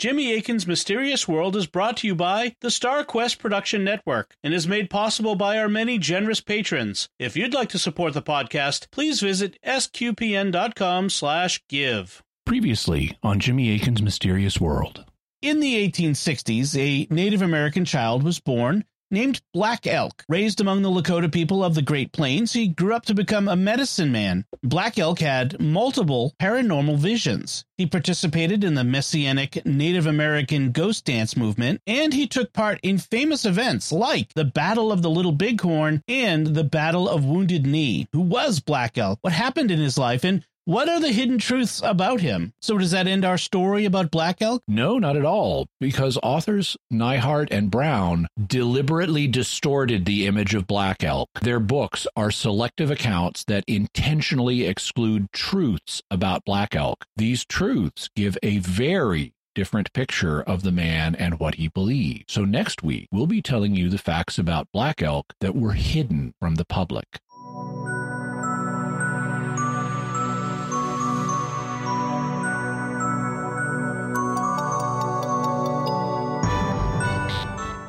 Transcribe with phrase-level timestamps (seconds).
[0.00, 4.54] Jimmy Akin's Mysterious World is brought to you by the Star Quest Production Network and
[4.54, 7.10] is made possible by our many generous patrons.
[7.18, 12.22] If you'd like to support the podcast, please visit sqpn.com/give.
[12.46, 15.04] Previously on Jimmy Akin's Mysterious World.
[15.42, 20.24] In the 1860s, a Native American child was born named Black Elk.
[20.28, 23.56] Raised among the Lakota people of the Great Plains, he grew up to become a
[23.56, 24.44] medicine man.
[24.62, 27.64] Black Elk had multiple paranormal visions.
[27.78, 32.98] He participated in the Messianic Native American ghost dance movement, and he took part in
[32.98, 38.06] famous events like the Battle of the Little Bighorn and the Battle of Wounded Knee.
[38.12, 39.18] Who was Black Elk?
[39.22, 40.24] What happened in his life?
[40.24, 42.52] And what are the hidden truths about him?
[42.60, 44.62] So, does that end our story about Black Elk?
[44.68, 51.02] No, not at all, because authors Neihardt and Brown deliberately distorted the image of Black
[51.02, 51.28] Elk.
[51.40, 57.04] Their books are selective accounts that intentionally exclude truths about Black Elk.
[57.16, 62.30] These truths give a very different picture of the man and what he believed.
[62.30, 66.34] So, next week, we'll be telling you the facts about Black Elk that were hidden
[66.38, 67.20] from the public.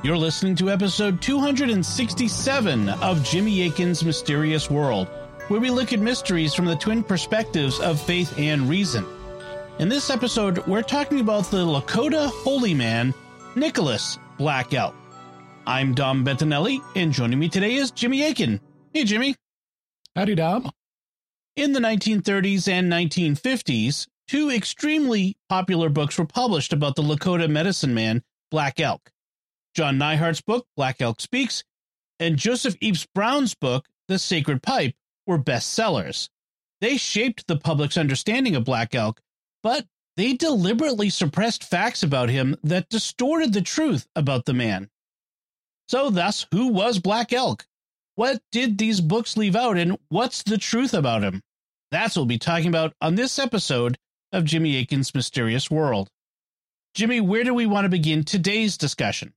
[0.03, 5.07] You're listening to episode 267 of Jimmy Akin's Mysterious World,
[5.47, 9.05] where we look at mysteries from the twin perspectives of faith and reason.
[9.77, 13.13] In this episode, we're talking about the Lakota holy man,
[13.55, 14.95] Nicholas Black Elk.
[15.67, 18.59] I'm Dom Bettinelli, and joining me today is Jimmy Akin.
[18.95, 19.35] Hey, Jimmy.
[20.16, 20.72] Howdy, Dom.
[21.55, 27.94] In the 1930s and 1950s, two extremely popular books were published about the Lakota medicine
[27.94, 29.11] man, Black Elk.
[29.75, 31.64] John Neihardt's book, Black Elk Speaks,
[32.19, 36.30] and Joseph Epes Brown's book, The Sacred Pipe, were bestsellers.
[36.81, 39.22] They shaped the public's understanding of Black Elk,
[39.63, 39.86] but
[40.17, 44.89] they deliberately suppressed facts about him that distorted the truth about the man.
[45.88, 47.66] So, thus, who was Black Elk?
[48.16, 51.41] What did these books leave out, and what's the truth about him?
[51.91, 53.97] That's what we'll be talking about on this episode
[54.31, 56.09] of Jimmy Akin's Mysterious World.
[56.94, 59.34] Jimmy, where do we want to begin today's discussion?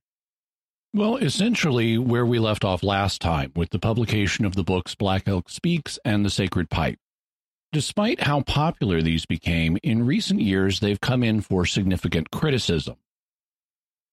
[0.95, 5.27] Well, essentially, where we left off last time with the publication of the books Black
[5.27, 6.97] Elk Speaks and The Sacred Pipe.
[7.73, 12.95] Despite how popular these became, in recent years they've come in for significant criticism.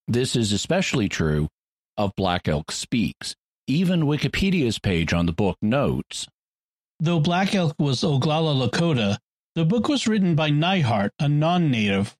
[0.09, 1.47] This is especially true
[1.95, 3.33] of Black Elk Speaks.
[3.65, 6.27] Even Wikipedia's page on the book notes
[6.99, 9.19] Though Black Elk was Oglala Lakota,
[9.55, 12.17] the book was written by Neihardt, a non native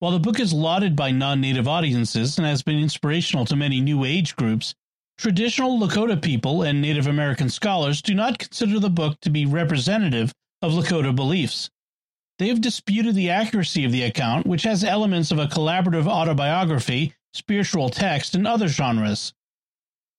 [0.00, 3.80] while the book is lauded by non native audiences and has been inspirational to many
[3.80, 4.74] new age groups,
[5.16, 10.32] traditional Lakota people and Native American scholars do not consider the book to be representative
[10.62, 11.70] of Lakota beliefs.
[12.38, 17.14] They have disputed the accuracy of the account, which has elements of a collaborative autobiography,
[17.32, 19.34] spiritual text, and other genres.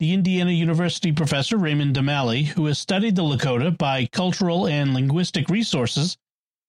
[0.01, 5.49] The Indiana University professor Raymond DeMallie, who has studied the Lakota by cultural and linguistic
[5.49, 6.17] resources,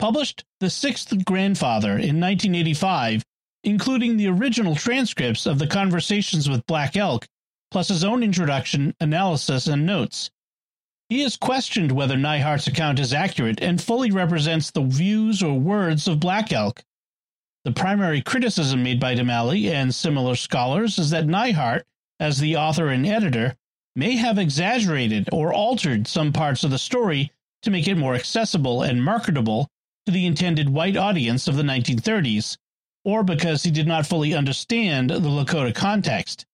[0.00, 3.22] published The Sixth Grandfather in 1985,
[3.64, 7.28] including the original transcripts of the conversations with Black Elk,
[7.70, 10.30] plus his own introduction, analysis, and notes.
[11.10, 16.08] He has questioned whether Neihardt's account is accurate and fully represents the views or words
[16.08, 16.82] of Black Elk.
[17.64, 21.82] The primary criticism made by DeMallie and similar scholars is that Neihardt,
[22.18, 23.54] as the author and editor,
[23.94, 28.80] may have exaggerated or altered some parts of the story to make it more accessible
[28.82, 29.68] and marketable
[30.06, 32.56] to the intended white audience of the 1930s,
[33.04, 36.46] or because he did not fully understand the Lakota context.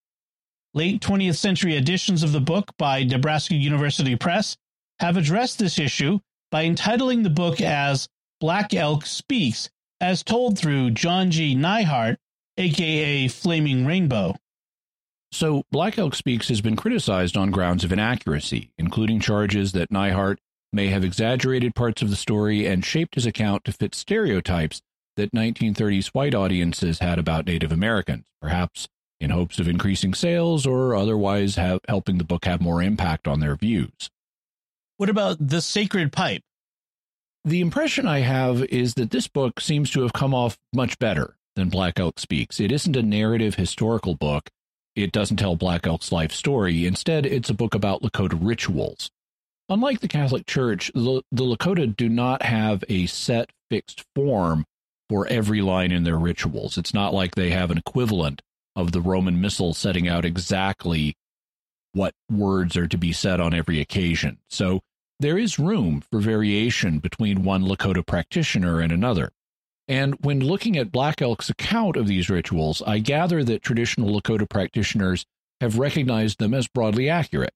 [0.75, 4.57] Late 20th century editions of the book by Nebraska University Press
[5.01, 6.19] have addressed this issue
[6.51, 8.09] by entitling the book as
[8.41, 9.71] Black Elk Speaks,
[10.01, 11.57] as told through John G.
[11.57, 12.17] Neihardt,
[12.59, 14.35] aka Flaming Rainbow.
[15.33, 20.37] So, Black Elk Speaks has been criticized on grounds of inaccuracy, including charges that Neihardt
[20.73, 24.83] may have exaggerated parts of the story and shaped his account to fit stereotypes
[25.17, 30.95] that 1930s white audiences had about Native Americans, perhaps in hopes of increasing sales or
[30.95, 34.11] otherwise have, helping the book have more impact on their views.
[34.99, 36.43] What about The Sacred Pipe?
[37.45, 41.37] The impression I have is that this book seems to have come off much better
[41.55, 42.61] than Black Elk Speaks.
[42.61, 44.51] It isn't a narrative historical book.
[44.95, 46.87] It doesn't tell Black Elk's life story.
[46.87, 49.11] Instead, it's a book about Lakota rituals.
[49.69, 54.65] Unlike the Catholic Church, the, Lakota do not have a set fixed form
[55.09, 56.79] for every line in their rituals.
[56.79, 58.43] It's not like they have an equivalent
[58.77, 61.17] of the Roman Missal setting out exactly
[61.93, 64.39] what words are to be said on every occasion.
[64.51, 64.81] So
[65.19, 69.33] there is room for variation between one Lakota practitioner and another.
[69.89, 74.49] And when looking at Black Elk's account of these rituals, I gather that traditional Lakota
[74.49, 75.25] practitioners
[75.61, 77.55] have recognized them as broadly accurate.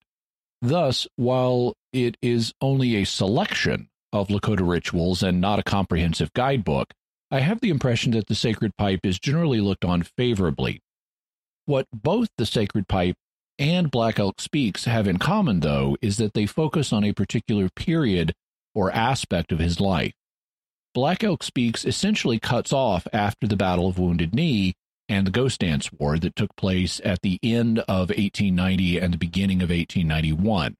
[0.62, 6.92] Thus, while it is only a selection of Lakota rituals and not a comprehensive guidebook,
[7.30, 10.82] I have the impression that the sacred pipe is generally looked on favorably.
[11.66, 13.16] What both the sacred pipe
[13.58, 17.68] and Black Elk Speaks have in common, though, is that they focus on a particular
[17.68, 18.34] period
[18.74, 20.14] or aspect of his life.
[20.92, 24.74] Black Elk Speaks essentially cuts off after the Battle of Wounded Knee
[25.10, 29.18] and the Ghost Dance War that took place at the end of 1890 and the
[29.18, 30.76] beginning of 1891.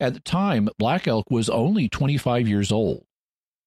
[0.00, 3.04] At the time, Black Elk was only 25 years old.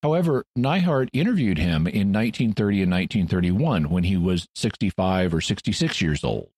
[0.04, 6.24] However, Neihardt interviewed him in 1930 and 1931 when he was 65 or 66 years
[6.24, 6.50] old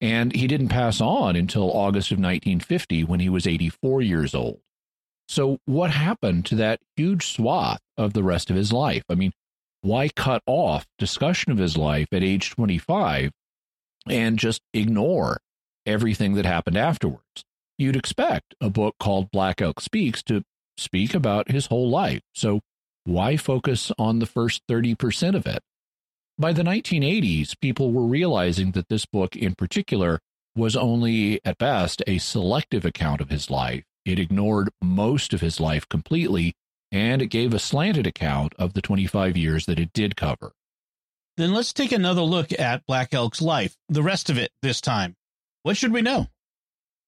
[0.00, 4.60] and he didn't pass on until August of 1950 when he was 84 years old.
[5.28, 9.02] So, what happened to that huge swath of the rest of his life?
[9.10, 9.32] I mean,
[9.82, 13.30] why cut off discussion of his life at age 25
[14.08, 15.40] and just ignore
[15.86, 17.44] everything that happened afterwards?
[17.78, 20.42] You'd expect a book called Black Elk Speaks to
[20.76, 22.22] speak about his whole life.
[22.34, 22.60] So,
[23.04, 25.60] why focus on the first 30% of it?
[26.38, 30.20] By the 1980s, people were realizing that this book in particular
[30.54, 33.84] was only, at best, a selective account of his life.
[34.04, 36.54] It ignored most of his life completely,
[36.90, 40.52] and it gave a slanted account of the 25 years that it did cover.
[41.36, 45.14] Then let's take another look at Black Elk's life, the rest of it this time.
[45.62, 46.26] What should we know?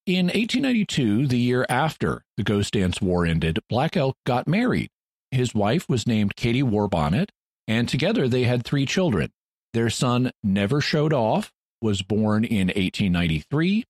[0.05, 4.89] In 1892, the year after the Ghost Dance War ended, Black Elk got married.
[5.31, 7.29] His wife was named Katie Warbonnet,
[7.67, 9.31] and together they had three children.
[9.73, 11.51] Their son Never Showed Off
[11.81, 13.85] was born in 1893.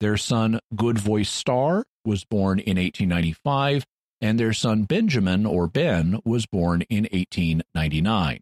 [0.00, 3.84] Their son Good Voice Star was born in 1895,
[4.22, 8.40] and their son Benjamin or Ben was born in 1899.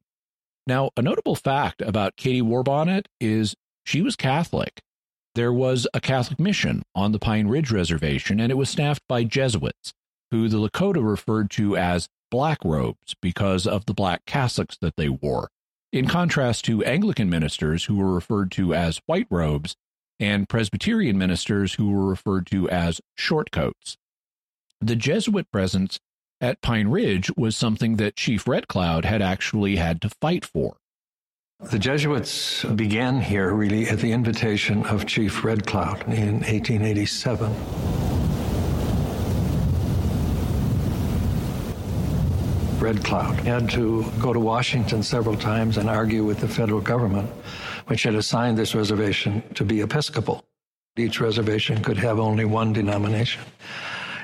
[0.67, 4.83] Now, a notable fact about Katie Warbonnet is she was Catholic.
[5.35, 9.25] There was a Catholic mission on the Pine Ridge Reservation, and it was staffed by
[9.25, 9.95] Jesuits,
[10.31, 15.09] who the Lakota referred to as black robes because of the black cassocks that they
[15.09, 15.49] wore,
[15.93, 19.75] in contrast to Anglican ministers who were referred to as white robes
[20.21, 23.97] and Presbyterian ministers who were referred to as shortcoats.
[24.83, 26.01] The Jesuit presence
[26.41, 30.79] at Pine Ridge was something that Chief Red Cloud had actually had to fight for.
[31.71, 37.55] The Jesuits began here really at the invitation of Chief Red Cloud in 1887.
[42.81, 47.29] Red Cloud had to go to Washington several times and argue with the federal government,
[47.89, 50.43] which had assigned this reservation to be Episcopal.
[50.97, 53.43] Each reservation could have only one denomination.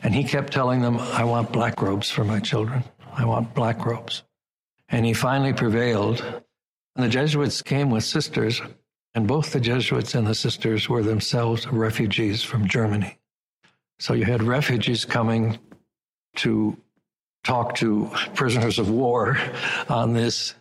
[0.02, 2.84] And he kept telling them, I want black robes for my children.
[3.12, 4.22] I want black robes.
[4.88, 6.24] And he finally prevailed.
[6.94, 8.62] And the Jesuits came with sisters,
[9.14, 13.18] and both the Jesuits and the sisters were themselves refugees from Germany.
[13.98, 15.58] So you had refugees coming
[16.36, 16.76] to
[17.44, 19.38] talk to prisoners of war
[19.88, 20.54] on this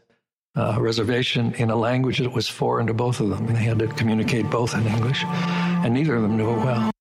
[0.55, 3.47] uh, reservation in a language that was foreign to both of them.
[3.47, 6.91] And they had to communicate both in English, and neither of them knew it well.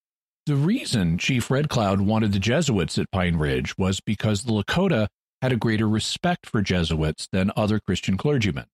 [0.46, 5.08] The reason Chief Red Cloud wanted the Jesuits at Pine Ridge was because the Lakota
[5.40, 8.66] had a greater respect for Jesuits than other Christian clergymen.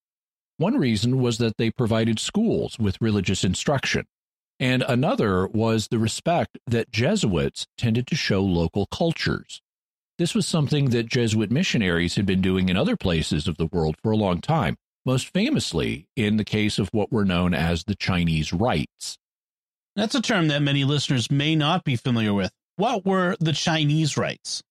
[0.57, 4.07] One reason was that they provided schools with religious instruction,
[4.59, 9.63] and another was the respect that Jesuits tended to show local cultures.
[10.19, 13.95] This was something that Jesuit missionaries had been doing in other places of the world
[14.03, 17.95] for a long time, most famously in the case of what were known as the
[17.95, 19.20] Chinese rites.
[19.97, 22.53] That's a term that many listeners may not be familiar with.
[22.77, 24.63] What were the Chinese rites?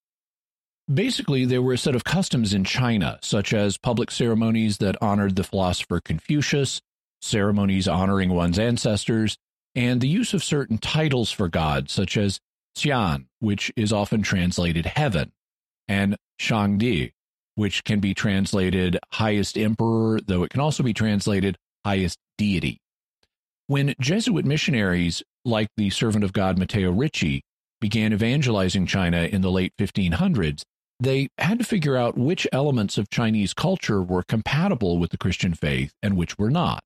[0.92, 5.36] Basically, there were a set of customs in China, such as public ceremonies that honored
[5.36, 6.82] the philosopher Confucius,
[7.22, 9.38] ceremonies honoring one's ancestors,
[9.76, 12.40] and the use of certain titles for gods, such as
[12.76, 15.32] Xian, which is often translated heaven,
[15.88, 17.12] and Shangdi,
[17.56, 22.80] which can be translated highest emperor, though it can also be translated highest deity.
[23.70, 27.44] When Jesuit missionaries like the servant of God Matteo Ricci
[27.80, 30.64] began evangelizing China in the late 1500s,
[31.00, 35.54] they had to figure out which elements of Chinese culture were compatible with the Christian
[35.54, 36.80] faith and which were not.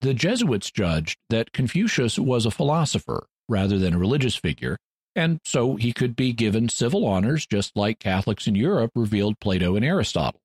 [0.00, 4.78] The Jesuits judged that Confucius was a philosopher rather than a religious figure,
[5.14, 9.76] and so he could be given civil honors just like Catholics in Europe revealed Plato
[9.76, 10.40] and Aristotle.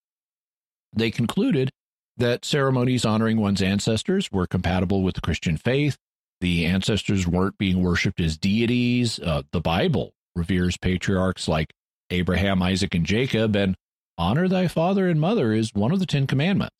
[0.93, 1.71] They concluded
[2.17, 5.97] that ceremonies honoring one's ancestors were compatible with the Christian faith.
[6.41, 9.19] The ancestors weren't being worshipped as deities.
[9.19, 11.73] Uh, the Bible reveres patriarchs like
[12.09, 13.75] Abraham, Isaac, and Jacob, and
[14.17, 16.75] honor thy father and mother is one of the Ten Commandments.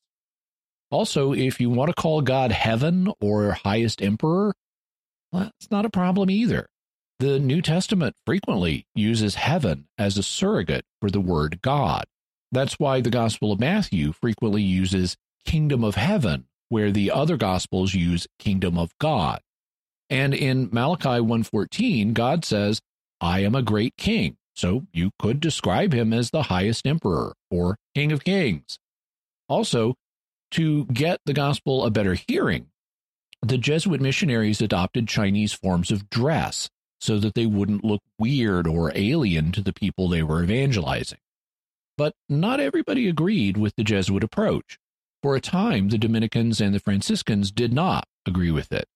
[0.92, 4.54] Also, if you want to call God heaven or highest emperor,
[5.32, 6.68] well, that's not a problem either.
[7.20, 12.06] The New Testament frequently uses heaven as a surrogate for the word God.
[12.54, 17.96] That's why the Gospel of Matthew frequently uses kingdom of heaven, where the other Gospels
[17.96, 19.42] use kingdom of God.
[20.08, 22.80] And in Malachi 1:14, God says,
[23.20, 27.78] "I am a great king." So you could describe him as the highest emperor or
[27.96, 28.78] king of kings.
[29.50, 29.96] Also,
[30.52, 32.68] to get the gospel a better hearing,
[33.42, 36.70] the Jesuit missionaries adopted Chinese forms of dress
[37.02, 41.18] so that they wouldn't look weird or alien to the people they were evangelizing.
[41.98, 44.80] But not everybody agreed with the Jesuit approach.
[45.22, 48.88] For a time, the Dominicans and the Franciscans did not agree with it.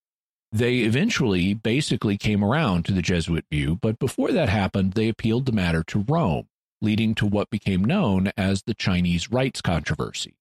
[0.50, 5.46] They eventually basically came around to the Jesuit view, but before that happened, they appealed
[5.46, 6.48] the matter to Rome,
[6.80, 10.34] leading to what became known as the Chinese rites controversy.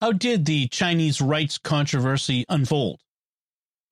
[0.00, 3.00] How did the Chinese rites controversy unfold?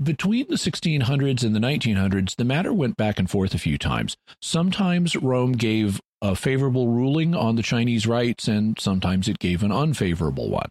[0.03, 4.17] Between the 1600s and the 1900s, the matter went back and forth a few times.
[4.41, 9.73] Sometimes Rome gave a favorable ruling on the Chinese rites, and sometimes it gave an
[9.73, 10.71] unfavorable one.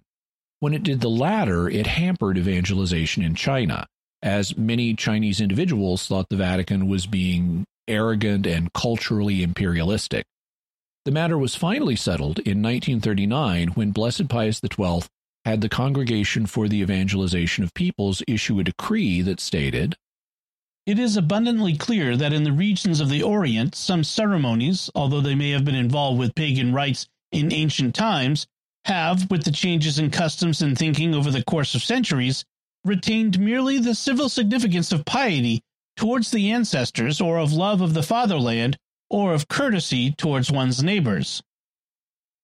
[0.61, 3.85] When it did the latter, it hampered evangelization in China,
[4.23, 10.25] as many Chinese individuals thought the Vatican was being arrogant and culturally imperialistic.
[11.03, 15.01] The matter was finally settled in 1939 when Blessed Pius XII
[15.43, 19.95] had the Congregation for the Evangelization of Peoples issue a decree that stated
[20.85, 25.35] It is abundantly clear that in the regions of the Orient, some ceremonies, although they
[25.35, 28.47] may have been involved with pagan rites in ancient times,
[28.85, 32.43] have, with the changes in customs and thinking over the course of centuries,
[32.83, 35.61] retained merely the civil significance of piety
[35.95, 38.75] towards the ancestors or of love of the fatherland
[39.07, 41.43] or of courtesy towards one's neighbors.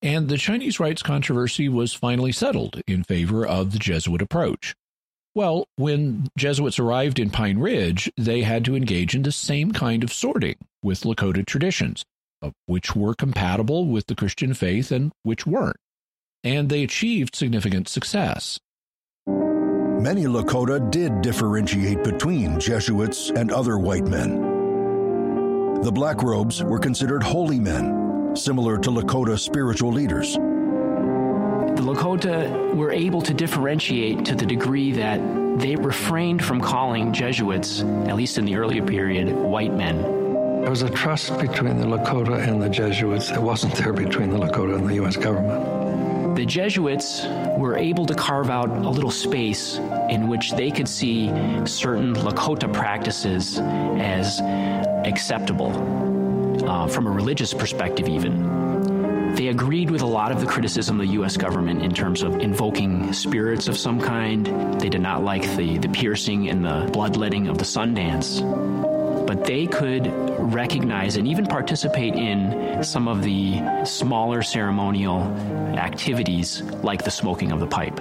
[0.03, 4.75] And the Chinese rites controversy was finally settled in favor of the Jesuit approach.
[5.37, 10.03] Well, when Jesuits arrived in Pine Ridge, they had to engage in the same kind
[10.03, 12.03] of sorting with Lakota traditions,
[12.41, 15.77] uh, which were compatible with the Christian faith and which weren't.
[16.43, 18.57] And they achieved significant success.
[19.27, 24.41] Many Lakota did differentiate between Jesuits and other white men.
[25.83, 30.39] The black robes were considered holy men, similar to Lakota spiritual leaders.
[31.77, 35.19] The Lakota were able to differentiate to the degree that
[35.59, 40.01] they refrained from calling Jesuits, at least in the earlier period, white men.
[40.61, 44.39] There was a trust between the Lakota and the Jesuits that wasn't there between the
[44.39, 45.15] Lakota and the U.S.
[45.15, 45.77] government
[46.37, 47.25] the Jesuits
[47.57, 49.77] were able to carve out a little space
[50.09, 51.29] in which they could see
[51.65, 54.39] certain Lakota practices as
[55.03, 55.71] acceptable
[56.69, 58.76] uh, from a religious perspective, even.
[59.37, 61.37] They agreed with a lot of the criticism of the U.S.
[61.37, 64.47] government in terms of invoking spirits of some kind.
[64.81, 68.41] They did not like the, the piercing and the bloodletting of the Sundance
[69.27, 70.07] but they could
[70.39, 75.21] recognize and even participate in some of the smaller ceremonial
[75.77, 77.99] activities like the smoking of the pipe.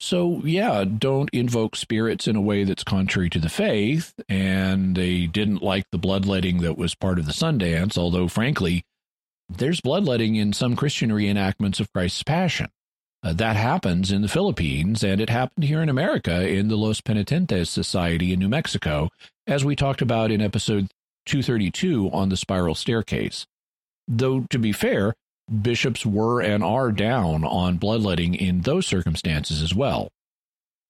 [0.00, 4.14] So, yeah, don't invoke spirits in a way that's contrary to the faith.
[4.28, 8.84] And they didn't like the bloodletting that was part of the Sundance, although, frankly,
[9.58, 12.68] there's bloodletting in some Christian reenactments of Christ's Passion.
[13.24, 17.00] Uh, that happens in the Philippines, and it happened here in America in the Los
[17.00, 19.08] Penitentes Society in New Mexico,
[19.46, 20.88] as we talked about in episode
[21.26, 23.46] 232 on the spiral staircase.
[24.08, 25.14] Though, to be fair,
[25.60, 30.10] bishops were and are down on bloodletting in those circumstances as well.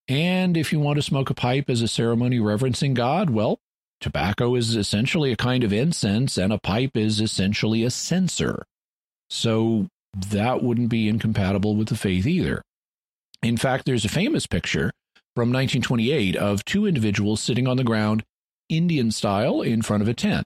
[0.09, 3.59] And if you want to smoke a pipe as a ceremony reverencing God, well,
[4.03, 8.65] tobacco is essentially a kind of incense, and a pipe is essentially a censer.
[9.31, 12.63] So that wouldn't be incompatible with the faith either.
[13.43, 14.93] In fact, there's a famous picture
[15.35, 18.23] from 1928 of two individuals sitting on the ground,
[18.69, 20.45] Indian style, in front of a tent.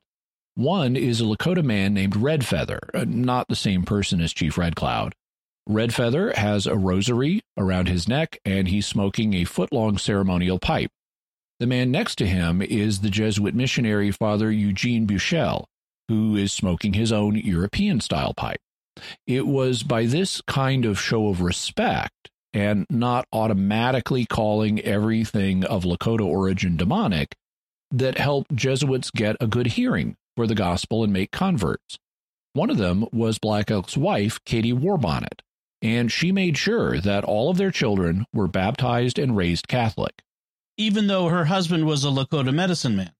[0.55, 4.57] One is a Lakota man named Red Feather, uh, not the same person as Chief
[4.57, 5.15] Red Cloud.
[5.69, 10.59] Red Feather has a rosary around his neck and he's smoking a foot long ceremonial
[10.59, 10.91] pipe.
[11.59, 15.65] The man next to him is the Jesuit missionary Father Eugene Buechel,
[16.09, 18.61] who is smoking his own European style pipe.
[19.27, 25.85] It was by this kind of show of respect and not automatically calling everything of
[25.85, 27.35] Lakota origin demonic
[27.91, 31.99] that helped Jesuits get a good hearing for the gospel and make converts.
[32.53, 35.41] One of them was Black Elk's wife, Katie Warbonnet,
[35.81, 40.23] and she made sure that all of their children were baptized and raised Catholic.
[40.79, 43.13] Even though her husband was a Lakota medicine man.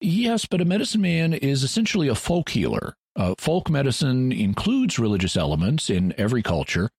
[0.00, 2.94] Yes, but a medicine man is essentially a folk healer.
[3.16, 6.90] Uh, folk medicine includes religious elements in every culture,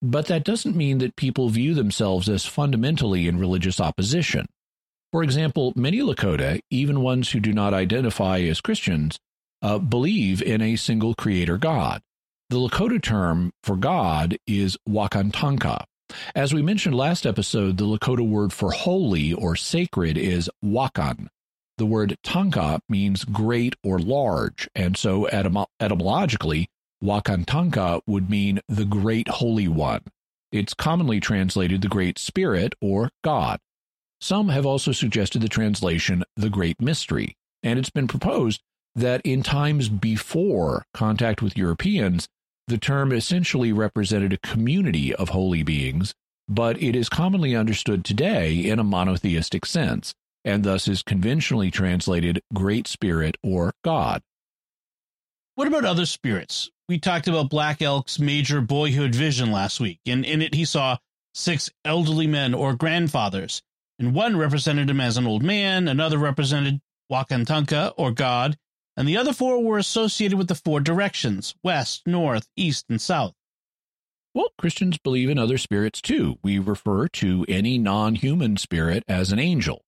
[0.00, 4.46] But that doesn't mean that people view themselves as fundamentally in religious opposition.
[5.10, 9.18] For example, many Lakota, even ones who do not identify as Christians,
[9.62, 12.00] uh, believe in a single creator God.
[12.50, 15.84] The Lakota term for God is Wakantanka.
[16.34, 21.28] As we mentioned last episode, the Lakota word for holy or sacred is Wakan.
[21.76, 26.68] The word tanka means great or large, and so etym- etymologically,
[27.02, 30.02] Wakantanka would mean the great holy one.
[30.50, 33.60] It's commonly translated the Great Spirit or God.
[34.20, 38.60] Some have also suggested the translation the Great Mystery, and it's been proposed
[38.96, 42.28] that in times before contact with Europeans,
[42.68, 46.14] the term essentially represented a community of holy beings,
[46.48, 52.42] but it is commonly understood today in a monotheistic sense, and thus is conventionally translated
[52.54, 54.22] Great Spirit or God.
[55.54, 56.70] What about other spirits?
[56.88, 60.98] We talked about Black Elk's major boyhood vision last week, and in it he saw
[61.34, 63.62] six elderly men or grandfathers,
[63.98, 68.56] and one represented him as an old man, another represented Wakantanka or God,
[68.98, 73.32] and the other four were associated with the four directions west, north, east, and south.
[74.34, 76.38] Well, Christians believe in other spirits too.
[76.42, 79.82] We refer to any non human spirit as an angel.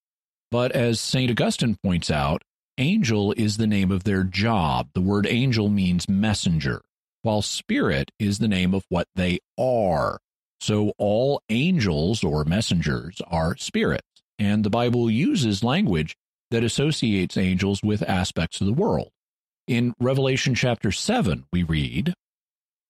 [0.52, 1.28] But as St.
[1.28, 2.42] Augustine points out,
[2.78, 4.90] angel is the name of their job.
[4.94, 6.80] The word angel means messenger,
[7.22, 10.20] while spirit is the name of what they are.
[10.60, 16.16] So all angels or messengers are spirits, and the Bible uses language
[16.50, 19.10] that associates angels with aspects of the world.
[19.66, 22.14] In Revelation chapter 7, we read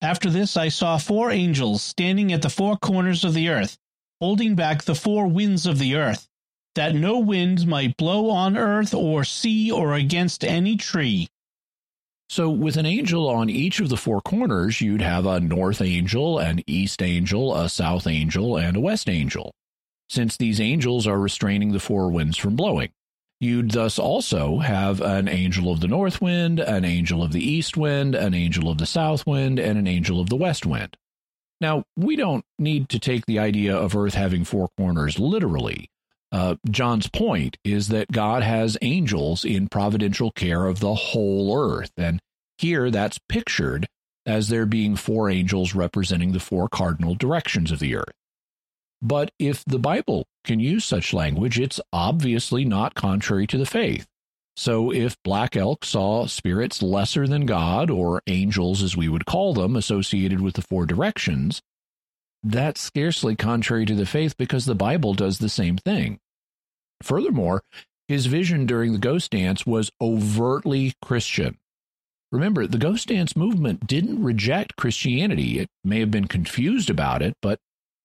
[0.01, 3.77] After this, I saw four angels standing at the four corners of the earth,
[4.21, 6.27] holding back the four winds of the earth,
[6.75, 11.29] that no wind might blow on earth or sea or against any tree.
[12.31, 16.39] So, with an angel on each of the four corners, you'd have a north angel,
[16.39, 19.53] an east angel, a south angel, and a west angel,
[20.09, 22.93] since these angels are restraining the four winds from blowing.
[23.41, 27.75] You'd thus also have an angel of the north wind, an angel of the east
[27.75, 30.97] wind, an angel of the south wind, and an angel of the west wind.
[31.59, 35.91] Now, we don't need to take the idea of Earth having four corners literally.
[36.33, 41.93] Uh, John's point is that God has angels in providential care of the whole earth.
[41.97, 42.21] And
[42.59, 43.89] here that's pictured
[44.25, 48.15] as there being four angels representing the four cardinal directions of the earth.
[49.03, 54.07] But if the Bible can use such language, it's obviously not contrary to the faith.
[54.57, 59.55] So if Black Elk saw spirits lesser than God, or angels as we would call
[59.55, 61.63] them, associated with the four directions,
[62.43, 66.19] that's scarcely contrary to the faith because the Bible does the same thing.
[67.03, 67.63] Furthermore,
[68.09, 71.59] his vision during the ghost dance was overtly Christian.
[72.33, 75.59] Remember, the ghost dance movement didn't reject Christianity.
[75.59, 77.59] It may have been confused about it, but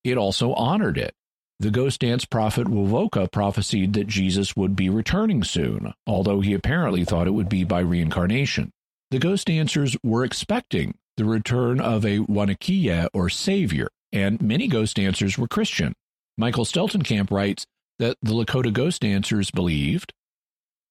[0.04, 1.14] it also honored it.
[1.60, 7.06] The ghost dance prophet Wovoka prophesied that Jesus would be returning soon, although he apparently
[7.06, 8.72] thought it would be by reincarnation.
[9.12, 14.98] The ghost dancers were expecting the return of a Wanikiya or savior, and many ghost
[14.98, 15.94] dancers were Christian.
[16.38, 17.66] Michael Steltenkamp writes
[18.00, 20.12] that the Lakota ghost dancers believed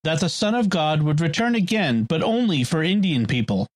[0.05, 3.67] that the Son of God would return again, but only for Indian people.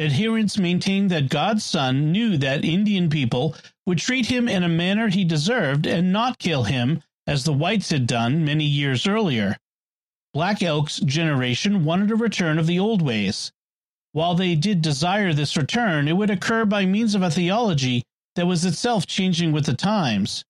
[0.00, 5.08] Adherents maintained that God's Son knew that Indian people would treat him in a manner
[5.08, 9.58] he deserved and not kill him, as the whites had done many years earlier.
[10.32, 13.52] Black Elk's generation wanted a return of the old ways.
[14.12, 18.02] While they did desire this return, it would occur by means of a theology
[18.36, 20.46] that was itself changing with the times.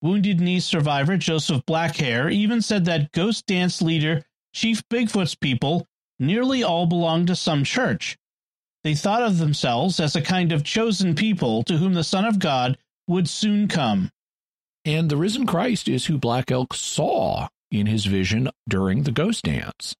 [0.00, 4.22] Wounded Knee survivor Joseph Blackhair even said that ghost dance leader
[4.54, 5.88] Chief Bigfoot's people
[6.20, 8.16] nearly all belonged to some church.
[8.82, 12.38] They thought of themselves as a kind of chosen people to whom the Son of
[12.38, 14.10] God would soon come.
[14.86, 19.44] And the risen Christ is who Black Elk saw in his vision during the ghost
[19.44, 19.94] dance.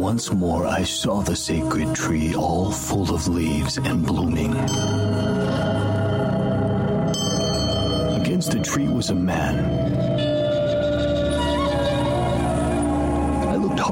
[0.00, 4.54] Once more I saw the sacred tree all full of leaves and blooming.
[8.20, 10.17] Against the tree was a man.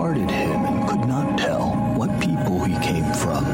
[0.07, 3.45] At him and could not tell what people he came from.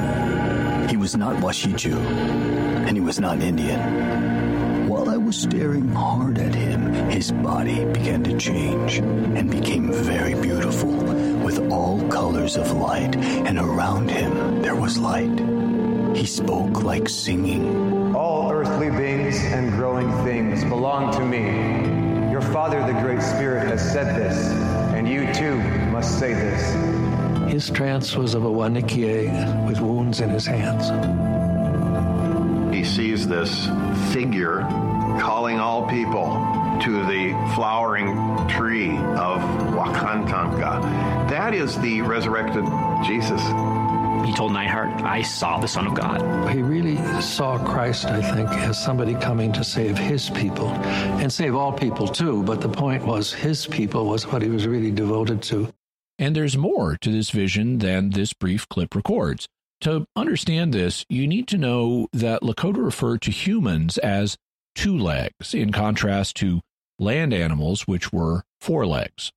[0.86, 4.86] He was not Wasichu, and he was not Indian.
[4.86, 10.34] While I was staring hard at him, his body began to change and became very
[10.34, 10.92] beautiful
[11.42, 15.40] with all colors of light, and around him there was light.
[16.14, 18.14] He spoke like singing.
[18.14, 22.30] All earthly beings and growing things belong to me.
[22.30, 24.71] Your Father, the Great Spirit, has said this,
[25.04, 25.56] and you too
[25.90, 27.52] must say this.
[27.52, 30.90] His trance was of a Wanikie with wounds in his hands.
[32.72, 33.66] He sees this
[34.12, 34.60] figure
[35.20, 36.34] calling all people
[36.82, 38.14] to the flowering
[38.48, 39.40] tree of
[39.74, 41.28] Wakantanka.
[41.28, 42.64] That is the resurrected
[43.04, 43.42] Jesus.
[44.24, 46.50] He told Neihardt, I saw the Son of God.
[46.54, 51.54] He really saw Christ, I think, as somebody coming to save his people and save
[51.54, 52.42] all people too.
[52.42, 55.72] But the point was, his people was what he was really devoted to.
[56.18, 59.48] And there's more to this vision than this brief clip records.
[59.80, 64.36] To understand this, you need to know that Lakota refer to humans as
[64.76, 66.60] two legs, in contrast to
[66.98, 69.32] land animals, which were four legs.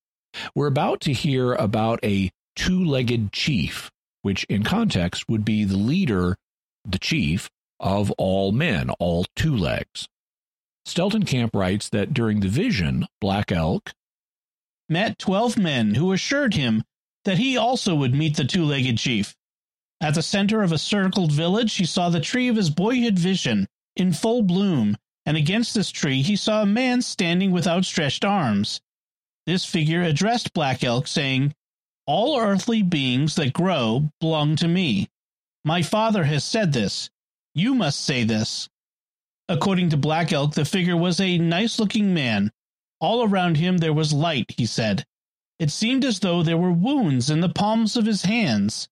[0.54, 3.90] We're about to hear about a two legged chief,
[4.26, 6.36] which in context would be the leader,
[6.84, 7.48] the chief,
[7.80, 10.08] of all men, all two legs.
[10.88, 13.94] Steltenkamp writes that during the vision, Black Elk
[14.90, 16.84] met 12 men who assured him
[17.26, 19.36] that he also would meet the two legged chief.
[20.02, 23.68] At the center of a circled village, he saw the tree of his boyhood vision
[23.96, 28.82] in full bloom, and against this tree he saw a man standing with outstretched arms.
[29.46, 31.54] This figure addressed Black Elk, saying,
[32.08, 35.10] All earthly beings that grow belong to me.
[35.64, 37.10] My father has said this.
[37.56, 38.70] You must say this.
[39.50, 42.52] According to Black Elk, the figure was a nice looking man.
[43.00, 45.06] All around him there was light, he said.
[45.58, 48.88] It seemed as though there were wounds in the palms of his hands.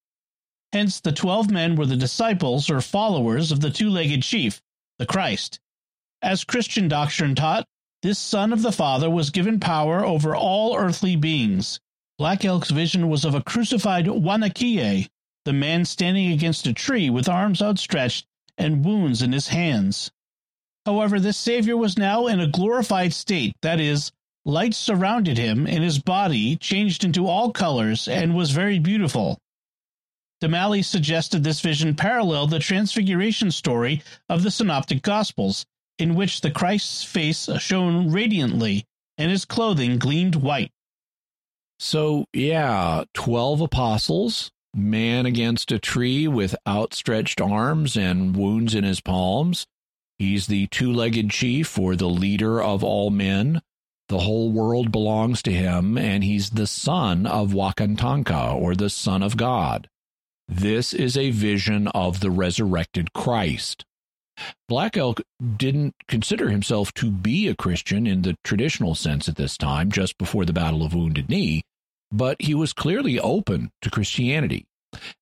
[0.71, 4.61] Hence, the twelve men were the disciples or followers of the two legged chief,
[4.97, 5.59] the Christ.
[6.21, 7.67] As Christian doctrine taught,
[8.01, 11.79] this Son of the Father was given power over all earthly beings.
[12.19, 15.09] Black Elk's vision was of a crucified Wanakie,
[15.45, 20.11] the man standing against a tree with arms outstretched and wounds in his hands.
[20.85, 24.11] However, this Savior was now in a glorified state, that is,
[24.45, 29.39] light surrounded him, and his body changed into all colors and was very beautiful.
[30.43, 35.65] DeMallie suggested this vision paralleled the transfiguration story of the Synoptic Gospels,
[35.97, 38.85] in which the Christ's face shone radiantly
[39.17, 40.72] and his clothing gleamed white.
[41.79, 49.01] So, yeah, 12 apostles, man against a tree with outstretched arms and wounds in his
[49.01, 49.65] palms.
[50.17, 53.61] He's the two legged chief or the leader of all men.
[54.09, 59.23] The whole world belongs to him, and he's the son of Wakantanka or the son
[59.23, 59.89] of God.
[60.47, 63.85] This is a vision of the resurrected Christ.
[64.67, 65.21] Black Elk
[65.57, 70.17] didn't consider himself to be a Christian in the traditional sense at this time, just
[70.17, 71.63] before the Battle of Wounded Knee,
[72.11, 74.65] but he was clearly open to Christianity.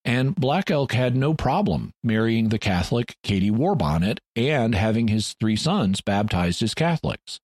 [0.03, 5.55] And Black Elk had no problem marrying the Catholic Katie Warbonnet and having his three
[5.55, 7.39] sons baptized as Catholics.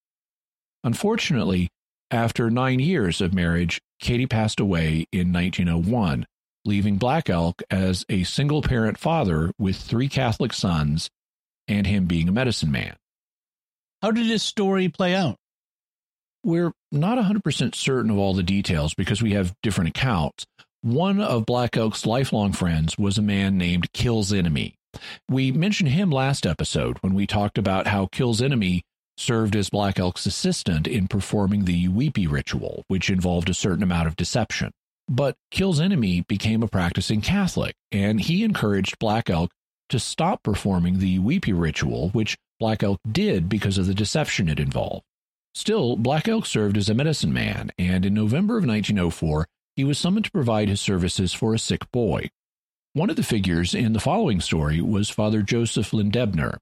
[0.84, 1.70] Unfortunately,
[2.12, 6.26] after nine years of marriage, Katie passed away in 1901,
[6.66, 11.10] leaving Black Elk as a single parent father with three Catholic sons
[11.68, 12.96] and him being a medicine man.
[14.02, 15.38] How did his story play out?
[16.44, 20.46] We're not 100% certain of all the details because we have different accounts.
[20.82, 24.76] One of Black Elk's lifelong friends was a man named Kill's Enemy.
[25.30, 28.84] We mentioned him last episode when we talked about how Kill's Enemy
[29.18, 34.08] served as Black Elk's assistant in performing the Yuwipi ritual, which involved a certain amount
[34.08, 34.72] of deception.
[35.10, 39.50] But Kill's Enemy became a practicing Catholic, and he encouraged Black Elk
[39.90, 44.60] to stop performing the Yuwipi ritual, which Black Elk did because of the deception it
[44.60, 45.04] involved.
[45.54, 49.98] Still, Black Elk served as a medicine man, and in November of 1904, he was
[49.98, 52.30] summoned to provide his services for a sick boy.
[52.94, 56.58] One of the figures in the following story was Father Joseph Lindebner,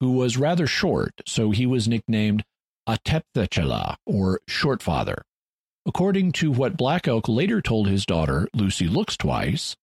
[0.00, 2.44] who was rather short, so he was nicknamed
[2.88, 5.22] Atepthechala, or Short Father.
[5.86, 9.76] According to what Black Elk later told his daughter, Lucy Looks Twice,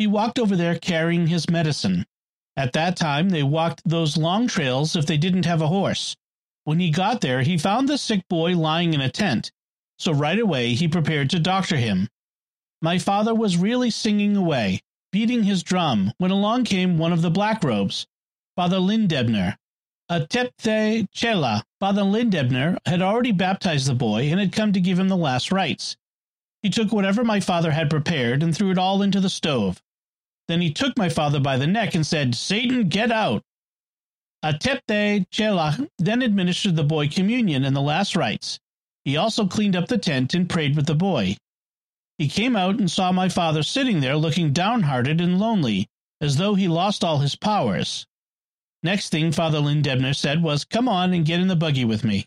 [0.00, 2.06] he walked over there carrying his medicine.
[2.56, 6.16] At that time, they walked those long trails if they didn't have a horse.
[6.64, 9.52] When he got there, he found the sick boy lying in a tent,
[9.98, 12.08] so right away he prepared to doctor him.
[12.80, 14.80] My father was really singing away,
[15.12, 18.06] beating his drum, when along came one of the black robes,
[18.56, 19.58] Father Lindebner.
[20.08, 24.98] A tepthe chela, Father Lindebner had already baptized the boy and had come to give
[24.98, 25.98] him the last rites.
[26.62, 29.82] He took whatever my father had prepared and threw it all into the stove.
[30.50, 33.44] Then he took my father by the neck and said, Satan, get out.
[34.44, 38.58] Atepte Chela then administered the boy communion and the last rites.
[39.04, 41.36] He also cleaned up the tent and prayed with the boy.
[42.18, 45.86] He came out and saw my father sitting there looking downhearted and lonely,
[46.20, 48.04] as though he lost all his powers.
[48.82, 52.26] Next thing Father Lindebner said was, Come on and get in the buggy with me.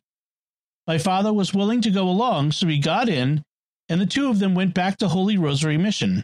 [0.87, 3.43] My father was willing to go along, so he got in
[3.89, 6.23] and the two of them went back to Holy Rosary Mission.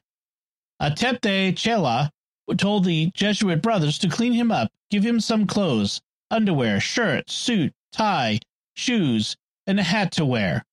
[0.81, 2.11] Atepte Chela
[2.57, 7.73] told the Jesuit brothers to clean him up, give him some clothes, underwear, shirt, suit,
[7.91, 8.39] tie,
[8.75, 9.35] shoes,
[9.67, 10.65] and a hat to wear.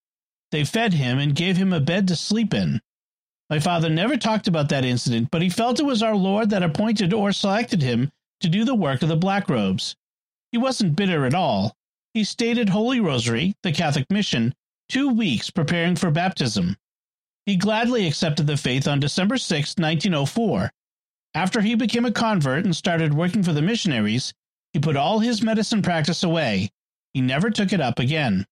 [0.52, 2.80] They fed him and gave him a bed to sleep in.
[3.50, 6.62] My father never talked about that incident, but he felt it was our Lord that
[6.62, 9.96] appointed or selected him to do the work of the black robes.
[10.52, 11.74] He wasn't bitter at all.
[12.14, 14.54] He stayed at Holy Rosary, the Catholic mission,
[14.88, 16.76] two weeks preparing for baptism.
[17.46, 20.72] He gladly accepted the faith on December 6, 1904.
[21.32, 24.34] After he became a convert and started working for the missionaries,
[24.72, 26.70] he put all his medicine practice away.
[27.14, 28.46] He never took it up again.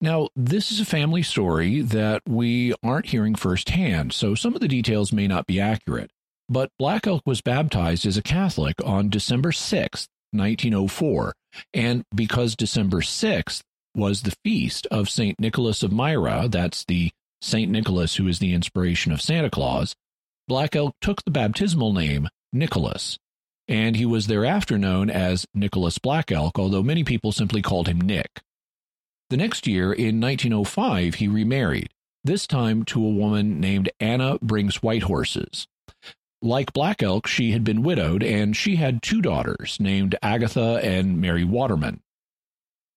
[0.00, 4.66] Now, this is a family story that we aren't hearing firsthand, so some of the
[4.66, 6.10] details may not be accurate.
[6.48, 11.34] But Black Elk was baptized as a Catholic on December 6, 1904,
[11.74, 13.60] and because December 6th
[13.94, 15.38] was the feast of St.
[15.38, 17.70] Nicholas of Myra, that's the St.
[17.70, 19.94] Nicholas who is the inspiration of Santa Claus,
[20.48, 23.18] Black Elk took the baptismal name Nicholas,
[23.66, 28.00] and he was thereafter known as Nicholas Black Elk, although many people simply called him
[28.00, 28.42] Nick.
[29.28, 31.90] The next year, in 1905, he remarried,
[32.24, 35.66] this time to a woman named Anna Brings Whitehorses.
[36.40, 41.20] Like Black Elk, she had been widowed, and she had two daughters named Agatha and
[41.20, 42.00] Mary Waterman.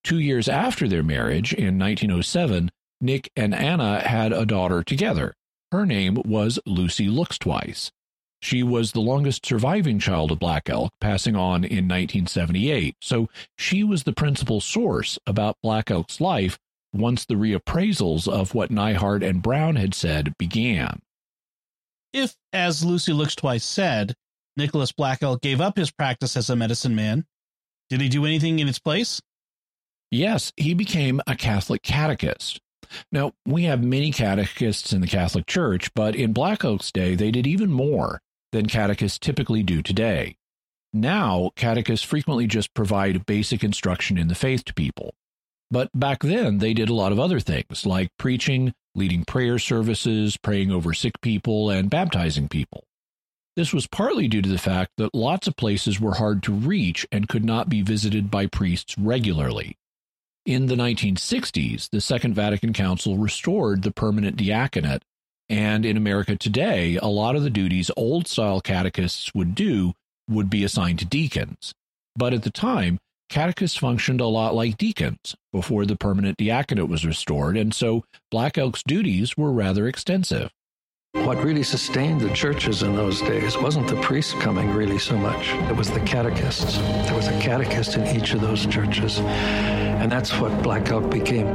[0.04, 2.70] Two years after their marriage, in 1907,
[3.02, 5.36] Nick and Anna had a daughter together.
[5.72, 7.92] Her name was Lucy Looks Twice.
[8.42, 13.28] She was the longest surviving child of Black Elk, passing on in 1978, so
[13.58, 16.60] she was the principal source about Black Elk's life
[16.94, 21.02] once the reappraisals of what Neihardt and Brown had said began.
[22.14, 24.16] If, as Lucy Looks Twice said,
[24.56, 27.26] Nicholas Black Elk gave up his practice as a medicine man,
[27.90, 29.22] did he do anything in its place?
[30.12, 32.62] Yes, he became a Catholic catechist.
[33.12, 37.32] Now, we have many catechists in the Catholic Church, but in Black Elk's day, they
[37.32, 40.38] did even more than catechists typically do today.
[40.94, 45.14] Now, catechists frequently just provide basic instruction in the faith to people.
[45.70, 50.38] But back then, they did a lot of other things like preaching, leading prayer services,
[50.38, 52.86] praying over sick people, and baptizing people.
[53.56, 57.06] This was partly due to the fact that lots of places were hard to reach
[57.12, 59.78] and could not be visited by priests regularly.
[60.46, 65.02] In the 1960s, the Second Vatican Council restored the permanent diaconate,
[65.50, 69.94] and in America today, a lot of the duties old style catechists would do
[70.30, 71.74] would be assigned to deacons.
[72.16, 77.08] But at the time, catechists functioned a lot like deacons before the permanent diaconate was
[77.08, 80.52] restored, and so Black Elk's duties were rather extensive.
[81.14, 85.50] What really sustained the churches in those days wasn't the priests coming really so much.
[85.54, 86.78] It was the catechists.
[86.78, 89.20] There was a catechist in each of those churches.
[89.98, 91.48] And that's what Black Elk became.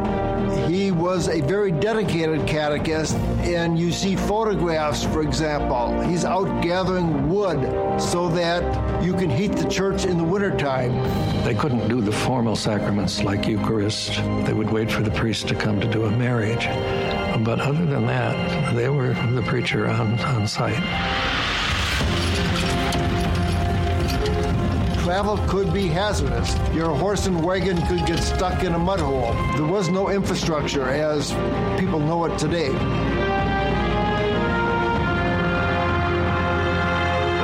[0.69, 6.01] He was a very dedicated catechist, and you see photographs, for example.
[6.01, 7.61] He's out gathering wood
[8.01, 10.93] so that you can heat the church in the wintertime.
[11.45, 14.17] They couldn't do the formal sacraments like Eucharist.
[14.45, 16.67] They would wait for the priest to come to do a marriage.
[17.45, 20.83] But other than that, they were the preacher on, on site.
[25.11, 26.57] Travel could be hazardous.
[26.73, 29.35] Your horse and wagon could get stuck in a mud hole.
[29.57, 31.33] There was no infrastructure as
[31.81, 32.69] people know it today.
[32.69, 32.73] A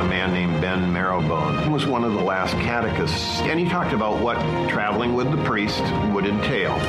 [0.07, 4.37] man named Ben Marrowbone was one of the last catechists, and he talked about what
[4.69, 5.81] traveling with the priest
[6.13, 6.79] would entail.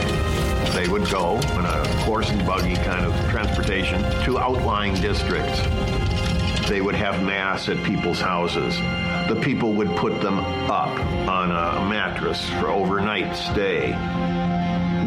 [0.75, 5.61] They would go in a horse and buggy kind of transportation to outlying districts.
[6.69, 8.77] They would have mass at people's houses.
[9.29, 10.91] The people would put them up
[11.27, 13.93] on a mattress for overnight stay.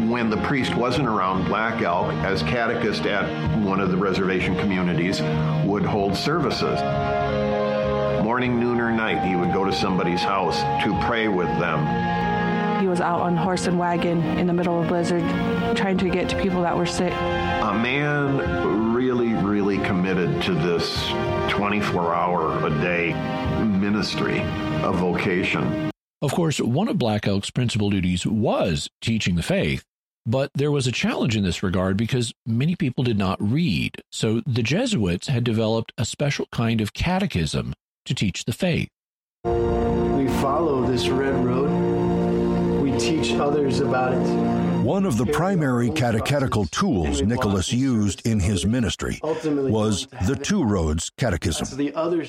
[0.08, 3.28] When the priest wasn't around, Black Elk, as catechist at
[3.60, 5.22] one of the reservation communities,
[5.64, 6.80] would hold services.
[8.24, 12.22] Morning, noon, or night, he would go to somebody's house to pray with them
[12.80, 15.22] he was out on horse and wagon in the middle of blizzard
[15.76, 17.12] trying to get to people that were sick.
[17.12, 21.08] A man really, really committed to this
[21.52, 23.12] 24 hour a day
[23.78, 24.38] ministry,
[24.82, 25.90] a vocation.
[26.22, 29.84] Of course, one of Black Elk's principal duties was teaching the faith,
[30.24, 34.00] but there was a challenge in this regard because many people did not read.
[34.10, 37.74] So the Jesuits had developed a special kind of catechism
[38.06, 38.88] to teach the faith.
[39.44, 41.92] We follow this red road
[42.80, 44.71] we teach others about it.
[44.82, 51.08] One of the primary catechetical tools Nicholas used in his ministry was the Two Roads
[51.16, 51.76] Catechism.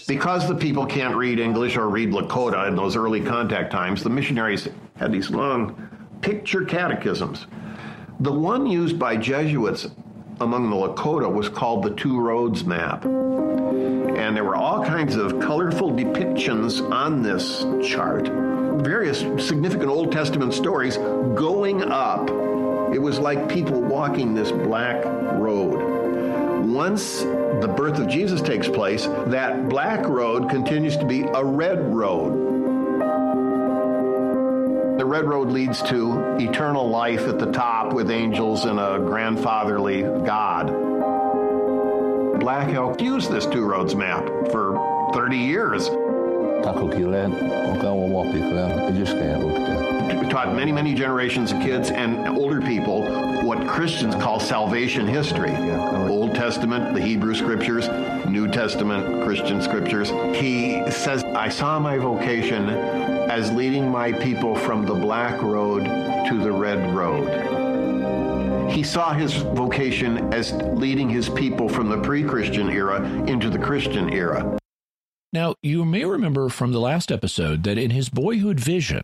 [0.08, 4.12] Because the people can't read English or read Lakota in those early contact times, the
[4.12, 5.90] missionaries had these long
[6.22, 7.48] picture catechisms.
[8.20, 9.88] The one used by Jesuits
[10.40, 13.06] among the Lakota was called the Two Roads Map.
[13.06, 18.28] And there were all kinds of colorful depictions on this chart,
[18.84, 22.30] various significant Old Testament stories going up.
[22.94, 25.94] It was like people walking this black road.
[26.66, 31.94] Once the birth of Jesus takes place, that black road continues to be a red
[31.94, 32.63] road.
[34.98, 40.04] The red road leads to eternal life at the top with angels and a grandfatherly
[40.04, 40.68] God.
[42.40, 45.90] Black Elk used this two roads map for 30 years.
[45.90, 45.96] We
[50.30, 55.56] taught many, many generations of kids and older people what Christians call salvation history.
[56.10, 57.88] Old Testament, the Hebrew scriptures,
[58.26, 60.10] New Testament, Christian scriptures.
[60.36, 66.40] He says, I saw my vocation as leading my people from the black road to
[66.40, 68.72] the red road.
[68.72, 73.60] He saw his vocation as leading his people from the pre Christian era into the
[73.60, 74.58] Christian era.
[75.32, 79.04] Now, you may remember from the last episode that in his boyhood vision,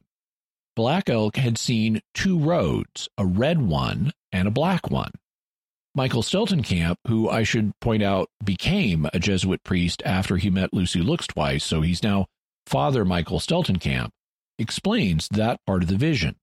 [0.75, 5.11] Black Elk had seen two roads, a red one and a black one.
[5.95, 11.01] Michael Steltenkamp, who I should point out became a Jesuit priest after he met Lucy
[11.01, 12.27] Looks twice, so he's now
[12.67, 14.09] Father Michael Steltenkamp,
[14.59, 16.35] explains that part of the vision.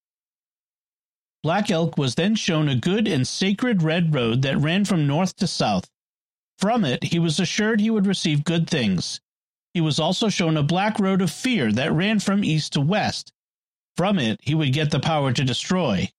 [1.42, 5.36] Black Elk was then shown a good and sacred red road that ran from north
[5.36, 5.88] to south.
[6.58, 9.20] From it, he was assured he would receive good things.
[9.72, 13.32] He was also shown a black road of fear that ran from east to west.
[13.96, 16.10] From it, he would get the power to destroy.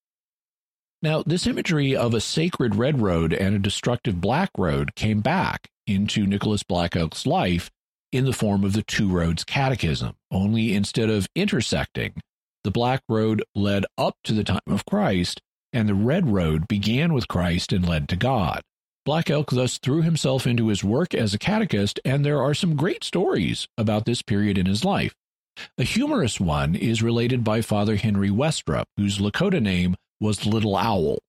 [1.01, 5.69] Now, this imagery of a sacred red road and a destructive black road came back
[5.85, 7.69] into Nicholas Black Elk's life
[8.11, 12.15] in the form of the Two Roads Catechism, only instead of intersecting,
[12.63, 17.13] the black road led up to the time of Christ, and the red road began
[17.13, 18.61] with Christ and led to God.
[19.05, 22.75] Black Elk thus threw himself into his work as a catechist, and there are some
[22.75, 25.13] great stories about this period in his life.
[25.77, 31.19] A humorous one is related by Father Henry Westropp, whose Lakota name was Little Owl.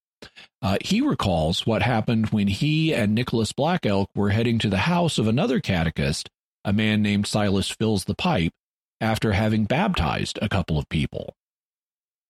[0.61, 4.79] Uh, he recalls what happened when he and Nicholas Black Elk were heading to the
[4.79, 6.29] house of another catechist,
[6.65, 8.53] a man named Silas Fills the Pipe,
[9.01, 11.35] after having baptized a couple of people.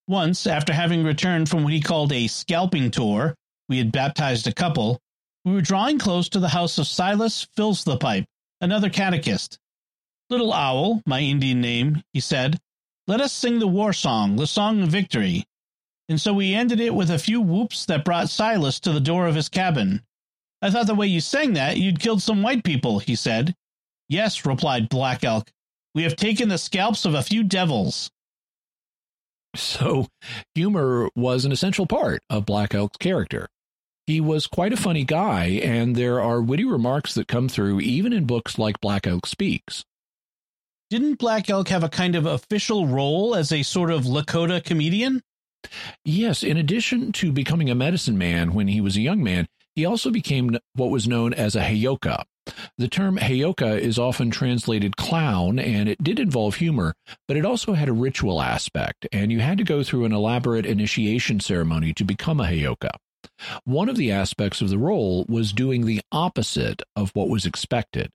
[0.06, 3.34] Once, after having returned from what he called a scalping tour,
[3.68, 4.98] we had baptized a couple.
[5.44, 8.26] We were drawing close to the house of Silas Fills the Pipe,
[8.60, 9.58] another catechist.
[10.30, 12.58] Little Owl, my Indian name, he said,
[13.08, 15.46] let us sing the war song, the song of victory.
[16.08, 19.26] And so we ended it with a few whoops that brought Silas to the door
[19.26, 20.02] of his cabin.
[20.62, 23.54] I thought the way you sang that, you'd killed some white people, he said.
[24.08, 25.50] Yes, replied Black Elk.
[25.94, 28.10] We have taken the scalps of a few devils.
[29.54, 30.06] So,
[30.54, 33.48] humor was an essential part of Black Elk's character.
[34.06, 38.12] He was quite a funny guy, and there are witty remarks that come through even
[38.12, 39.84] in books like Black Elk Speaks.
[40.90, 45.20] Didn't Black Elk have a kind of official role as a sort of Lakota comedian?
[46.04, 49.84] Yes, in addition to becoming a medicine man when he was a young man, he
[49.84, 52.24] also became what was known as a heyoka.
[52.78, 56.94] The term heyoka is often translated clown, and it did involve humor,
[57.26, 60.66] but it also had a ritual aspect, and you had to go through an elaborate
[60.66, 62.90] initiation ceremony to become a heyoka.
[63.64, 68.10] One of the aspects of the role was doing the opposite of what was expected.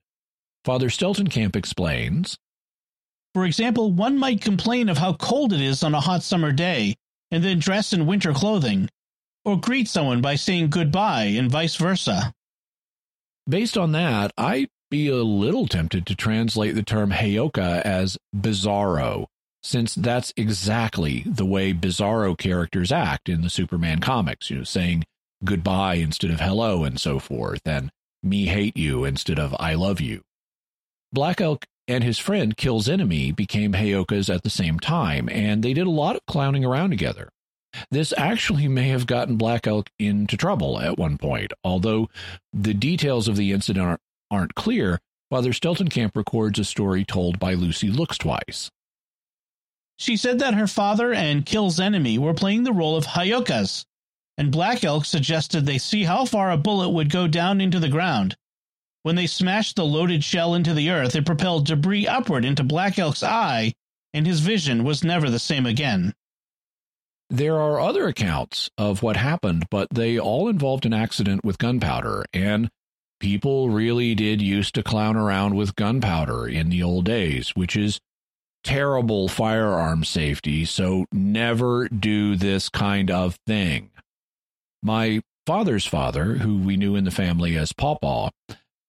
[0.64, 2.36] Father Steltenkamp explains
[3.34, 6.96] For example, one might complain of how cold it is on a hot summer day
[7.34, 8.88] and then dress in winter clothing,
[9.44, 12.32] or greet someone by saying goodbye and vice versa.
[13.48, 19.26] Based on that, I'd be a little tempted to translate the term Heyoka as bizarro,
[19.64, 25.02] since that's exactly the way bizarro characters act in the Superman comics, you know, saying
[25.42, 27.90] goodbye instead of hello and so forth, and
[28.22, 30.22] me hate you instead of I love you.
[31.12, 35.74] Black Elk and his friend Kills Enemy became Heyokas at the same time, and they
[35.74, 37.28] did a lot of clowning around together.
[37.90, 42.08] This actually may have gotten Black Elk into trouble at one point, although
[42.52, 45.00] the details of the incident aren't, aren't clear.
[45.30, 48.70] Father Steltenkamp records a story told by Lucy Looks Twice.
[49.96, 53.84] She said that her father and Kills Enemy were playing the role of Heyokas,
[54.36, 57.88] and Black Elk suggested they see how far a bullet would go down into the
[57.88, 58.36] ground.
[59.04, 62.98] When they smashed the loaded shell into the earth, it propelled debris upward into Black
[62.98, 63.74] Elk's eye,
[64.14, 66.14] and his vision was never the same again.
[67.28, 72.24] There are other accounts of what happened, but they all involved an accident with gunpowder,
[72.32, 72.70] and
[73.20, 78.00] people really did used to clown around with gunpowder in the old days, which is
[78.62, 83.90] terrible firearm safety, so never do this kind of thing.
[84.82, 88.30] My father's father, who we knew in the family as Pawpaw,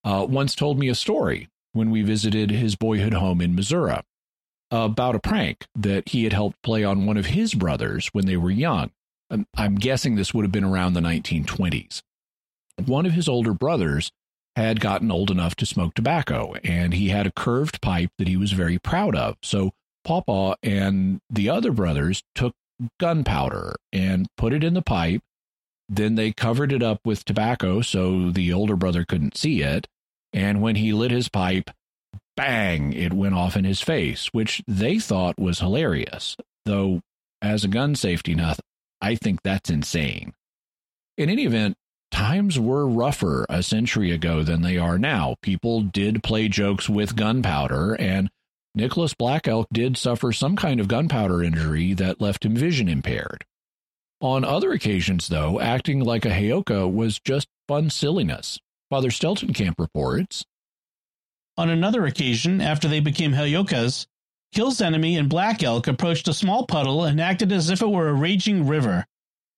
[0.06, 3.98] uh, once told me a story when we visited his boyhood home in Missouri
[4.70, 8.36] about a prank that he had helped play on one of his brothers when they
[8.36, 8.90] were young.
[9.56, 12.02] I'm guessing this would have been around the 1920s.
[12.84, 14.12] One of his older brothers
[14.54, 18.36] had gotten old enough to smoke tobacco, and he had a curved pipe that he
[18.36, 19.36] was very proud of.
[19.42, 19.72] So
[20.04, 22.54] Papa and the other brothers took
[23.00, 25.22] gunpowder and put it in the pipe.
[25.88, 29.88] Then they covered it up with tobacco so the older brother couldn't see it.
[30.36, 31.70] And when he lit his pipe,
[32.36, 36.36] bang, it went off in his face, which they thought was hilarious.
[36.66, 37.00] Though,
[37.40, 38.60] as a gun safety nut,
[39.00, 40.34] I think that's insane.
[41.16, 41.74] In any event,
[42.10, 45.36] times were rougher a century ago than they are now.
[45.40, 48.28] People did play jokes with gunpowder, and
[48.74, 53.46] Nicholas Black Elk did suffer some kind of gunpowder injury that left him vision impaired.
[54.20, 58.58] On other occasions, though, acting like a Heyoka was just fun silliness.
[58.88, 60.44] Father Steltenkamp reports
[61.56, 64.06] On another occasion, after they became Heyokas,
[64.52, 68.08] Kills Enemy and Black Elk approached a small puddle and acted as if it were
[68.08, 69.04] a raging river.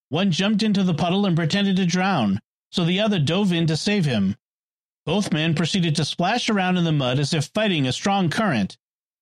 [0.09, 2.39] One jumped into the puddle and pretended to drown,
[2.71, 4.35] so the other dove in to save him.
[5.05, 8.77] Both men proceeded to splash around in the mud as if fighting a strong current.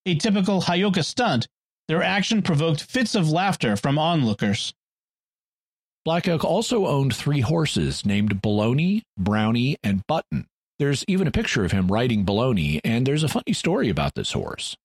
[0.05, 1.49] A typical Heyoka stunt,
[1.89, 4.74] their action provoked fits of laughter from onlookers.
[6.08, 10.47] Black Elk also owned three horses named Baloney, Brownie, and Button.
[10.80, 14.32] There's even a picture of him riding Baloney, and there's a funny story about this
[14.32, 14.78] horse.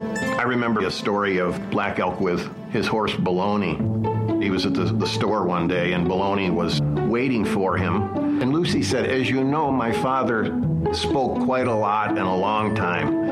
[0.00, 4.23] I remember a story of Black Elk with his horse Baloney.
[4.40, 8.40] He was at the, the store one day and Baloney was waiting for him.
[8.40, 10.60] And Lucy said, As you know, my father
[10.92, 13.24] spoke quite a lot and a long time.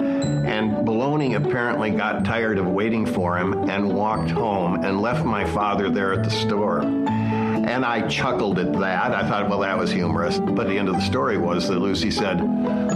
[0.46, 5.44] And Baloney apparently got tired of waiting for him and walked home and left my
[5.44, 6.82] father there at the store.
[6.82, 9.12] And I chuckled at that.
[9.12, 10.38] I thought, well, that was humorous.
[10.38, 12.38] But the end of the story was that Lucy said,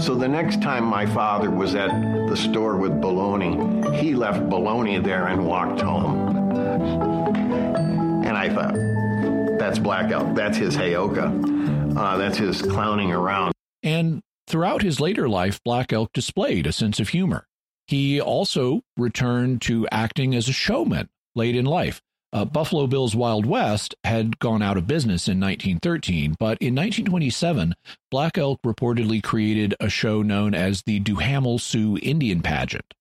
[0.00, 1.90] So the next time my father was at
[2.28, 7.05] the store with Baloney, he left Baloney there and walked home.
[7.27, 10.35] And I thought, that's Black Elk.
[10.35, 11.97] That's his Heyoka.
[11.97, 13.53] Uh, that's his clowning around.
[13.83, 17.47] And throughout his later life, Black Elk displayed a sense of humor.
[17.87, 22.01] He also returned to acting as a showman late in life.
[22.33, 27.74] Uh, Buffalo Bill's Wild West had gone out of business in 1913, but in 1927,
[28.11, 32.93] Black Elk reportedly created a show known as the Duhamel Sioux Indian Pageant.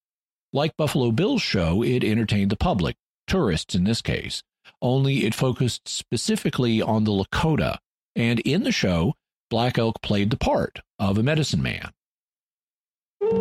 [0.54, 2.96] Like Buffalo Bill's show, it entertained the public,
[3.28, 4.44] tourists in this case,
[4.82, 7.78] only it focused specifically on the Lakota,
[8.16, 9.14] and in the show,
[9.50, 11.92] Black Elk played the part of a medicine man.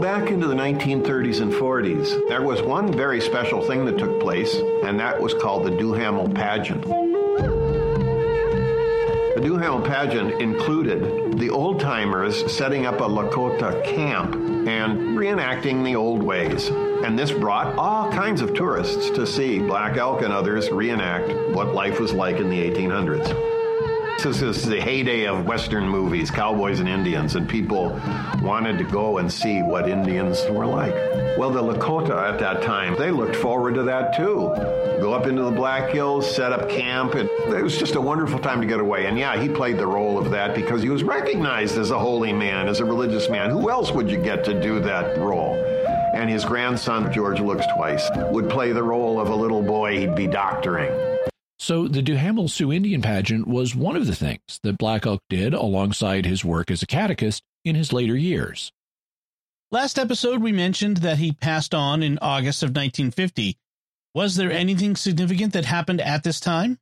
[0.01, 4.55] Back into the 1930s and 40s, there was one very special thing that took place,
[4.55, 6.85] and that was called the Duhamel Pageant.
[9.35, 15.97] The Duhamel Pageant included the old timers setting up a Lakota camp and reenacting the
[15.97, 16.69] old ways.
[16.69, 21.75] And this brought all kinds of tourists to see Black Elk and others reenact what
[21.75, 23.64] life was like in the 1800s.
[24.23, 27.91] This is the heyday of Western movies, cowboys and Indians, and people
[28.41, 30.95] wanted to go and see what Indians were like.
[31.37, 34.53] Well, the Lakota at that time, they looked forward to that too.
[35.01, 37.15] Go up into the Black Hills, set up camp.
[37.15, 39.07] and it was just a wonderful time to get away.
[39.07, 42.33] And yeah, he played the role of that because he was recognized as a holy
[42.33, 43.51] man, as a religious man.
[43.51, 45.55] Who else would you get to do that role?
[46.15, 50.15] And his grandson, George Looks Twice, would play the role of a little boy he'd
[50.15, 51.14] be doctoring.
[51.65, 55.55] So the Duhamel Sioux Indian pageant was one of the things that Black Elk did
[55.55, 58.71] alongside his work as a catechist in his later years.
[59.71, 63.57] Last episode, we mentioned that he passed on in August of 1950.
[64.15, 66.81] Was there anything significant that happened at this time?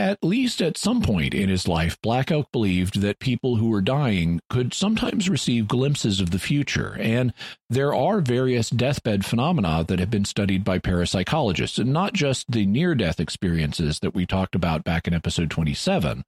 [0.00, 3.82] At least at some point in his life, Black Elk believed that people who were
[3.82, 7.34] dying could sometimes receive glimpses of the future, and
[7.68, 12.64] there are various deathbed phenomena that have been studied by parapsychologists, and not just the
[12.64, 16.22] near death experiences that we talked about back in episode 27,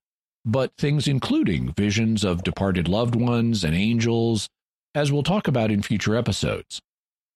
[0.44, 4.50] but things including visions of departed loved ones and angels,
[4.94, 6.82] as we'll talk about in future episodes.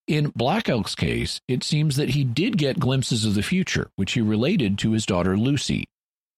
[0.07, 4.13] In Black Elk's case, it seems that he did get glimpses of the future, which
[4.13, 5.87] he related to his daughter Lucy.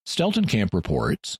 [0.08, 1.36] Steltenkamp reports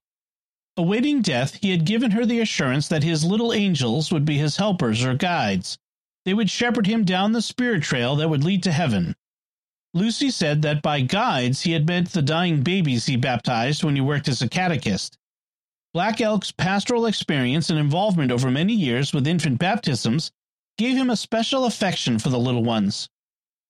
[0.77, 4.59] Awaiting death, he had given her the assurance that his little angels would be his
[4.59, 5.79] helpers or guides.
[6.27, 9.17] They would shepherd him down the spirit trail that would lead to heaven.
[9.95, 14.03] Lucy said that by guides he had meant the dying babies he baptized when he
[14.03, 15.17] worked as a catechist.
[15.95, 20.31] Black Elk's pastoral experience and involvement over many years with infant baptisms
[20.77, 23.09] gave him a special affection for the little ones.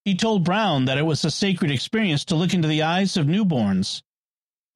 [0.04, 3.26] He told Brown that it was a sacred experience to look into the eyes of
[3.26, 4.02] newborns.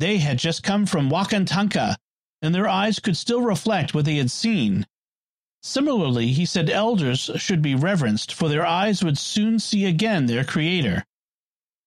[0.02, 1.94] They had just come from Wakantanka,
[2.42, 4.84] and their eyes could still reflect what they had seen.
[5.62, 10.42] Similarly, he said elders should be reverenced, for their eyes would soon see again their
[10.42, 11.04] Creator.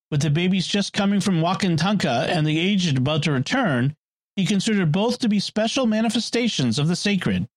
[0.09, 3.97] With the babies just coming from Wakantanka and the aged about to return,
[4.37, 7.49] he considered both to be special manifestations of the sacred.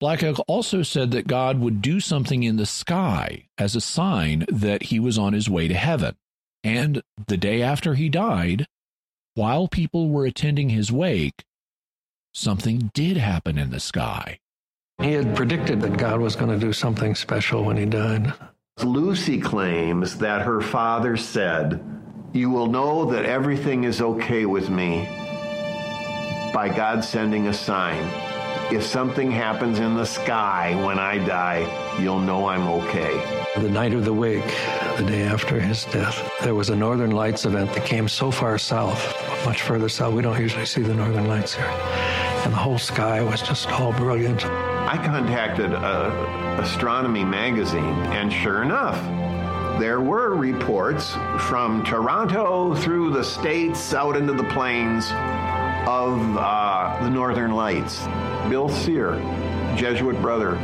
[0.00, 4.46] Black Elk also said that God would do something in the sky as a sign
[4.48, 6.16] that he was on his way to heaven.
[6.64, 8.66] And the day after he died,
[9.36, 11.44] while people were attending his wake,
[12.32, 14.38] something did happen in the sky.
[15.02, 18.32] He had predicted that God was going to do something special when he died.
[18.82, 21.84] Lucy claims that her father said,
[22.32, 25.04] You will know that everything is okay with me
[26.54, 28.35] by God sending a sign.
[28.72, 33.44] If something happens in the sky when I die, you'll know I'm okay.
[33.60, 34.44] The night of the wake,
[34.96, 38.58] the day after his death, there was a Northern Lights event that came so far
[38.58, 39.00] south,
[39.44, 40.14] much further south.
[40.14, 41.64] We don't usually see the Northern Lights here.
[41.64, 44.44] And the whole sky was just all brilliant.
[44.44, 49.00] I contacted a astronomy magazine, and sure enough,
[49.78, 55.12] there were reports from Toronto through the states out into the plains
[55.86, 58.04] of uh, the Northern Lights.
[58.48, 59.14] Bill Sear,
[59.76, 60.56] Jesuit brother,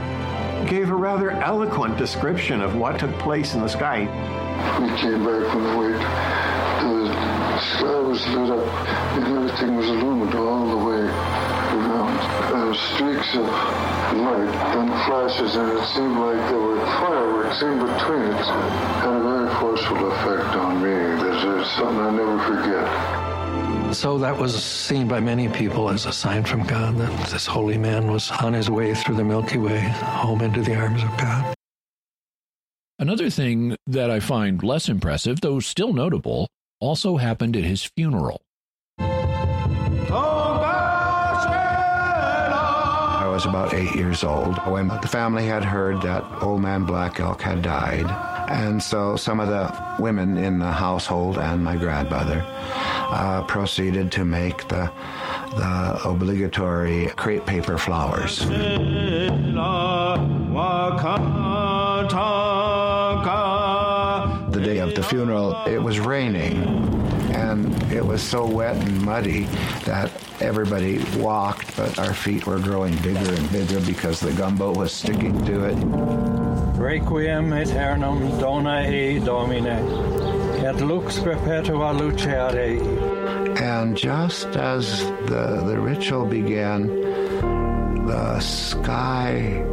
[0.68, 4.00] gave a rather eloquent description of what took place in the sky.
[4.80, 6.02] We came back from the wake.
[6.82, 8.66] The sky was lit up
[9.16, 12.18] and everything was illuminated all the way around.
[12.52, 18.22] Uh, streaks of light and flashes, and it seemed like there were fireworks in between.
[18.22, 20.90] It had a very forceful effect on me.
[21.22, 23.21] There's something I never forget.
[23.92, 27.76] So that was seen by many people as a sign from God that this holy
[27.76, 31.54] man was on his way through the Milky Way home into the arms of God.
[32.98, 36.48] Another thing that I find less impressive, though still notable,
[36.80, 38.40] also happened at his funeral.
[38.98, 39.04] I
[43.28, 47.42] was about eight years old when the family had heard that old man Black Elk
[47.42, 48.31] had died.
[48.52, 54.24] And so some of the women in the household and my grandmother uh, proceeded to
[54.24, 54.92] make the
[55.56, 58.46] the obligatory crepe paper flowers.
[64.50, 66.62] The day of the funeral, it was raining,
[67.42, 69.42] and it was so wet and muddy
[69.84, 74.92] that everybody walked, but our feet were growing bigger and bigger because the gumbo was
[74.92, 75.76] sticking to it.
[76.78, 79.66] Requiem aeternam dona e domine,
[80.64, 82.80] et lux perpetua lucere.
[83.60, 86.86] And just as the, the ritual began,
[88.06, 89.64] the sky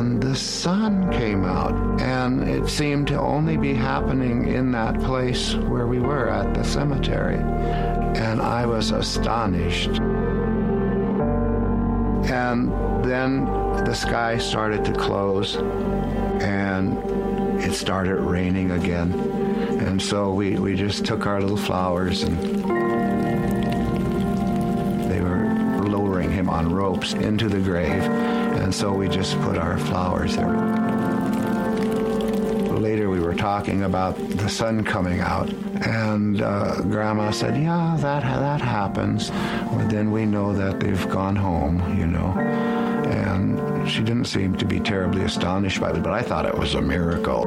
[0.00, 2.00] and the sun came out.
[2.00, 6.64] And it seemed to only be happening in that place where we were at the
[6.64, 7.36] cemetery.
[7.36, 9.90] And I was astonished.
[12.30, 12.72] And
[13.04, 13.44] then
[13.84, 16.96] the sky started to close and
[17.62, 19.12] it started raining again.
[19.80, 22.79] And so we, we just took our little flowers and
[26.60, 28.02] on ropes into the grave.
[28.60, 30.58] And so we just put our flowers there.
[32.78, 35.48] Later we were talking about the sun coming out
[35.86, 41.36] and uh, Grandma said, "Yeah, that that happens." But then we know that they've gone
[41.36, 42.30] home, you know.
[43.22, 46.74] And she didn't seem to be terribly astonished by it, but I thought it was
[46.74, 47.44] a miracle.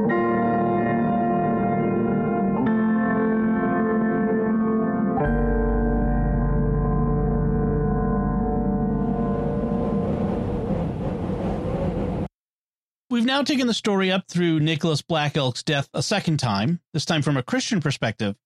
[13.34, 17.20] Now taken the story up through Nicholas Black Elk's death a second time, this time
[17.20, 18.36] from a Christian perspective.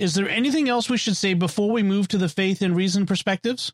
[0.00, 3.06] Is there anything else we should say before we move to the faith and reason
[3.06, 3.72] perspectives?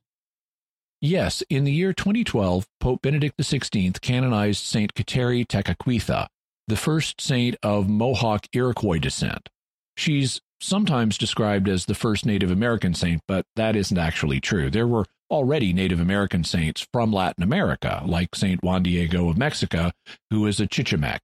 [1.00, 6.26] Yes, in the year 2012, Pope Benedict XVI canonized Saint Kateri Tekakwitha,
[6.66, 9.48] the first saint of Mohawk Iroquois descent.
[9.96, 14.68] She's sometimes described as the first Native American saint, but that isn't actually true.
[14.68, 19.90] There were already Native American saints from Latin America, like Saint Juan Diego of Mexico,
[20.30, 21.20] who is a Chichimec.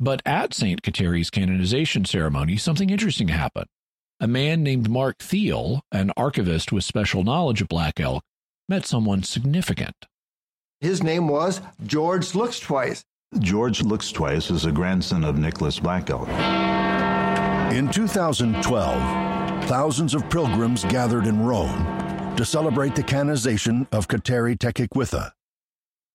[0.00, 3.66] But at Saint Kateri's canonization ceremony, something interesting happened.
[4.20, 8.22] A man named Mark Thiel, an archivist with special knowledge of Black Elk,
[8.68, 10.06] met someone significant.
[10.80, 13.04] His name was George Looks Twice.
[13.40, 16.28] George Looks Twice is a grandson of Nicholas Black Elk.
[17.72, 22.07] In 2012, thousands of pilgrims gathered in Rome
[22.38, 25.32] to celebrate the canonization of Kateri Tekakwitha,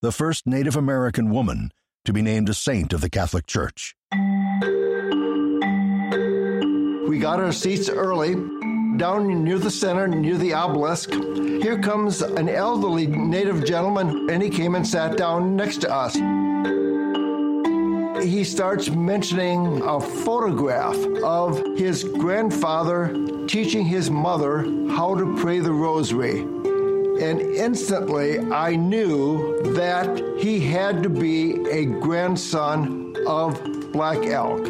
[0.00, 1.70] the first Native American woman
[2.06, 3.94] to be named a saint of the Catholic Church.
[7.06, 8.36] We got our seats early.
[8.96, 14.48] down near the center, near the obelisk, here comes an elderly native gentleman, and he
[14.48, 16.16] came and sat down next to us.
[18.24, 23.14] He starts mentioning a photograph of his grandfather
[23.46, 26.40] teaching his mother how to pray the rosary.
[26.40, 33.62] And instantly I knew that he had to be a grandson of
[33.92, 34.66] Black Elk.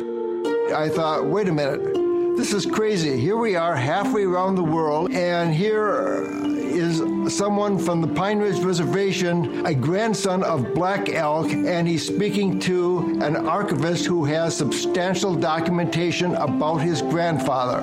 [0.75, 3.21] I thought, wait a minute, this is crazy.
[3.21, 6.27] Here we are halfway around the world, and here
[6.75, 7.03] is
[7.35, 13.19] someone from the Pine Ridge Reservation, a grandson of Black Elk, and he's speaking to
[13.23, 17.81] an archivist who has substantial documentation about his grandfather.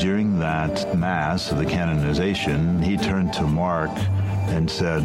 [0.00, 3.90] During that Mass, of the canonization, he turned to Mark
[4.48, 5.02] and said,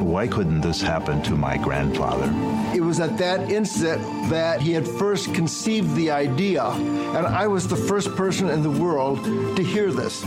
[0.00, 2.32] Why couldn't this happen to my grandfather?
[2.74, 7.68] It was at that instant that he had first conceived the idea, and I was
[7.68, 9.22] the first person in the world
[9.56, 10.24] to hear this.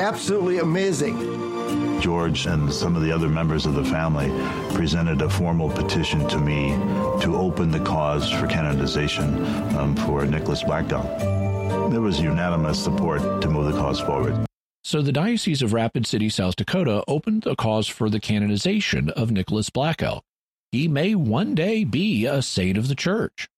[0.00, 2.00] Absolutely amazing.
[2.00, 4.30] George and some of the other members of the family
[4.74, 6.70] presented a formal petition to me
[7.22, 9.44] to open the cause for canonization
[9.76, 11.18] um, for Nicholas Black Elk.
[11.90, 14.46] There was unanimous support to move the cause forward.
[14.82, 19.30] So the Diocese of Rapid City, South Dakota opened the cause for the canonization of
[19.30, 20.24] Nicholas Black Elk.
[20.72, 23.48] He may one day be a saint of the church.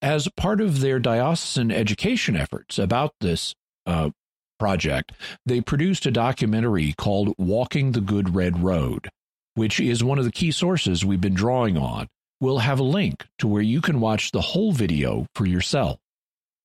[0.00, 3.54] As part of their diocesan education efforts about this
[3.86, 4.10] uh,
[4.58, 5.12] project,
[5.44, 9.08] they produced a documentary called Walking the Good Red Road,
[9.54, 12.08] which is one of the key sources we've been drawing on.
[12.40, 15.98] We'll have a link to where you can watch the whole video for yourself.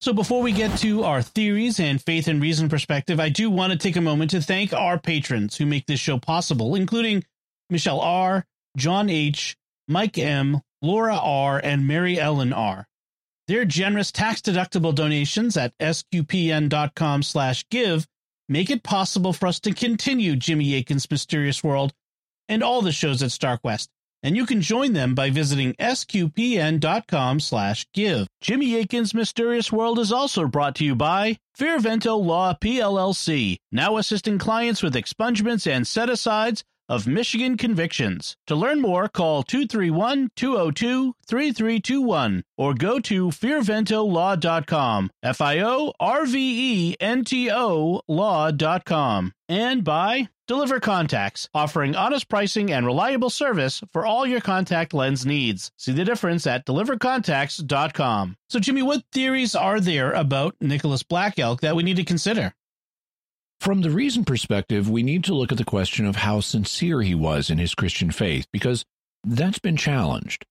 [0.02, 3.72] So before we get to our theories and faith and reason perspective, I do want
[3.72, 7.24] to take a moment to thank our patrons who make this show possible, including
[7.70, 9.56] Michelle R., John H.,
[9.88, 12.88] Mike M., Laura R., and Mary Ellen R.
[13.52, 18.08] Their generous tax-deductible donations at sqpn.com slash give
[18.48, 21.92] make it possible for us to continue Jimmy Akin's Mysterious World
[22.48, 23.90] and all the shows at StarQuest
[24.24, 28.28] and you can join them by visiting sqpn.com slash give.
[28.42, 34.38] Jimmy Akin's Mysterious World is also brought to you by Fiorvento Law PLLC, now assisting
[34.38, 38.38] clients with expungements and set-asides of Michigan convictions.
[38.48, 45.62] To learn more, call 231-202-3321 or go to fiorventolaw.com, F-I-O-R-V-E-N-T-O
[48.08, 49.32] law.com.
[49.48, 55.26] And by Deliver Contacts, offering honest pricing and reliable service for all your contact lens
[55.26, 55.72] needs.
[55.78, 58.36] See the difference at delivercontacts.com.
[58.50, 62.54] So, Jimmy, what theories are there about Nicholas Black Elk that we need to consider?
[63.62, 67.14] From the reason perspective, we need to look at the question of how sincere he
[67.14, 68.84] was in his Christian faith, because
[69.24, 70.48] that's been challenged.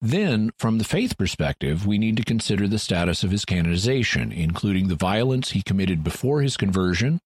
[0.00, 4.88] Then, from the faith perspective, we need to consider the status of his canonization, including
[4.88, 7.20] the violence he committed before his conversion,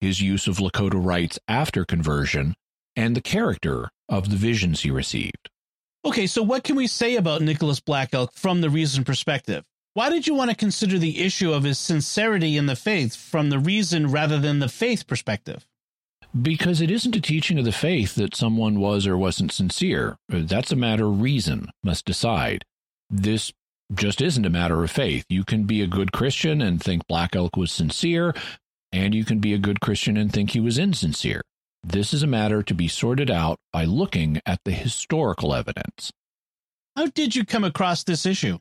[0.00, 2.56] his use of Lakota rites after conversion,
[2.96, 5.50] and the character of the visions he received.
[6.04, 9.64] Okay, so what can we say about Nicholas Black Elk from the reason perspective?
[9.94, 13.50] Why did you want to consider the issue of his sincerity in the faith from
[13.50, 15.64] the reason rather than the faith perspective?
[16.42, 20.16] Because it isn't a teaching of the faith that someone was or wasn't sincere.
[20.28, 22.64] That's a matter reason must decide.
[23.08, 23.52] This
[23.94, 25.26] just isn't a matter of faith.
[25.28, 28.34] You can be a good Christian and think Black Elk was sincere,
[28.90, 31.42] and you can be a good Christian and think he was insincere.
[31.84, 36.10] This is a matter to be sorted out by looking at the historical evidence.
[36.96, 38.58] How did you come across this issue?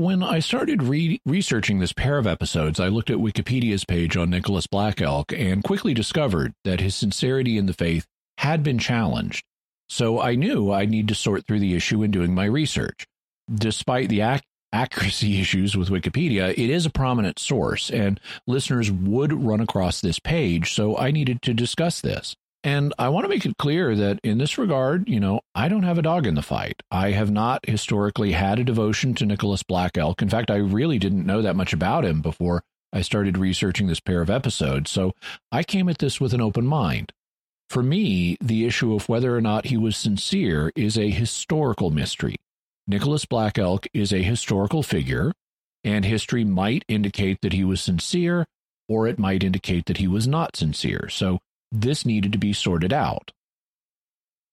[0.00, 4.30] When I started re- researching this pair of episodes, I looked at Wikipedia's page on
[4.30, 8.06] Nicholas Black Elk and quickly discovered that his sincerity in the faith
[8.38, 9.44] had been challenged.
[9.90, 13.06] So I knew I'd need to sort through the issue in doing my research.
[13.54, 14.42] Despite the ac-
[14.72, 20.18] accuracy issues with Wikipedia, it is a prominent source, and listeners would run across this
[20.18, 22.34] page, so I needed to discuss this.
[22.62, 25.82] And I want to make it clear that in this regard, you know, I don't
[25.82, 26.82] have a dog in the fight.
[26.90, 30.20] I have not historically had a devotion to Nicholas Black Elk.
[30.20, 34.00] In fact, I really didn't know that much about him before I started researching this
[34.00, 34.90] pair of episodes.
[34.90, 35.12] So
[35.50, 37.12] I came at this with an open mind.
[37.70, 42.36] For me, the issue of whether or not he was sincere is a historical mystery.
[42.86, 45.32] Nicholas Black Elk is a historical figure,
[45.84, 48.44] and history might indicate that he was sincere,
[48.88, 51.08] or it might indicate that he was not sincere.
[51.08, 51.38] So
[51.72, 53.32] this needed to be sorted out.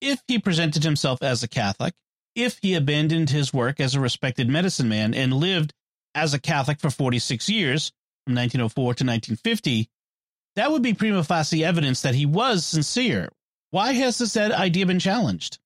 [0.02, 1.94] If he presented himself as a Catholic,
[2.36, 5.74] if he abandoned his work as a respected medicine man and lived
[6.14, 7.92] as a Catholic for 46 years,
[8.26, 9.90] from 1904 to 1950,
[10.56, 13.30] that would be prima facie evidence that he was sincere.
[13.72, 15.60] Why has this said idea been challenged?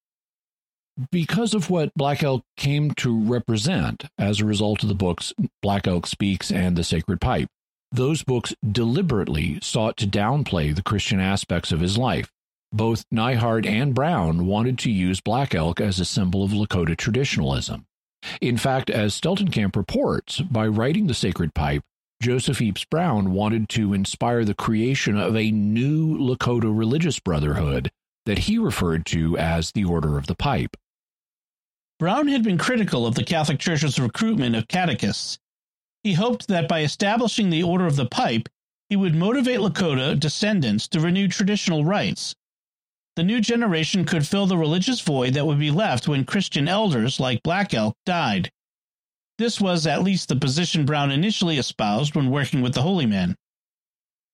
[1.12, 5.88] Because of what Black Elk came to represent as a result of the books Black
[5.88, 7.50] Elk Speaks and The Sacred Pipe.
[7.92, 12.32] Those books deliberately sought to downplay the Christian aspects of his life.
[12.72, 17.86] Both Neihardt and Brown wanted to use Black Elk as a symbol of Lakota traditionalism.
[18.40, 21.84] In fact, as Steltenkamp reports, by writing The Sacred Pipe,
[22.22, 27.92] Joseph Epes Brown wanted to inspire the creation of a new Lakota religious brotherhood
[28.26, 30.78] that he referred to as the Order of the Pipe.
[32.00, 35.40] Brown had been critical of the Catholic Church's recruitment of catechists.
[36.04, 38.50] He hoped that by establishing the Order of the Pipe,
[38.90, 42.36] he would motivate Lakota descendants to renew traditional rites.
[43.16, 47.20] The new generation could fill the religious void that would be left when Christian elders
[47.20, 48.52] like Black Elk died.
[49.38, 53.36] This was at least the position Brown initially espoused when working with the Holy Man.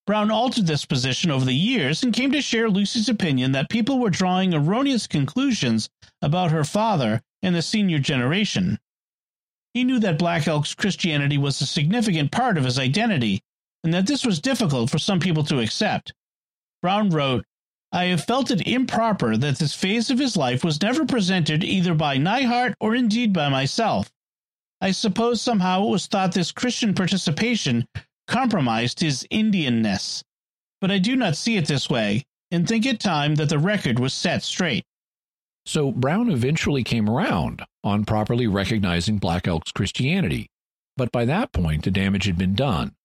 [0.05, 3.99] Brown altered this position over the years and came to share Lucy's opinion that people
[3.99, 5.89] were drawing erroneous conclusions
[6.21, 8.79] about her father and the senior generation.
[9.77, 13.43] He knew that Black Elk's Christianity was a significant part of his identity,
[13.83, 16.13] and that this was difficult for some people to accept.
[16.81, 17.45] Brown wrote,
[17.91, 21.93] I have felt it improper that this phase of his life was never presented either
[21.93, 24.11] by Neihardt or indeed by myself.
[24.81, 27.87] I suppose somehow it was thought this Christian participation
[28.27, 30.23] compromised his Indianness,
[30.81, 33.99] but I do not see it this way, and think it time that the record
[33.99, 34.85] was set straight.
[35.67, 40.47] So Brown eventually came around on properly recognizing Black Elk's Christianity,
[40.95, 42.95] but by that point the damage had been done.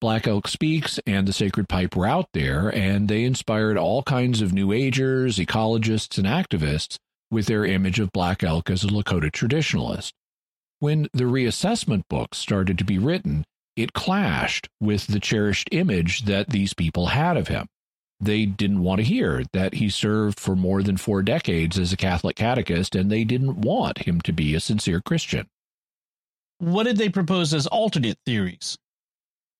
[0.00, 4.42] Black Elk Speaks and the Sacred Pipe were out there, and they inspired all kinds
[4.42, 6.98] of New Agers, ecologists, and activists
[7.32, 10.12] with their image of Black Elk as a Lakota traditionalist.
[10.78, 13.44] When the reassessment books started to be written,
[13.74, 17.66] it clashed with the cherished image that these people had of him.
[18.24, 21.96] They didn't want to hear that he served for more than four decades as a
[21.96, 25.46] Catholic catechist, and they didn't want him to be a sincere Christian.
[26.56, 28.78] What did they propose as alternate theories?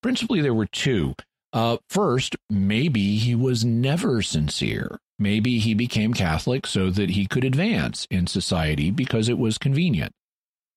[0.02, 1.14] Principally, there were two.
[1.52, 4.98] Uh, first, maybe he was never sincere.
[5.18, 10.12] Maybe he became Catholic so that he could advance in society because it was convenient.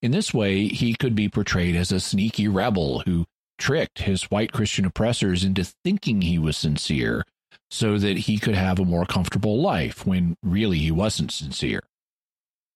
[0.01, 3.25] In this way, he could be portrayed as a sneaky rebel who
[3.57, 7.23] tricked his white Christian oppressors into thinking he was sincere
[7.69, 11.81] so that he could have a more comfortable life when really he wasn't sincere.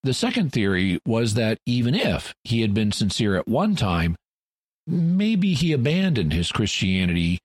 [0.04, 4.16] The second theory was that even if he had been sincere at one time,
[4.88, 7.40] maybe he abandoned his Christianity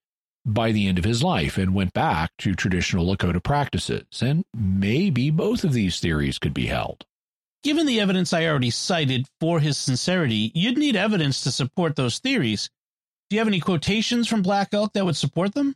[0.47, 4.05] by the end of his life and went back to traditional Lakota practices.
[4.23, 7.05] And maybe both of these theories could be held.
[7.63, 12.21] Given the evidence I already cited for his sincerity, you'd need evidence to support those
[12.21, 12.71] theories.
[13.29, 15.75] Do you have any quotations from Black Elk that would support them?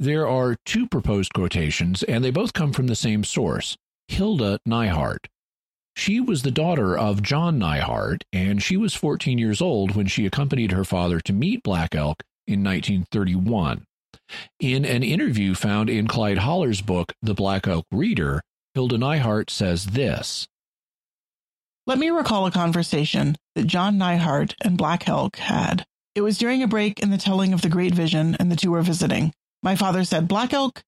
[0.00, 3.76] There are two proposed quotations, and they both come from the same source
[4.06, 5.26] Hilda Neihardt.
[5.96, 10.24] She was the daughter of John Neihardt, and she was 14 years old when she
[10.24, 13.84] accompanied her father to meet Black Elk in 1931.
[14.60, 18.42] In an interview found in Clyde Holler's book, The Black Elk Reader,
[18.74, 20.46] Hilda Neihardt says this
[21.88, 25.84] Let me recall a conversation that John Neihardt and Black Elk had.
[26.14, 28.70] It was during a break in the telling of the Great Vision, and the two
[28.70, 29.32] were visiting.
[29.62, 30.82] My father said, Black Elk,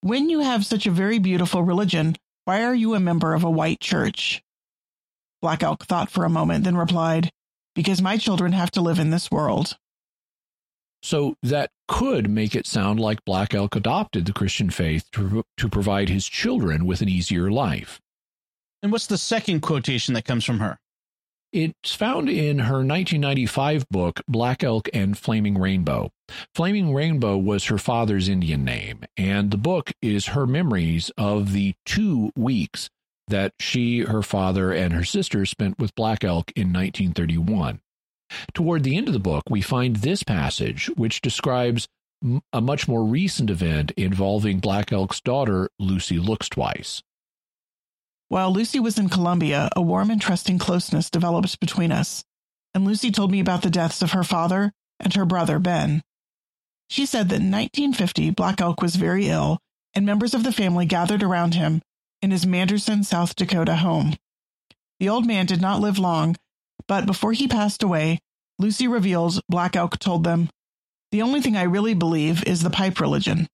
[0.00, 3.50] when you have such a very beautiful religion, why are you a member of a
[3.50, 4.42] white church?
[5.40, 7.30] Black Elk thought for a moment, then replied,
[7.74, 9.76] Because my children have to live in this world.
[11.02, 15.68] So that could make it sound like Black Elk adopted the Christian faith to, to
[15.68, 18.00] provide his children with an easier life.
[18.82, 20.78] And what's the second quotation that comes from her?
[21.52, 26.12] It's found in her 1995 book, Black Elk and Flaming Rainbow.
[26.54, 31.74] Flaming Rainbow was her father's Indian name, and the book is her memories of the
[31.84, 32.88] two weeks
[33.26, 37.80] that she, her father, and her sister spent with Black Elk in 1931.
[38.54, 41.88] Toward the end of the book, we find this passage, which describes
[42.52, 47.02] a much more recent event involving Black Elk's daughter, Lucy Looks Twice.
[48.30, 52.22] While Lucy was in Columbia, a warm and trusting closeness developed between us,
[52.72, 54.70] and Lucy told me about the deaths of her father
[55.00, 56.00] and her brother, Ben.
[56.88, 59.58] She said that in 1950, Black Elk was very ill,
[59.94, 61.82] and members of the family gathered around him
[62.22, 64.14] in his Manderson, South Dakota home.
[65.00, 66.36] The old man did not live long,
[66.86, 68.20] but before he passed away,
[68.60, 70.50] Lucy reveals Black Elk told them,
[71.10, 73.48] The only thing I really believe is the pipe religion.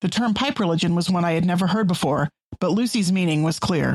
[0.00, 2.28] The term pipe religion was one I had never heard before,
[2.58, 3.94] but Lucy's meaning was clear.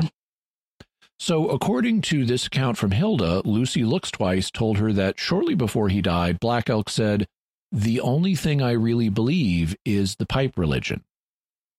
[1.18, 5.88] So, according to this account from Hilda, Lucy Looks Twice told her that shortly before
[5.88, 7.26] he died, Black Elk said,
[7.72, 11.04] The only thing I really believe is the pipe religion.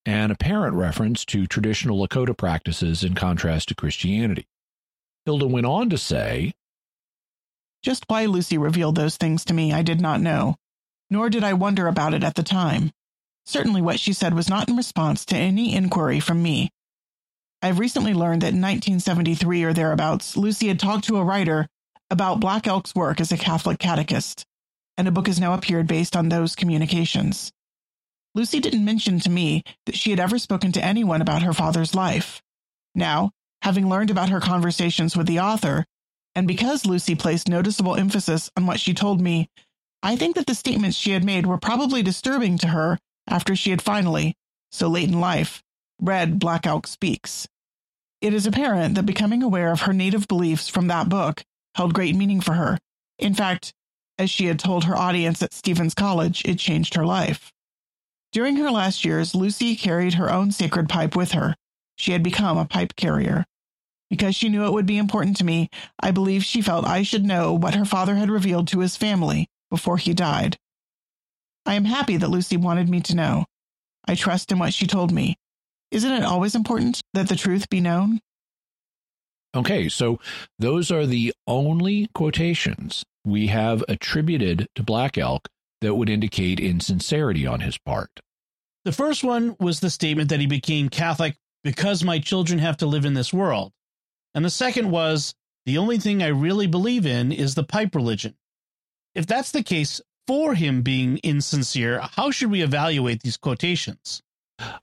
[0.06, 4.48] An apparent reference to traditional Lakota practices in contrast to Christianity.
[5.26, 6.54] Hilda went on to say,
[7.84, 10.56] Just why Lucy revealed those things to me, I did not know.
[11.10, 12.92] nor did I wonder about it at the time.
[13.48, 16.70] Certainly, what she said was not in response to any inquiry from me.
[17.62, 21.66] I've recently learned that in 1973 or thereabouts, Lucy had talked to a writer
[22.10, 24.46] about Black Elk's work as a Catholic catechist,
[24.98, 27.54] and a book has now appeared based on those communications.
[28.36, 31.96] Lucy didn't mention to me that she had ever spoken to anyone about her father's
[31.96, 32.42] life.
[32.96, 33.32] Now,
[33.62, 35.86] having learned about her conversations with the author,
[36.36, 39.50] and because Lucy placed noticeable emphasis on what she told me,
[40.04, 43.72] I think that the statements she had made were probably disturbing to her after she
[43.72, 44.36] had finally,
[44.72, 45.64] so late in life,
[46.02, 47.48] read Black Elk Speaks.
[48.22, 51.44] It is apparent that becoming aware of her native beliefs from that book
[51.76, 52.80] held great meaning for her.
[53.20, 53.74] In fact,
[54.18, 57.52] as she had told her audience at Stephens College, it changed her life.
[58.32, 61.56] During her last years, Lucy carried her own sacred pipe with her.
[61.96, 63.46] She had become a pipe carrier.
[64.10, 65.70] Because she knew it would be important to me,
[66.00, 69.48] I believe she felt I should know what her father had revealed to his family
[69.70, 70.58] before he died.
[71.68, 73.46] I am happy that Lucy wanted me to know.
[74.08, 75.36] I trust in what she told me.
[75.92, 78.22] Isn't it always important that the truth be known?
[79.54, 80.20] Okay, so
[80.58, 85.50] those are the only quotations we have attributed to Black Elk
[85.82, 88.22] that would indicate insincerity on his part.
[88.86, 92.86] The first one was the statement that he became Catholic because my children have to
[92.86, 93.74] live in this world.
[94.34, 95.34] And the second was
[95.66, 98.36] the only thing I really believe in is the pipe religion.
[99.16, 104.22] If that's the case, for him being insincere, how should we evaluate these quotations?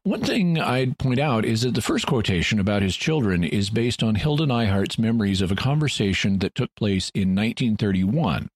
[0.04, 4.02] One thing I'd point out is that the first quotation about his children is based
[4.02, 8.48] on Hilda Neihardt's memories of a conversation that took place in 1931.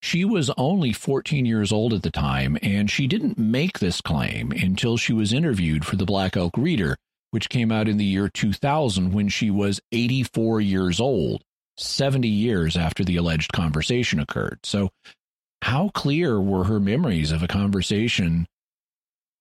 [0.00, 4.52] She was only 14 years old at the time, and she didn't make this claim
[4.52, 6.96] until she was interviewed for the Black Elk Reader,
[7.30, 11.42] which came out in the year 2000 when she was 84 years old,
[11.76, 14.60] 70 years after the alleged conversation occurred.
[14.64, 14.90] So
[15.62, 18.46] how clear were her memories of a conversation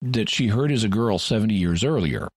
[0.03, 2.29] that she heard as a girl 70 years earlier?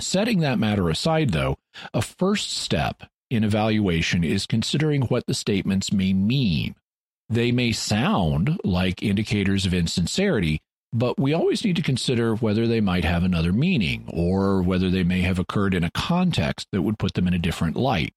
[0.00, 1.56] Setting that matter aside, though,
[1.92, 6.74] a first step in evaluation is considering what the statements may mean.
[7.28, 12.80] They may sound like indicators of insincerity, but we always need to consider whether they
[12.80, 16.98] might have another meaning or whether they may have occurred in a context that would
[16.98, 18.14] put them in a different light.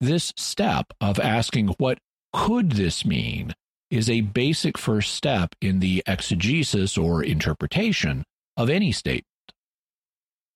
[0.00, 1.98] This step of asking what
[2.32, 3.54] could this mean
[3.92, 8.24] is a basic first step in the exegesis or interpretation
[8.56, 9.26] of any statement.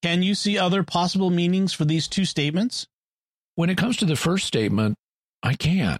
[0.03, 2.87] Can you see other possible meanings for these two statements?
[3.55, 4.97] When it comes to the first statement,
[5.43, 5.99] I can.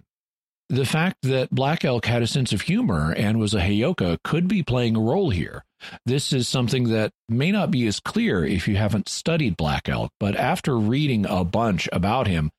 [0.69, 4.47] The fact that Black Elk had a sense of humor and was a Heyoka could
[4.47, 5.63] be playing a role here.
[6.05, 10.11] This is something that may not be as clear if you haven't studied Black Elk,
[10.19, 12.49] but after reading a bunch about him,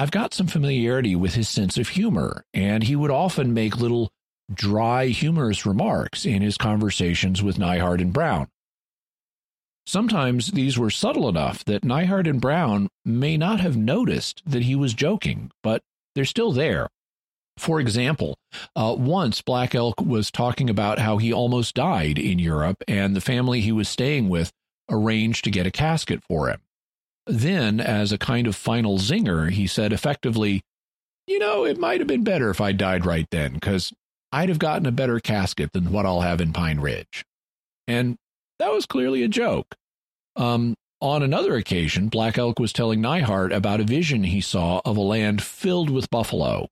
[0.00, 4.10] I've got some familiarity with his sense of humor, and he would often make little
[4.50, 8.48] dry, humorous remarks in his conversations with Neihardt and Brown.
[9.86, 14.74] Sometimes these were subtle enough that Neihardt and Brown may not have noticed that he
[14.74, 15.82] was joking, but
[16.14, 16.88] they're still there.
[17.58, 18.38] For example,
[18.74, 23.20] uh, once Black Elk was talking about how he almost died in Europe, and the
[23.20, 24.50] family he was staying with
[24.88, 26.62] arranged to get a casket for him.
[27.26, 30.62] Then, as a kind of final zinger, he said effectively,
[31.26, 33.92] You know, it might have been better if I died right then, because
[34.32, 37.24] I'd have gotten a better casket than what I'll have in Pine Ridge.
[37.86, 38.16] And
[38.58, 39.74] that was clearly a joke.
[40.36, 44.96] Um, on another occasion, Black Elk was telling Neihardt about a vision he saw of
[44.96, 46.68] a land filled with buffalo.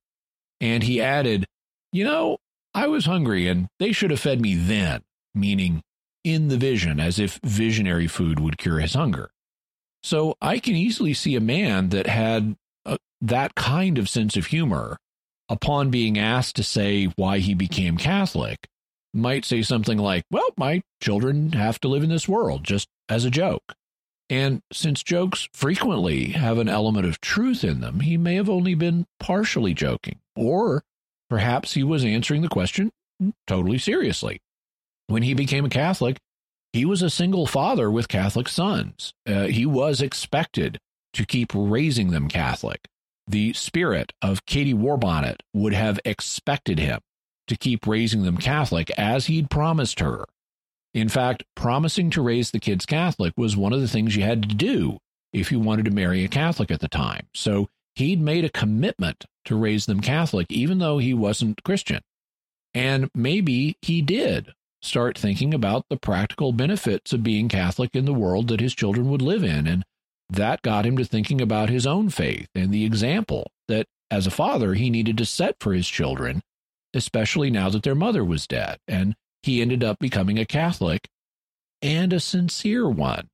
[0.61, 1.45] And he added,
[1.91, 2.37] You know,
[2.73, 5.01] I was hungry and they should have fed me then,
[5.33, 5.81] meaning
[6.23, 9.31] in the vision, as if visionary food would cure his hunger.
[10.03, 12.55] So I can easily see a man that had
[13.21, 14.97] that kind of sense of humor
[15.49, 18.67] upon being asked to say why he became Catholic
[19.13, 23.25] might say something like, Well, my children have to live in this world, just as
[23.25, 23.73] a joke.
[24.29, 28.75] And since jokes frequently have an element of truth in them, he may have only
[28.75, 30.83] been partially joking, or
[31.29, 32.91] perhaps he was answering the question
[33.47, 34.39] totally seriously.
[35.07, 36.19] When he became a Catholic,
[36.73, 39.13] he was a single father with Catholic sons.
[39.27, 40.79] Uh, he was expected
[41.13, 42.87] to keep raising them Catholic.
[43.27, 46.99] The spirit of Katie Warbonnet would have expected him
[47.47, 50.25] to keep raising them Catholic as he'd promised her.
[50.93, 54.43] In fact, promising to raise the kids Catholic was one of the things you had
[54.43, 54.97] to do
[55.33, 57.27] if you wanted to marry a Catholic at the time.
[57.33, 62.01] So he'd made a commitment to raise them Catholic, even though he wasn't Christian.
[62.73, 68.13] And maybe he did start thinking about the practical benefits of being Catholic in the
[68.13, 69.67] world that his children would live in.
[69.67, 69.83] And
[70.29, 74.31] that got him to thinking about his own faith and the example that as a
[74.31, 76.41] father he needed to set for his children
[76.93, 78.77] especially now that their mother was dead.
[78.87, 81.07] And he ended up becoming a Catholic
[81.81, 83.29] and a sincere one,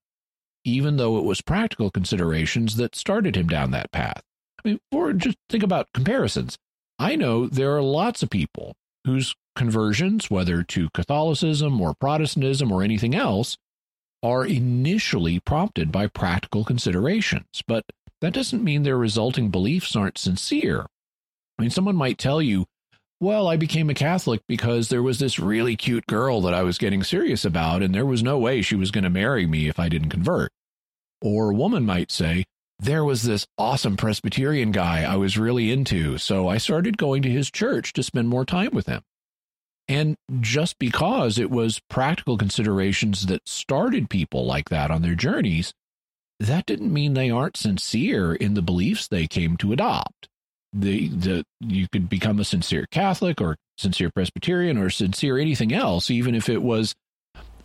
[0.64, 4.22] even though it was practical considerations that started him down that path.
[4.64, 6.58] I mean, or just think about comparisons.
[7.00, 8.76] I know there are lots of people
[9.06, 13.58] whose conversions, whether to Catholicism or Protestantism or anything else,
[14.22, 17.86] are initially prompted by practical considerations, but
[18.22, 20.88] that doesn't mean their resulting beliefs aren't sincere.
[21.58, 22.66] I mean, someone might tell you,
[23.20, 26.78] well, I became a Catholic because there was this really cute girl that I was
[26.78, 29.80] getting serious about, and there was no way she was going to marry me if
[29.80, 30.51] I didn't convert.
[31.22, 32.45] Or a woman might say,
[32.80, 37.30] there was this awesome Presbyterian guy I was really into, so I started going to
[37.30, 39.01] his church to spend more time with him.
[39.88, 45.74] And just because it was practical considerations that started people like that on their journeys,
[46.40, 50.28] that didn't mean they aren't sincere in the beliefs they came to adopt.
[50.74, 56.10] The, the you could become a sincere Catholic or sincere Presbyterian or sincere anything else,
[56.10, 56.96] even if it was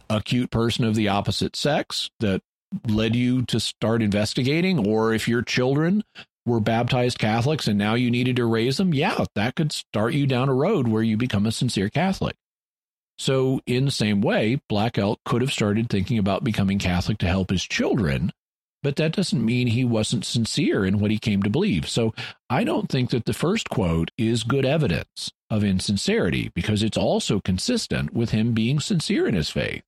[0.09, 2.43] a cute person of the opposite sex that
[2.87, 6.05] led you to start investigating, or if your children
[6.51, 10.26] were baptized Catholics and now you needed to raise them, yeah, that could start you
[10.26, 12.36] down a road where you become a sincere Catholic.
[13.18, 17.26] So, in the same way, Black Elk could have started thinking about becoming Catholic to
[17.26, 18.32] help his children,
[18.82, 21.86] but that doesn't mean he wasn't sincere in what he came to believe.
[21.86, 22.14] So,
[22.48, 27.40] I don't think that the first quote is good evidence of insincerity because it's also
[27.40, 29.82] consistent with him being sincere in his faith.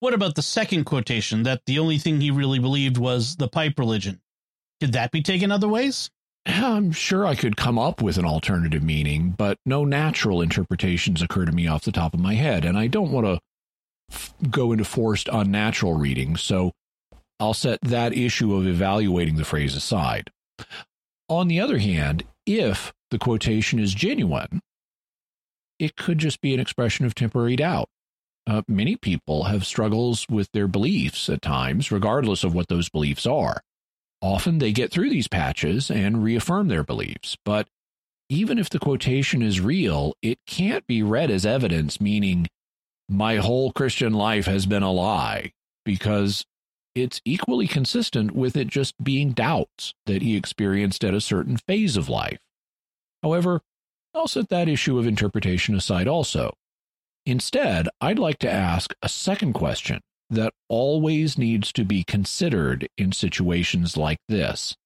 [0.00, 3.78] What about the second quotation that the only thing he really believed was the pipe
[3.78, 4.20] religion?
[4.80, 6.10] Could that be taken other ways?
[6.44, 11.44] I'm sure I could come up with an alternative meaning, but no natural interpretations occur
[11.44, 13.40] to me off the top of my head, and I don't want to
[14.12, 16.72] f- go into forced unnatural reading, so
[17.40, 20.30] I'll set that issue of evaluating the phrase aside.
[21.28, 24.60] On the other hand, if the quotation is genuine,
[25.78, 27.88] it could just be an expression of temporary doubt.
[28.46, 33.26] Uh, many people have struggles with their beliefs at times, regardless of what those beliefs
[33.26, 33.60] are.
[34.22, 37.68] Often they get through these patches and reaffirm their beliefs, but
[38.28, 42.48] even if the quotation is real, it can't be read as evidence, meaning
[43.08, 45.52] my whole Christian life has been a lie,
[45.84, 46.44] because
[46.94, 51.96] it's equally consistent with it just being doubts that he experienced at a certain phase
[51.96, 52.40] of life.
[53.22, 53.60] However,
[54.14, 56.54] I'll set that issue of interpretation aside also.
[57.26, 60.00] Instead, I'd like to ask a second question
[60.30, 64.76] that always needs to be considered in situations like this.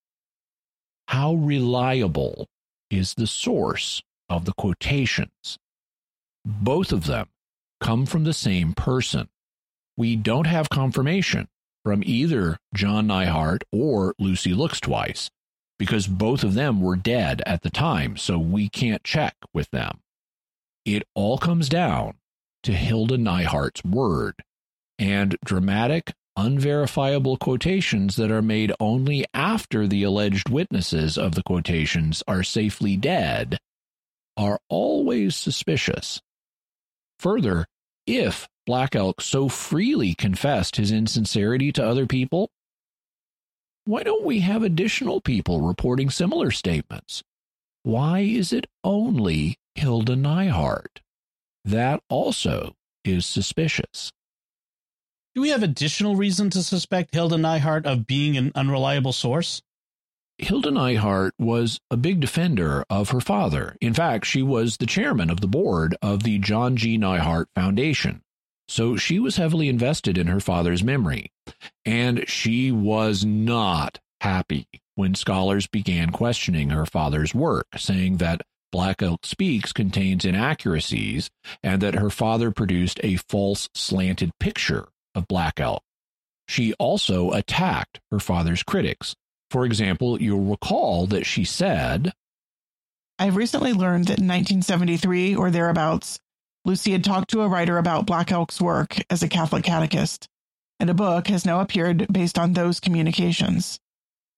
[1.09, 2.47] How reliable
[2.91, 5.59] is the source of the quotations?
[6.45, 7.29] Both of them
[7.81, 9.29] come from the same person.
[9.97, 11.49] We don't have confirmation
[11.85, 15.31] from either John Neihardt or Lucy Looks Twice
[15.79, 20.01] because both of them were dead at the time, so we can't check with them.
[20.85, 22.15] It all comes down
[22.65, 24.43] to Hilda Neihardt's word
[25.01, 32.23] and dramatic, unverifiable quotations that are made only after the alleged witnesses of the quotations
[32.29, 33.59] are safely dead
[34.37, 36.21] are always suspicious.
[37.19, 37.67] Further,
[38.07, 42.51] if Black Elk so freely confessed his insincerity to other people,
[43.87, 47.23] why don't we have additional people reporting similar statements?
[47.83, 51.01] Why is it only Hilda Neihardt?
[51.65, 52.75] That also
[53.05, 54.13] is suspicious.
[55.33, 59.63] Do we have additional reason to suspect Hilda Neihardt of being an unreliable source?
[60.39, 63.77] Hilda Neihardt was a big defender of her father.
[63.81, 66.99] In fact, she was the chairman of the board of the John G.
[66.99, 68.23] Neihardt Foundation.
[68.67, 71.31] So she was heavily invested in her father's memory.
[71.85, 74.67] And she was not happy
[74.97, 78.41] when scholars began questioning her father's work, saying that
[78.73, 81.31] Black Elk Speaks contains inaccuracies
[81.63, 85.83] and that her father produced a false slanted picture of Black Elk.
[86.49, 89.15] She also attacked her father's critics.
[89.51, 92.13] For example, you'll recall that she said,
[93.19, 96.19] I've recently learned that in 1973 or thereabouts,
[96.65, 100.27] Lucy had talked to a writer about Black Elk's work as a Catholic catechist,
[100.79, 103.79] and a book has now appeared based on those communications.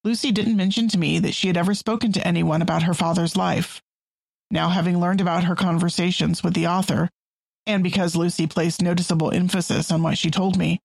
[0.05, 3.37] Lucy didn't mention to me that she had ever spoken to anyone about her father's
[3.37, 3.81] life.
[4.51, 7.09] Now, having learned about her conversations with the author,
[7.67, 10.81] and because Lucy placed noticeable emphasis on what she told me,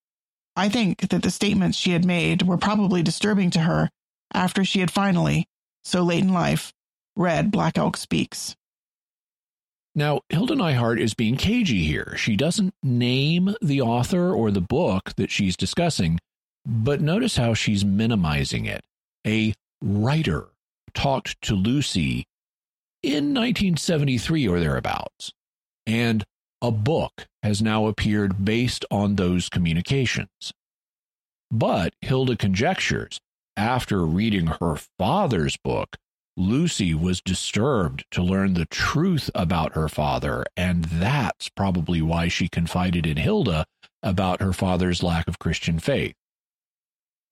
[0.56, 3.90] I think that the statements she had made were probably disturbing to her
[4.34, 5.48] after she had finally,
[5.84, 6.74] so late in life,
[7.16, 8.56] read Black Elk Speaks.
[9.96, 12.16] Now, Hilda Neihardt is being cagey here.
[12.18, 16.20] She doesn't name the author or the book that she's discussing,
[16.66, 18.84] but notice how she's minimizing it.
[19.26, 20.50] A writer
[20.94, 22.26] talked to Lucy
[23.02, 25.32] in 1973 or thereabouts.
[25.88, 26.24] And
[26.62, 30.54] a book has now appeared based on those communications.
[31.52, 33.20] But Hilda conjectures
[33.56, 35.98] after reading her father's book,
[36.36, 42.48] Lucy was disturbed to learn the truth about her father, and that's probably why she
[42.48, 43.66] confided in Hilda
[44.04, 46.14] about her father's lack of Christian faith.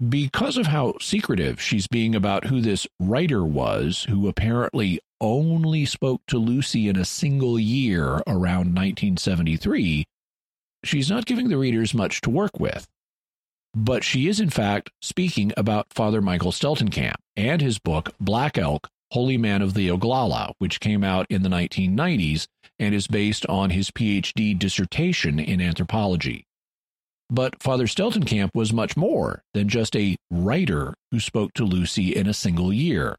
[0.09, 6.21] Because of how secretive she's being about who this writer was, who apparently only spoke
[6.27, 10.05] to Lucy in a single year around 1973,
[10.83, 12.87] she's not giving the readers much to work with.
[13.73, 18.87] But she is, in fact, speaking about Father Michael Steltenkamp and his book, Black Elk
[19.11, 22.47] Holy Man of the Oglala, which came out in the 1990s
[22.79, 26.45] and is based on his PhD dissertation in anthropology.
[27.29, 32.27] But Father Steltenkamp was much more than just a writer who spoke to Lucy in
[32.27, 33.15] a single year.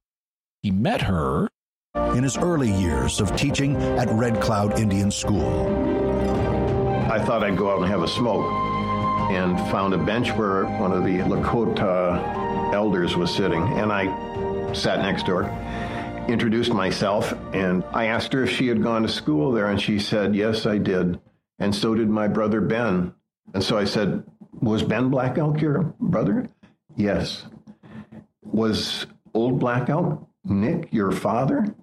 [0.63, 1.49] He met her
[2.17, 5.67] in his early years of teaching at Red Cloud Indian School.
[7.11, 8.47] I thought I'd go out and have a smoke
[9.31, 15.01] and found a bench where one of the Lakota elders was sitting, and I sat
[15.01, 19.53] next to her, introduced myself, and I asked her if she had gone to school
[19.53, 21.21] there, and she said, Yes, I did.
[21.59, 23.15] And so did my brother Ben.
[23.55, 26.49] And so I said, Was Ben Black Elk your brother?
[26.97, 27.45] Yes.
[28.43, 31.75] Was old Black Elk Nick your father?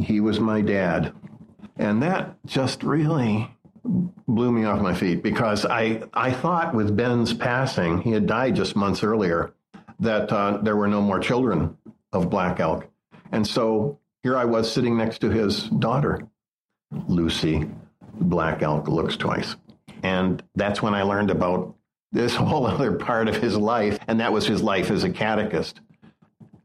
[0.00, 1.12] He was my dad.
[1.76, 3.50] And that just really
[3.84, 8.56] blew me off my feet because I, I thought with Ben's passing, he had died
[8.56, 9.52] just months earlier,
[10.00, 11.76] that uh, there were no more children
[12.12, 12.88] of Black Elk.
[13.32, 16.26] And so here I was sitting next to his daughter,
[17.08, 17.68] Lucy.
[18.14, 19.56] Black Elk looks twice.
[20.02, 21.74] And that's when I learned about
[22.12, 25.80] this whole other part of his life, and that was his life as a catechist.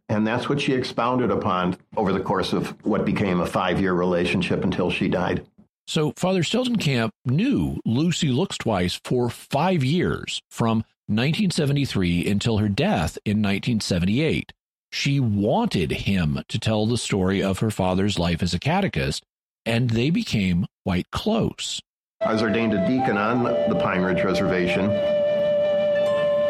[0.10, 3.93] And that's what she expounded upon over the course of what became a five year
[3.93, 5.45] relationship until she died.
[5.88, 13.18] So Father Steltenkamp knew Lucy Looks Twice for five years, from 1973 until her death
[13.26, 14.51] in 1978.
[14.91, 19.24] She wanted him to tell the story of her father's life as a catechist,
[19.66, 21.82] and they became quite close.
[22.22, 25.18] I was ordained a deacon on the Pine Ridge Reservation.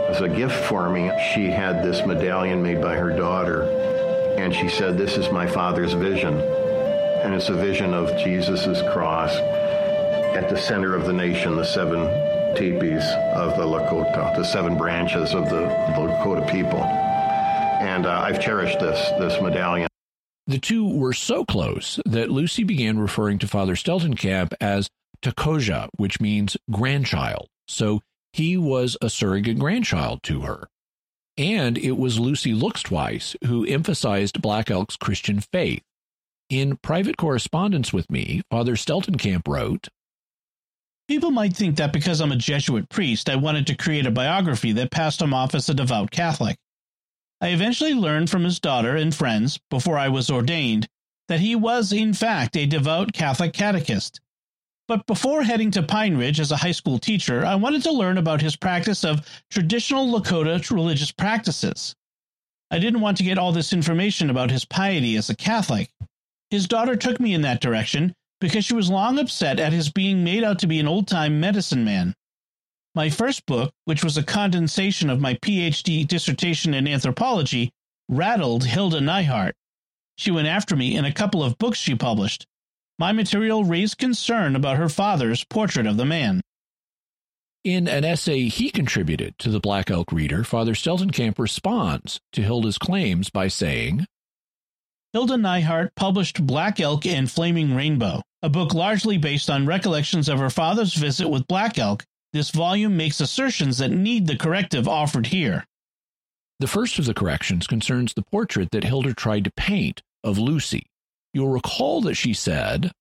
[0.09, 3.61] As a gift for me, she had this medallion made by her daughter,
[4.39, 6.33] and she said, This is my father's vision.
[6.33, 9.35] And it's a vision of Jesus' cross
[10.35, 11.99] at the center of the nation, the seven
[12.55, 13.03] teepees
[13.35, 16.81] of the Lakota, the seven branches of the, the Lakota people.
[16.81, 19.87] And uh, I've cherished this, this medallion.
[20.47, 24.89] The two were so close that Lucy began referring to Father Steltenkamp as
[25.21, 27.47] Takoja, which means grandchild.
[27.67, 28.01] So
[28.33, 30.67] he was a surrogate grandchild to her.
[31.37, 35.83] And it was Lucy Looks Twice who emphasized Black Elk's Christian faith.
[36.49, 39.87] In private correspondence with me, Father Steltenkamp wrote
[41.07, 44.71] People might think that because I'm a Jesuit priest, I wanted to create a biography
[44.73, 46.57] that passed him off as a devout Catholic.
[47.41, 50.87] I eventually learned from his daughter and friends, before I was ordained,
[51.27, 54.19] that he was, in fact, a devout Catholic catechist.
[54.89, 58.17] But before heading to Pine Ridge as a high school teacher, I wanted to learn
[58.17, 59.21] about his practice of
[59.51, 61.93] traditional Lakota religious practices.
[62.71, 65.91] I didn't want to get all this information about his piety as a Catholic.
[66.49, 70.23] His daughter took me in that direction because she was long upset at his being
[70.23, 72.15] made out to be an old time medicine man.
[72.95, 77.69] My first book, which was a condensation of my PhD dissertation in anthropology,
[78.07, 79.53] rattled Hilda Neihardt.
[80.17, 82.47] She went after me in a couple of books she published,
[82.99, 86.41] my material raised concern about her father's portrait of the man.
[87.63, 92.77] In an essay he contributed to the Black Elk Reader, Father Steltenkamp responds to Hilda's
[92.77, 94.05] claims by saying,
[95.13, 100.39] Hilda Neihardt published Black Elk and Flaming Rainbow, a book largely based on recollections of
[100.39, 102.05] her father's visit with Black Elk.
[102.31, 105.65] This volume makes assertions that need the corrective offered here.
[106.59, 110.88] The first of the corrections concerns the portrait that Hilda tried to paint of Lucy,
[111.33, 112.91] You'll recall that she said,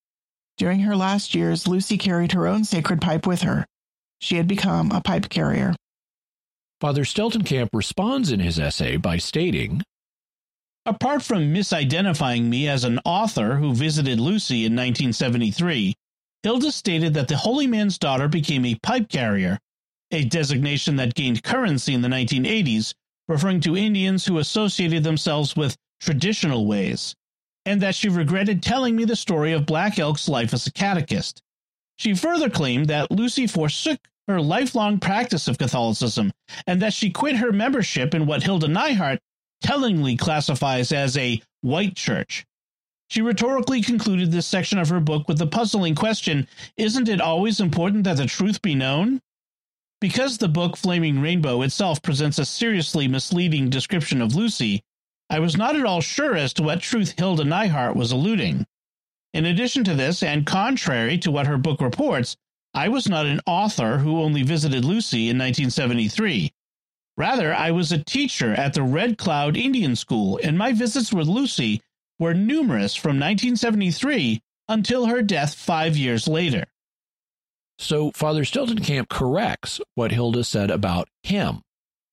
[0.56, 3.64] During her last years, Lucy carried her own sacred pipe with her.
[4.20, 5.74] She had become a pipe carrier.
[6.80, 9.82] Father Steltenkamp responds in his essay by stating,
[10.86, 15.94] Apart from misidentifying me as an author who visited Lucy in 1973,
[16.42, 19.58] Hilda stated that the holy man's daughter became a pipe carrier,
[20.10, 22.94] a designation that gained currency in the 1980s,
[23.26, 27.14] referring to Indians who associated themselves with traditional ways,
[27.68, 31.42] and that she regretted telling me the story of Black Elk's life as a catechist.
[31.96, 36.32] She further claimed that Lucy forsook her lifelong practice of Catholicism
[36.66, 39.18] and that she quit her membership in what Hilda Neihardt
[39.60, 42.46] tellingly classifies as a white church.
[43.10, 47.60] She rhetorically concluded this section of her book with the puzzling question Isn't it always
[47.60, 49.20] important that the truth be known?
[50.00, 54.82] Because the book Flaming Rainbow itself presents a seriously misleading description of Lucy,
[55.30, 58.66] I was not at all sure as to what truth Hilda Neihardt was alluding.
[59.34, 62.36] In addition to this, and contrary to what her book reports,
[62.72, 66.52] I was not an author who only visited Lucy in 1973.
[67.18, 71.28] Rather, I was a teacher at the Red Cloud Indian School, and my visits with
[71.28, 71.82] Lucy
[72.18, 76.64] were numerous from 1973 until her death five years later.
[77.78, 81.62] So Father Steltenkamp corrects what Hilda said about him.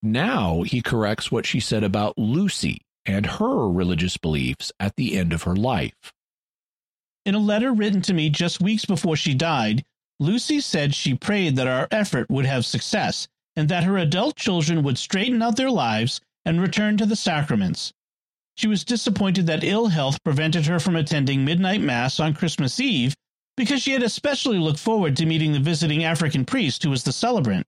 [0.03, 5.33] Now he corrects what she said about Lucy and her religious beliefs at the end
[5.33, 6.13] of her life.
[7.25, 9.83] In a letter written to me just weeks before she died,
[10.19, 14.83] Lucy said she prayed that our effort would have success and that her adult children
[14.83, 17.91] would straighten out their lives and return to the sacraments.
[18.55, 23.15] She was disappointed that ill health prevented her from attending midnight mass on Christmas Eve
[23.57, 27.11] because she had especially looked forward to meeting the visiting African priest who was the
[27.11, 27.65] celebrant.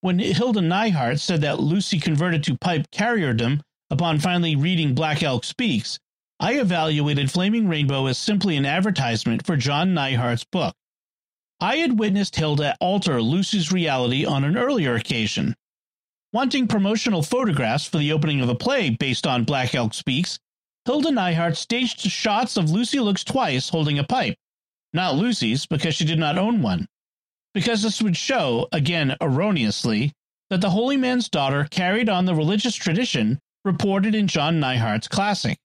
[0.00, 3.60] When Hilda Neihardt said that Lucy converted to pipe carrierdom
[3.90, 5.98] upon finally reading Black Elk Speaks,
[6.38, 10.74] I evaluated Flaming Rainbow as simply an advertisement for John Neihardt's book.
[11.60, 15.54] I had witnessed Hilda alter Lucy's reality on an earlier occasion.
[16.32, 20.38] Wanting promotional photographs for the opening of a play based on Black Elk Speaks,
[20.86, 24.36] Hilda Neihardt staged shots of Lucy Looks Twice holding a pipe.
[24.94, 26.86] Not Lucy's, because she did not own one.
[27.52, 30.12] Because this would show, again erroneously,
[30.48, 35.58] that the holy man's daughter carried on the religious tradition reported in John Neihardt's classic.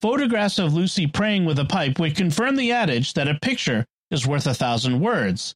[0.00, 4.26] Photographs of Lucy praying with a pipe would confirm the adage that a picture is
[4.26, 5.54] worth a thousand words.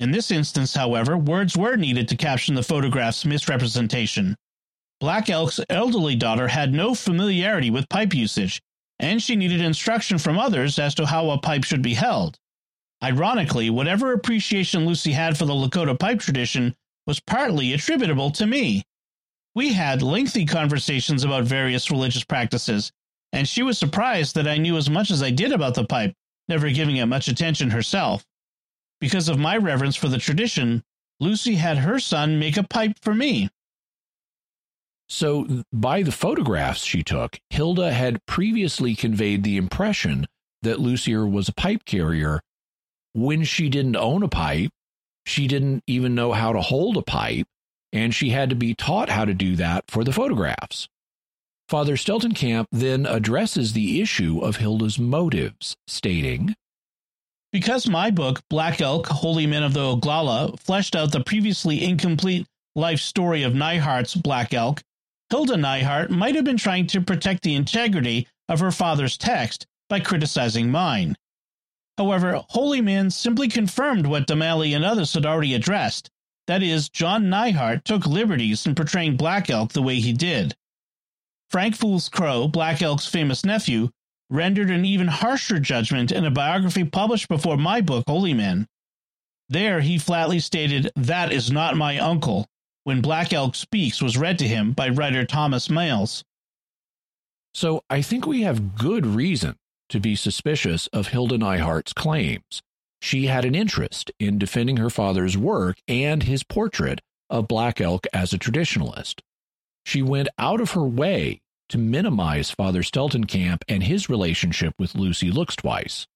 [0.00, 4.36] In this instance, however, words were needed to caption the photograph's misrepresentation.
[5.00, 8.60] Black Elk's elderly daughter had no familiarity with pipe usage,
[8.98, 12.38] and she needed instruction from others as to how a pipe should be held.
[13.02, 16.74] Ironically, whatever appreciation Lucy had for the Lakota pipe tradition
[17.06, 18.82] was partly attributable to me.
[19.54, 22.90] We had lengthy conversations about various religious practices,
[23.32, 26.14] and she was surprised that I knew as much as I did about the pipe,
[26.48, 28.24] never giving it much attention herself.
[29.00, 30.82] Because of my reverence for the tradition,
[31.20, 33.48] Lucy had her son make a pipe for me.
[35.08, 40.26] So, by the photographs she took, Hilda had previously conveyed the impression
[40.62, 42.40] that Lucier was a pipe carrier
[43.12, 44.70] when she didn't own a pipe.
[45.26, 47.46] She didn't even know how to hold a pipe,
[47.94, 50.88] and she had to be taught how to do that for the photographs.
[51.68, 56.54] Father Steltenkamp then addresses the issue of Hilda's motives, stating
[57.52, 62.46] Because my book, Black Elk Holy Men of the Oglala, fleshed out the previously incomplete
[62.74, 64.82] life story of Neihardt's Black Elk,
[65.30, 70.00] Hilda Neihardt might have been trying to protect the integrity of her father's text by
[70.00, 71.16] criticizing mine.
[71.96, 76.10] However, Holy Men simply confirmed what DeMallie and others had already addressed.
[76.46, 80.54] That is, John Neihardt took liberties in portraying Black Elk the way he did.
[81.50, 83.90] Frank Fools Crow, Black Elk's famous nephew,
[84.30, 88.66] rendered an even harsher judgment in a biography published before my book, Holy Men.
[89.48, 92.46] There he flatly stated, That is not my uncle,
[92.84, 96.24] when Black Elk Speaks was read to him by writer Thomas Mails.
[97.52, 99.56] So I think we have good reason
[99.90, 102.62] to be suspicious of Hilda Neihardt's claims.
[103.04, 108.06] She had an interest in defending her father's work and his portrait of Black Elk
[108.14, 109.20] as a traditionalist.
[109.84, 115.30] She went out of her way to minimize Father Steltenkamp and his relationship with Lucy
[115.30, 116.06] Looks Twice.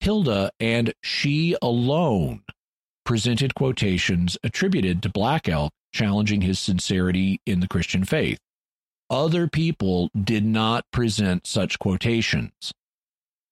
[0.00, 2.42] Hilda and she alone
[3.04, 8.38] presented quotations attributed to Black Elk challenging his sincerity in the Christian faith.
[9.10, 12.72] Other people did not present such quotations.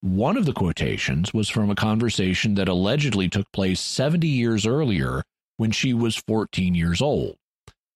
[0.00, 5.24] One of the quotations was from a conversation that allegedly took place 70 years earlier
[5.56, 7.34] when she was 14 years old.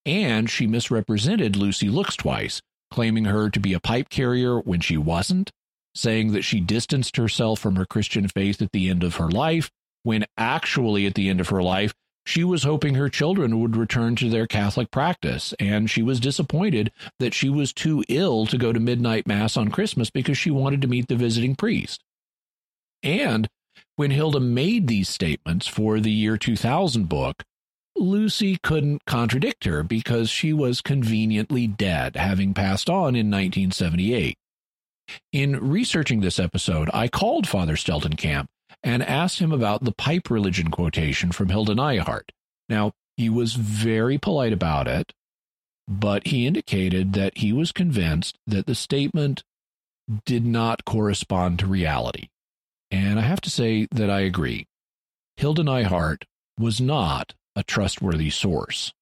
[0.04, 2.60] And she misrepresented Lucy Looks Twice,
[2.90, 5.52] claiming her to be a pipe carrier when she wasn't,
[5.94, 9.70] saying that she distanced herself from her Christian faith at the end of her life,
[10.02, 14.16] when actually at the end of her life, she was hoping her children would return
[14.16, 18.72] to their Catholic practice, and she was disappointed that she was too ill to go
[18.72, 22.02] to midnight mass on Christmas because she wanted to meet the visiting priest.
[23.02, 23.48] And
[23.96, 27.42] when Hilda made these statements for the year 2000 book,
[27.96, 34.36] Lucy couldn't contradict her because she was conveniently dead, having passed on in 1978.
[35.32, 38.46] In researching this episode, I called Father Steltenkamp
[38.82, 42.30] and asked him about the pipe religion quotation from Hilda Neihardt.
[42.68, 45.12] Now, he was very polite about it,
[45.88, 49.44] but he indicated that he was convinced that the statement
[50.24, 52.28] did not correspond to reality.
[52.90, 54.66] And I have to say that I agree.
[55.36, 56.24] Hilda Neihardt
[56.58, 58.92] was not a trustworthy source.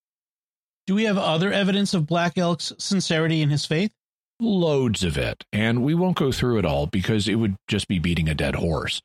[0.86, 3.93] Do we have other evidence of Black Elk's sincerity in his faith?
[4.40, 7.98] Loads of it, and we won't go through it all because it would just be
[7.98, 9.01] beating a dead horse.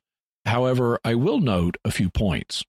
[0.46, 2.64] However, I will note a few points.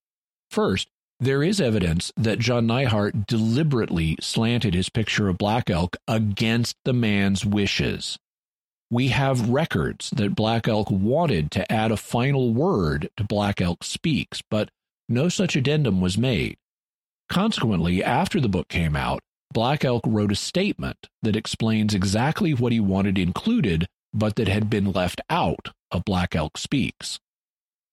[0.51, 0.89] First,
[1.19, 6.93] there is evidence that John Neihardt deliberately slanted his picture of Black Elk against the
[6.93, 8.19] man's wishes.
[8.91, 13.83] We have records that Black Elk wanted to add a final word to Black Elk
[13.83, 14.71] Speaks, but
[15.09, 16.57] no such addendum was made.
[17.29, 19.21] Consequently, after the book came out,
[19.53, 24.71] Black Elk wrote a statement that explains exactly what he wanted included, but that had
[24.71, 27.19] been left out of Black Elk Speaks.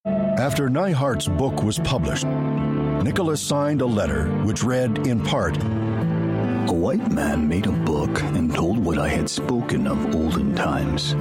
[0.06, 7.10] After Neihardt's book was published, Nicholas signed a letter which read in part A white
[7.10, 11.14] man made a book and told what I had spoken of olden times,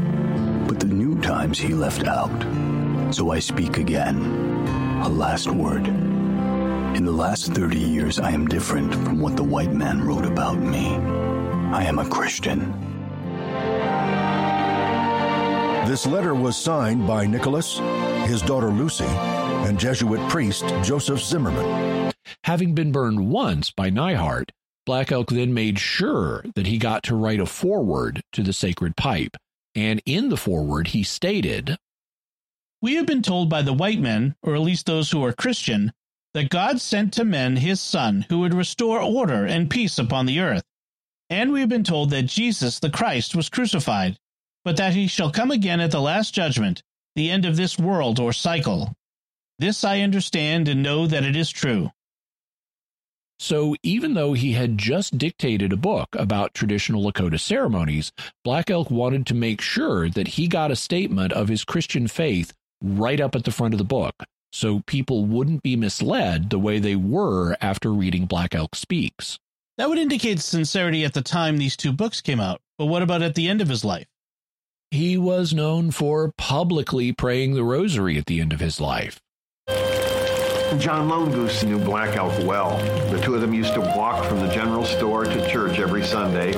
[0.67, 2.33] but the new times he left out.
[3.15, 4.21] So I speak again.
[5.05, 5.87] A last word.
[5.87, 10.59] In the last 30 years, I am different from what the white man wrote about
[10.59, 10.97] me.
[11.73, 12.73] I am a Christian.
[15.87, 17.81] This letter was signed by Nicholas,
[18.27, 22.13] his daughter Lucy, and Jesuit priest Joseph Zimmerman.
[22.45, 24.51] Having been burned once by Neihardt,
[24.85, 28.97] Black Elk then made sure that he got to write a foreword to the sacred
[28.97, 29.37] pipe.
[29.75, 31.77] And in the foreword, he stated
[32.81, 35.93] We have been told by the white men, or at least those who are Christian,
[36.35, 40.41] that God sent to men his Son, who would restore order and peace upon the
[40.41, 40.65] earth.
[41.31, 44.19] And we have been told that Jesus the Christ was crucified,
[44.65, 46.83] but that he shall come again at the last judgment,
[47.15, 48.93] the end of this world or cycle.
[49.59, 51.91] This I understand and know that it is true.
[53.39, 58.13] So, even though he had just dictated a book about traditional Lakota ceremonies,
[58.45, 62.53] Black Elk wanted to make sure that he got a statement of his Christian faith
[62.81, 64.15] right up at the front of the book,
[64.53, 69.41] so people wouldn't be misled the way they were after reading Black Elk Speaks.
[69.77, 73.23] That would indicate sincerity at the time these two books came out, but what about
[73.23, 74.07] at the end of his life?
[74.93, 79.19] He was known for publicly praying the rosary at the end of his life.
[80.79, 82.77] John Lone Goose knew Black Elk well.
[83.11, 86.53] The two of them used to walk from the general store to church every Sunday.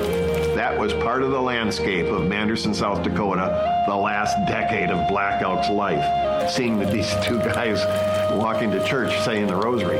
[0.53, 5.41] That was part of the landscape of Manderson, South Dakota, the last decade of Black
[5.41, 6.51] Elk's life.
[6.51, 7.85] Seeing these two guys
[8.37, 9.97] walking to church saying the rosary.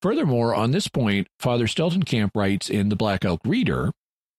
[0.00, 3.92] Furthermore, on this point, Father Steltenkamp writes in the Black Elk Reader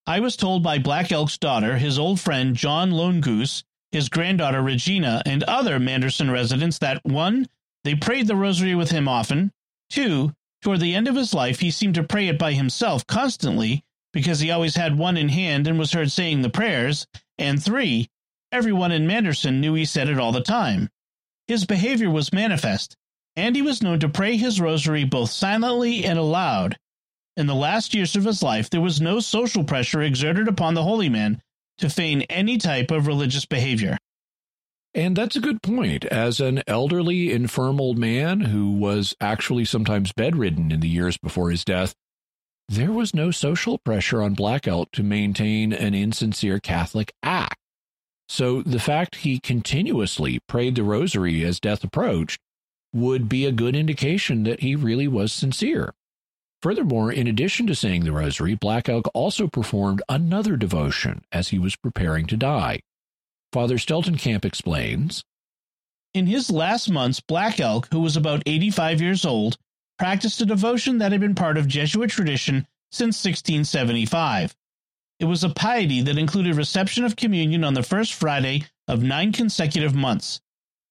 [0.06, 4.62] I was told by Black Elk's daughter, his old friend John Lone Goose, his granddaughter
[4.62, 7.48] Regina, and other Manderson residents that 1.
[7.86, 9.54] They prayed the rosary with him often.
[9.92, 10.34] 2.
[10.62, 14.42] Toward the end of his life, he seemed to pray it by himself constantly because
[14.42, 17.08] he always had one in hand and was heard saying the prayers.
[17.38, 18.10] And 3.
[18.52, 20.90] Everyone in Manderson knew he said it all the time.
[21.48, 22.98] His behavior was manifest,
[23.38, 26.78] and he was known to pray his rosary both silently and aloud.
[27.36, 30.84] In the last years of his life, there was no social pressure exerted upon the
[30.84, 31.42] holy man
[31.80, 33.98] to feign any type of religious behavior.
[34.94, 36.06] And that's a good point.
[36.06, 41.50] As an elderly, infirm old man who was actually sometimes bedridden in the years before
[41.50, 41.96] his death,
[42.70, 47.58] there was no social pressure on Black Elk to maintain an insincere Catholic act.
[48.30, 52.40] So the fact he continuously prayed the rosary as death approached
[52.94, 55.94] would be a good indication that he really was sincere.
[56.64, 61.60] Furthermore, in addition to saying the rosary, Black Elk also performed another devotion as he
[61.60, 62.80] was preparing to die.
[63.52, 65.26] Father Steltenkamp explains
[66.14, 69.58] In his last months, Black Elk, who was about 85 years old,
[70.00, 74.56] practiced a devotion that had been part of Jesuit tradition since 1675.
[75.20, 79.34] It was a piety that included reception of communion on the first Friday of nine
[79.34, 80.40] consecutive months.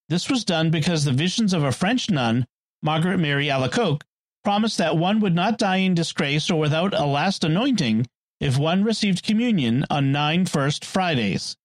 [0.07, 2.45] This was done because the visions of a French nun,
[2.83, 4.03] Margaret Mary Alacoque,
[4.43, 8.05] promised that one would not die in disgrace or without a last anointing
[8.39, 11.55] if one received communion on nine First Fridays.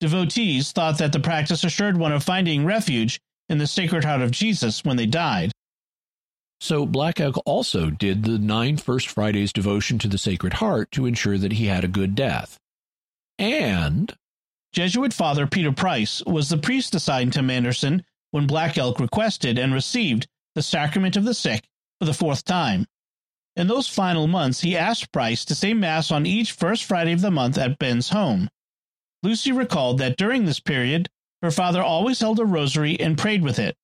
[0.00, 4.30] Devotees thought that the practice assured one of finding refuge in the Sacred Heart of
[4.30, 5.52] Jesus when they died.
[6.60, 11.06] So Black Elk also did the nine First Fridays devotion to the Sacred Heart to
[11.06, 12.58] ensure that he had a good death.
[13.38, 14.14] And
[14.72, 19.72] Jesuit Father Peter Price was the priest assigned to Manderson when Black Elk requested and
[19.72, 21.64] received the sacrament of the sick
[22.00, 22.86] for the fourth time.
[23.56, 27.20] In those final months, he asked Price to say Mass on each first Friday of
[27.20, 28.48] the month at Ben's home.
[29.22, 31.08] Lucy recalled that during this period,
[31.42, 33.76] her father always held a rosary and prayed with it.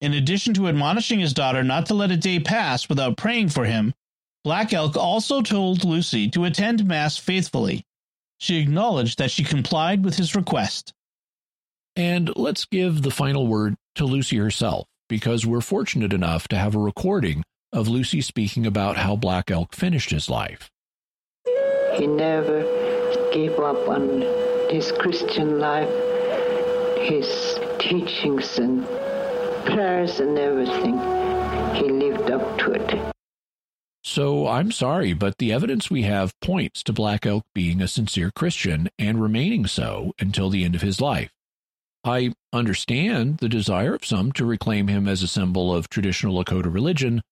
[0.00, 3.66] In addition to admonishing his daughter not to let a day pass without praying for
[3.66, 3.92] him,
[4.42, 7.84] Black Elk also told Lucy to attend Mass faithfully.
[8.38, 10.94] she acknowledged that she complied with his request.
[11.94, 16.74] And let's give the final word to Lucy herself, because we're fortunate enough to have
[16.74, 17.42] a recording
[17.72, 20.70] of Lucy speaking about how Black Elk finished his life.
[21.96, 22.62] He never
[23.32, 24.22] gave up on
[24.70, 25.90] his Christian life,
[26.96, 28.86] his teachings and
[29.66, 30.96] prayers and everything.
[31.74, 33.12] He lived up to it.
[34.04, 38.30] So I'm sorry, but the evidence we have points to Black Elk being a sincere
[38.34, 41.30] Christian and remaining so until the end of his life.
[42.04, 46.72] I understand the desire of some to reclaim him as a symbol of traditional Lakota
[46.72, 47.22] religion,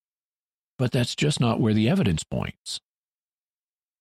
[0.77, 2.79] but that's just not where the evidence points.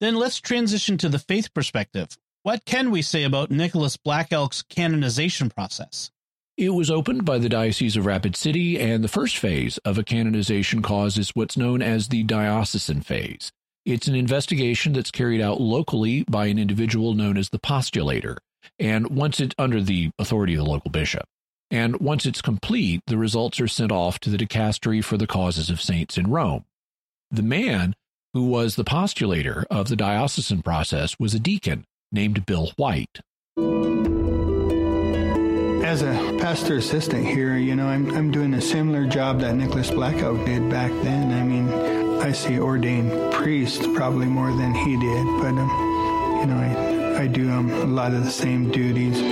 [0.01, 2.17] Then let's transition to the faith perspective.
[2.43, 6.11] What can we say about Nicholas Black Elk's canonization process?
[6.57, 10.05] It was opened by the Diocese of Rapid City, and the first phase of a
[10.05, 13.53] canonization cause is what's known as the diocesan phase.
[13.85, 18.39] It's an investigation that's carried out locally by an individual known as the postulator,
[18.79, 21.25] and once it's under the authority of the local bishop.
[21.71, 25.69] And once it's complete, the results are sent off to the dicastery for the causes
[25.69, 26.65] of saints in Rome.
[27.31, 27.95] The man
[28.33, 33.21] who was the postulator of the diocesan process was a deacon named Bill White.
[35.85, 39.91] As a pastor assistant here, you know, I'm, I'm doing a similar job that Nicholas
[39.91, 41.33] Black Elk did back then.
[41.33, 41.69] I mean,
[42.21, 45.71] I see ordained priests probably more than he did, but, um,
[46.41, 46.88] you know, I,
[47.19, 49.19] I do um, a lot of the same duties.
[49.19, 49.27] In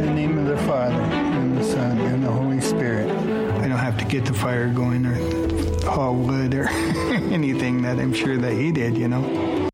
[0.00, 3.10] the name of the Father, and the Son, and the Holy Spirit.
[3.10, 5.16] I don't have to get the fire going or
[5.90, 6.68] haul wood or
[7.34, 9.73] anything that I'm sure that he did, you know.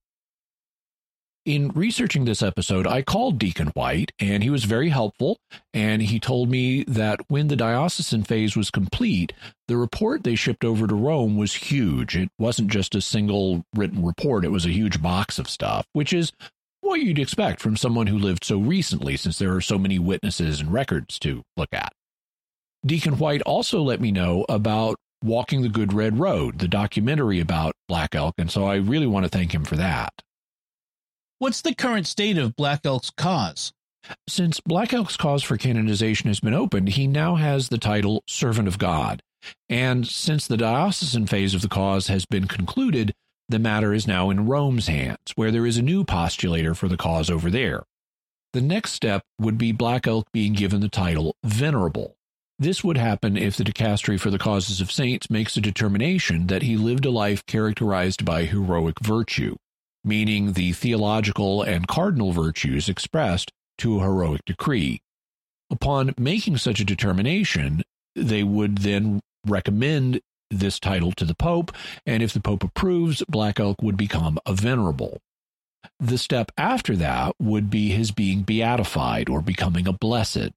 [1.51, 5.37] In researching this episode, I called Deacon White, and he was very helpful.
[5.75, 9.33] And he told me that when the diocesan phase was complete,
[9.67, 12.15] the report they shipped over to Rome was huge.
[12.15, 16.13] It wasn't just a single written report, it was a huge box of stuff, which
[16.13, 16.31] is
[16.83, 20.61] what you'd expect from someone who lived so recently, since there are so many witnesses
[20.61, 21.93] and records to look at.
[22.87, 24.95] Deacon White also let me know about
[25.25, 29.25] Walking the Good Red Road, the documentary about Black Elk, and so I really want
[29.25, 30.13] to thank him for that.
[31.41, 33.73] What's the current state of Black Elk's cause?
[34.29, 38.69] Since Black Elk's cause for canonization has been opened, he now has the title Servant
[38.69, 39.23] of God.
[39.67, 43.15] And since the diocesan phase of the cause has been concluded,
[43.49, 46.99] the matter is now in Rome's hands, where there is a new postulator for the
[46.99, 47.85] cause over there.
[48.53, 52.17] The next step would be Black Elk being given the title Venerable.
[52.59, 56.65] This would happen if the dicastery for the causes of saints makes a determination that
[56.65, 59.57] he lived a life characterized by heroic virtue,
[60.05, 65.01] meaning the theological and cardinal virtues expressed to a heroic decree.
[65.71, 67.83] Upon making such a determination,
[68.15, 70.21] they would then recommend
[70.51, 71.73] this title to the Pope,
[72.05, 75.21] and if the Pope approves, Black Elk would become a venerable.
[75.99, 80.51] The step after that would be his being beatified or becoming a blessed.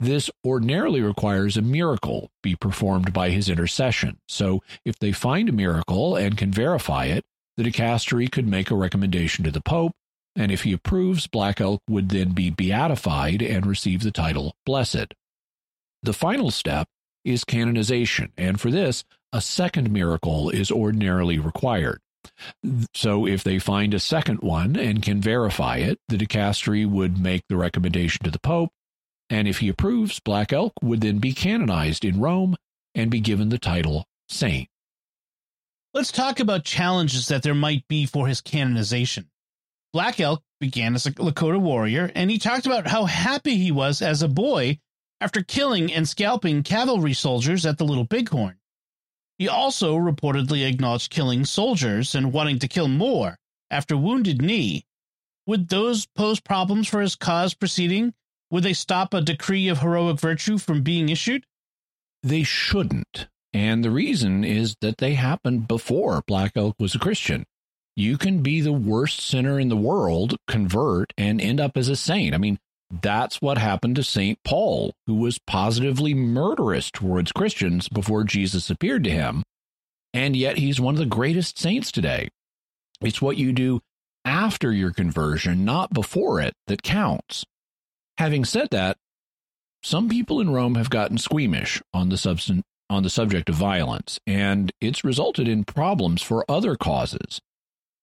[0.00, 4.18] This ordinarily requires a miracle be performed by his intercession.
[4.28, 7.24] So, if they find a miracle and can verify it,
[7.56, 9.92] the dicastery could make a recommendation to the Pope,
[10.36, 15.14] and if he approves, Black Elk would then be beatified and receive the title Blessed.
[16.02, 16.88] The final step
[17.24, 22.00] is canonization, and for this, a second miracle is ordinarily required.
[22.94, 27.42] So, if they find a second one and can verify it, the dicastery would make
[27.48, 28.70] the recommendation to the Pope,
[29.30, 32.56] and if he approves, Black Elk would then be canonized in Rome
[32.94, 34.68] and be given the title Saint.
[35.94, 39.30] Let's talk about challenges that there might be for his canonization.
[39.92, 44.02] Black Elk began as a Lakota warrior, and he talked about how happy he was
[44.02, 44.80] as a boy
[45.20, 48.56] after killing and scalping cavalry soldiers at the Little Bighorn.
[49.38, 53.38] He also reportedly acknowledged killing soldiers and wanting to kill more
[53.70, 54.84] after Wounded Knee.
[55.46, 58.14] Would those pose problems for his cause proceeding?
[58.50, 61.46] Would they stop a decree of heroic virtue from being issued?
[62.24, 63.28] They shouldn't.
[63.54, 67.46] And the reason is that they happened before Black Elk was a Christian.
[67.94, 71.94] You can be the worst sinner in the world, convert, and end up as a
[71.94, 72.34] saint.
[72.34, 72.58] I mean,
[72.90, 74.38] that's what happened to St.
[74.44, 79.44] Paul, who was positively murderous towards Christians before Jesus appeared to him.
[80.12, 82.28] And yet he's one of the greatest saints today.
[83.00, 83.80] It's what you do
[84.24, 87.44] after your conversion, not before it, that counts.
[88.18, 88.96] Having said that,
[89.82, 94.18] some people in Rome have gotten squeamish on the substan- on the subject of violence,
[94.26, 97.40] and it's resulted in problems for other causes.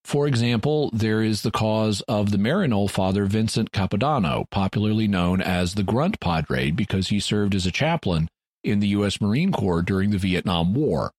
[0.03, 5.75] For example, there is the cause of the Maryknoll father Vincent Capodanno, popularly known as
[5.75, 8.27] the Grunt Padre because he served as a chaplain
[8.63, 9.21] in the U.S.
[9.21, 11.11] Marine Corps during the Vietnam War.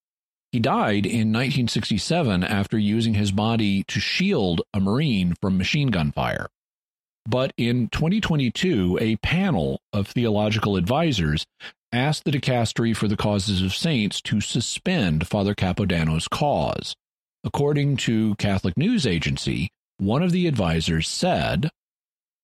[0.50, 6.12] He died in 1967 after using his body to shield a Marine from machine gun
[6.12, 6.48] fire.
[7.24, 11.46] But in 2022, a panel of theological advisors
[11.92, 16.94] asked the Dicastery for the Causes of Saints to suspend Father Capodanno's cause.
[17.44, 21.68] According to Catholic News Agency, one of the advisors said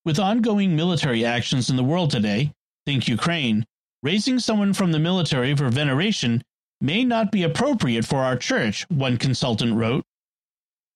[0.05, 2.53] With ongoing military actions in the world today,
[2.85, 3.65] think Ukraine,
[4.03, 6.43] raising someone from the military for veneration
[6.81, 10.05] may not be appropriate for our church, one consultant wrote.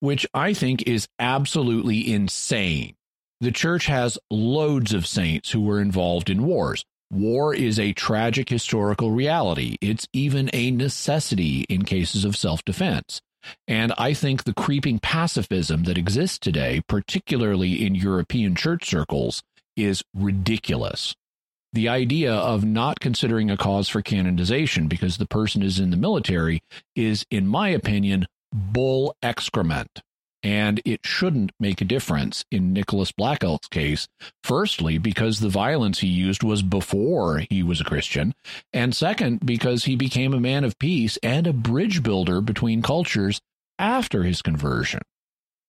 [0.01, 2.95] Which I think is absolutely insane.
[3.41, 6.85] The church has loads of saints who were involved in wars.
[7.13, 9.77] War is a tragic historical reality.
[9.83, 13.21] It's even a necessity in cases of self defense.
[13.69, 19.43] And I think the creeping pacifism that exists today, particularly in European church circles,
[19.77, 21.15] is ridiculous.
[21.75, 25.99] The idea of not considering a cause for canonization because the person is in the
[25.99, 26.63] military
[26.97, 30.01] is, in my opinion, bull excrement
[30.43, 34.09] and it shouldn't make a difference in Nicholas Black Elk's case.
[34.43, 38.35] Firstly, because the violence he used was before he was a Christian,
[38.73, 43.41] and second, because he became a man of peace and a bridge builder between cultures
[43.79, 45.03] after his conversion.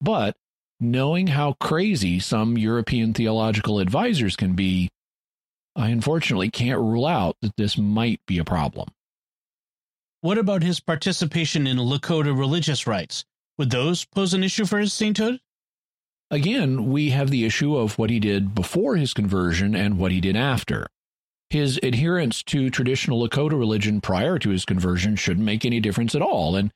[0.01, 0.35] But
[0.79, 4.89] knowing how crazy some European theological advisors can be,
[5.75, 8.89] I unfortunately can't rule out that this might be a problem.
[10.21, 13.25] What about his participation in Lakota religious rites?
[13.57, 15.39] Would those pose an issue for his sainthood?
[16.31, 20.19] Again, we have the issue of what he did before his conversion and what he
[20.19, 20.87] did after.
[21.51, 26.23] His adherence to traditional Lakota religion prior to his conversion shouldn't make any difference at
[26.23, 26.55] all.
[26.55, 26.71] And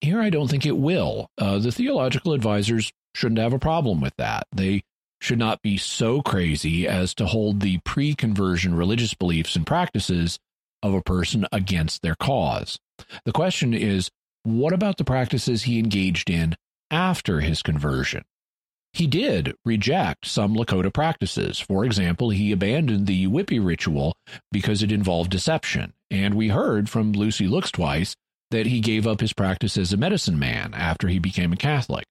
[0.00, 1.30] here I don't think it will.
[1.38, 4.48] Uh, the theological advisors shouldn't have a problem with that.
[4.52, 4.82] They
[5.20, 10.40] should not be so crazy as to hold the pre conversion religious beliefs and practices
[10.82, 12.78] of a person against their cause.
[13.24, 14.10] The question is
[14.46, 16.54] what about the practices he engaged in
[16.90, 18.22] after his conversion?
[18.92, 21.58] He did reject some Lakota practices.
[21.58, 24.14] For example, he abandoned the Yuwipi ritual
[24.52, 25.92] because it involved deception.
[26.10, 28.14] And we heard from Lucy Looks Twice
[28.50, 32.04] that he gave up his practice as a medicine man after he became a Catholic.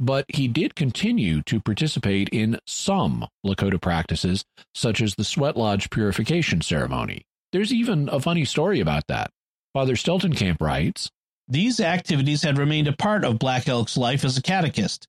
[0.00, 4.42] But he did continue to participate in some Lakota practices,
[4.74, 7.22] such as the Sweat Lodge purification ceremony.
[7.52, 9.30] There's even a funny story about that.
[9.72, 11.10] Father Steltenkamp writes
[11.48, 15.08] these activities had remained a part of Black Elk's life as a catechist.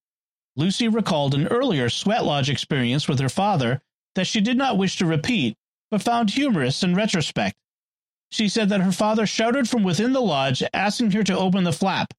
[0.55, 3.81] Lucy recalled an earlier sweat lodge experience with her father
[4.15, 5.55] that she did not wish to repeat,
[5.91, 7.55] but found humorous in retrospect.
[8.31, 11.73] She said that her father shouted from within the lodge, asking her to open the
[11.73, 12.13] flap.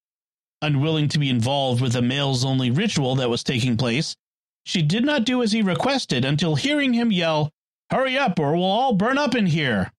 [0.62, 4.16] Unwilling to be involved with the males only ritual that was taking place,
[4.64, 7.50] she did not do as he requested until hearing him yell,
[7.90, 9.90] Hurry up, or we'll all burn up in here.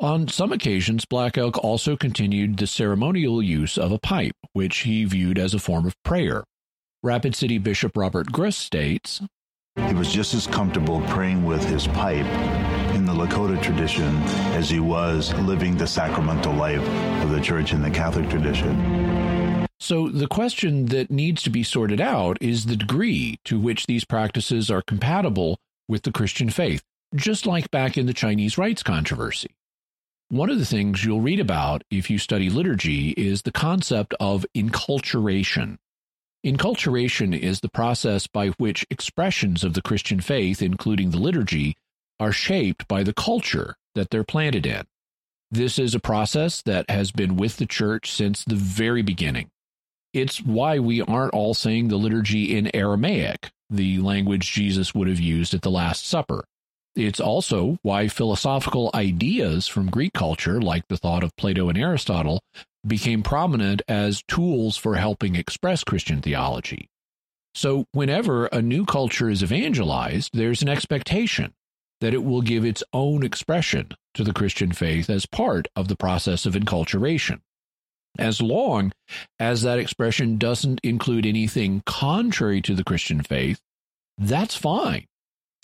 [0.00, 5.04] On some occasions, Black Elk also continued the ceremonial use of a pipe, which he
[5.04, 6.42] viewed as a form of prayer.
[7.04, 9.22] Rapid City Bishop Robert Gruss states
[9.76, 12.26] He was just as comfortable praying with his pipe
[12.92, 14.16] in the Lakota tradition
[14.56, 16.86] as he was living the sacramental life
[17.22, 19.68] of the church in the Catholic tradition.
[19.78, 24.04] So, the question that needs to be sorted out is the degree to which these
[24.04, 25.56] practices are compatible
[25.88, 26.82] with the Christian faith,
[27.14, 29.50] just like back in the Chinese rites controversy.
[30.34, 34.44] One of the things you'll read about if you study liturgy is the concept of
[34.52, 35.76] enculturation.
[36.44, 41.76] Enculturation is the process by which expressions of the Christian faith, including the liturgy,
[42.18, 44.82] are shaped by the culture that they're planted in.
[45.52, 49.50] This is a process that has been with the church since the very beginning.
[50.12, 55.20] It's why we aren't all saying the liturgy in Aramaic, the language Jesus would have
[55.20, 56.44] used at the Last Supper.
[56.96, 62.40] It's also why philosophical ideas from Greek culture, like the thought of Plato and Aristotle,
[62.86, 66.88] became prominent as tools for helping express Christian theology.
[67.54, 71.52] So, whenever a new culture is evangelized, there's an expectation
[72.00, 75.96] that it will give its own expression to the Christian faith as part of the
[75.96, 77.40] process of enculturation.
[78.18, 78.92] As long
[79.40, 83.60] as that expression doesn't include anything contrary to the Christian faith,
[84.18, 85.06] that's fine.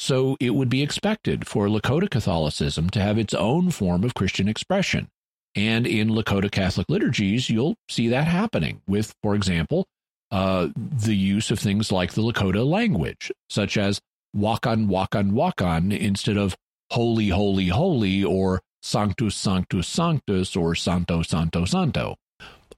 [0.00, 4.48] So it would be expected for Lakota Catholicism to have its own form of Christian
[4.48, 5.08] expression.
[5.54, 9.86] And in Lakota Catholic liturgies, you'll see that happening with, for example,
[10.30, 14.00] uh, the use of things like the Lakota language, such as
[14.34, 16.56] wakan, wakan, wakan, instead of
[16.90, 22.16] holy, holy, holy, or sanctus, sanctus, sanctus, or santo, santo, santo.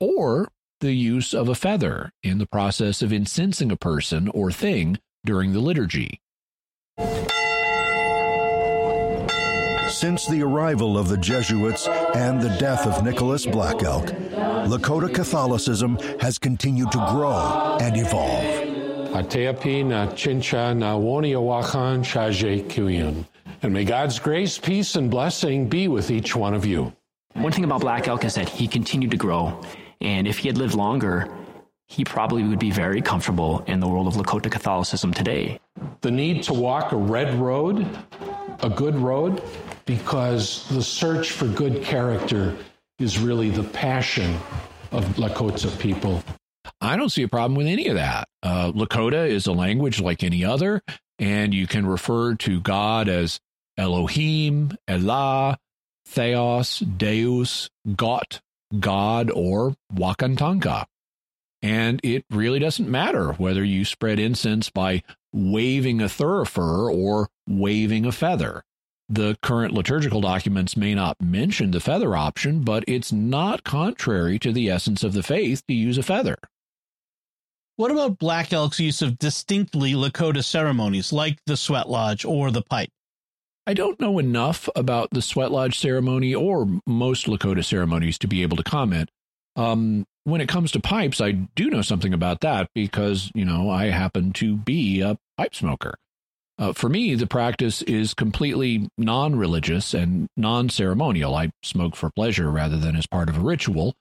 [0.00, 0.48] Or
[0.80, 5.52] the use of a feather in the process of incensing a person or thing during
[5.52, 6.18] the liturgy.
[9.92, 14.06] Since the arrival of the Jesuits and the death of Nicholas Black Elk,
[14.66, 18.44] Lakota Catholicism has continued to grow and evolve.
[19.14, 23.26] Ateapi na chincha na woniawakan shaje kuyun.
[23.62, 26.92] And may God's grace, peace, and blessing be with each one of you.
[27.34, 29.60] One thing about Black Elk is that he continued to grow.
[30.00, 31.28] And if he had lived longer,
[31.92, 35.60] he probably would be very comfortable in the world of Lakota Catholicism today.
[36.00, 37.86] The need to walk a red road,
[38.60, 39.42] a good road,
[39.84, 42.56] because the search for good character
[42.98, 44.38] is really the passion
[44.90, 46.24] of Lakota people.
[46.80, 48.26] I don't see a problem with any of that.
[48.42, 50.80] Uh, Lakota is a language like any other,
[51.18, 53.38] and you can refer to God as
[53.76, 55.58] Elohim, Elah,
[56.06, 58.40] Theos, Deus, Got,
[58.80, 60.86] God, or Wakantanka.
[61.62, 65.02] And it really doesn't matter whether you spread incense by
[65.32, 68.64] waving a thurifer or waving a feather.
[69.08, 74.52] The current liturgical documents may not mention the feather option, but it's not contrary to
[74.52, 76.38] the essence of the faith to use a feather.
[77.76, 82.62] What about Black Elk's use of distinctly Lakota ceremonies like the sweat lodge or the
[82.62, 82.90] pipe?
[83.66, 88.42] I don't know enough about the sweat lodge ceremony or most Lakota ceremonies to be
[88.42, 89.10] able to comment.
[89.56, 93.68] Um, when it comes to pipes, I do know something about that because, you know,
[93.68, 95.94] I happen to be a pipe smoker.
[96.58, 101.34] Uh, for me, the practice is completely non religious and non ceremonial.
[101.34, 103.94] I smoke for pleasure rather than as part of a ritual.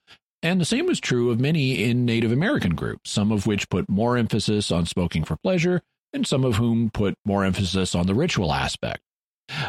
[0.44, 3.88] And the same was true of many in Native American groups, some of which put
[3.88, 8.14] more emphasis on smoking for pleasure, and some of whom put more emphasis on the
[8.14, 9.00] ritual aspect.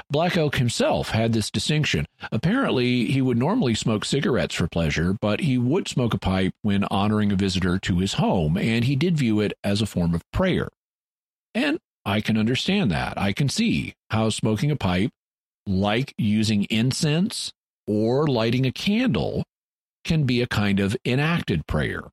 [0.09, 2.05] Black Elk himself had this distinction.
[2.31, 6.85] Apparently, he would normally smoke cigarettes for pleasure, but he would smoke a pipe when
[6.85, 10.21] honoring a visitor to his home, and he did view it as a form of
[10.31, 10.69] prayer.
[11.53, 13.17] And I can understand that.
[13.17, 15.11] I can see how smoking a pipe,
[15.65, 17.51] like using incense
[17.87, 19.43] or lighting a candle,
[20.03, 22.03] can be a kind of enacted prayer.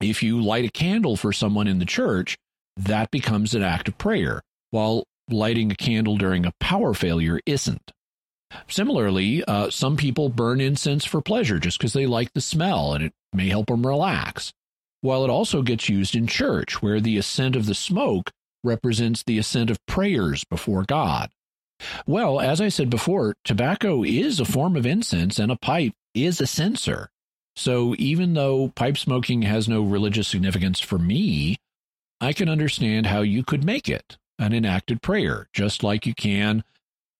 [0.00, 2.36] If you light a candle for someone in the church,
[2.76, 7.92] that becomes an act of prayer, while lighting a candle during a power failure isn't.
[8.68, 13.04] Similarly, uh, some people burn incense for pleasure just because they like the smell and
[13.04, 14.52] it may help them relax.
[15.00, 18.30] While it also gets used in church, where the ascent of the smoke
[18.62, 21.30] represents the ascent of prayers before God.
[22.06, 26.40] Well, as I said before, tobacco is a form of incense and a pipe is
[26.40, 27.10] a censer.
[27.56, 31.58] So even though pipe smoking has no religious significance for me,
[32.20, 36.64] I can understand how you could make it an enacted prayer, just like you can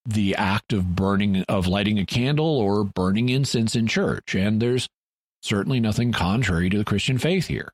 [0.05, 4.35] the act of burning, of lighting a candle or burning incense in church.
[4.35, 4.89] And there's
[5.43, 7.73] certainly nothing contrary to the Christian faith here.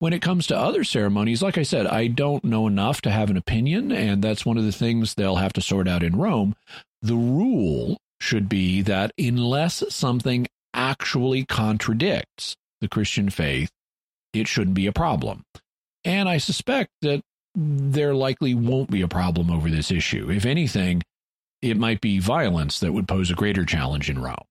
[0.00, 3.30] When it comes to other ceremonies, like I said, I don't know enough to have
[3.30, 6.56] an opinion, and that's one of the things they'll have to sort out in Rome.
[7.00, 13.70] The rule should be that unless something actually contradicts the Christian faith,
[14.32, 15.44] it shouldn't be a problem.
[16.04, 17.22] And I suspect that
[17.54, 20.30] there likely won't be a problem over this issue.
[20.30, 21.02] If anything,
[21.62, 24.44] it might be violence that would pose a greater challenge in Rome.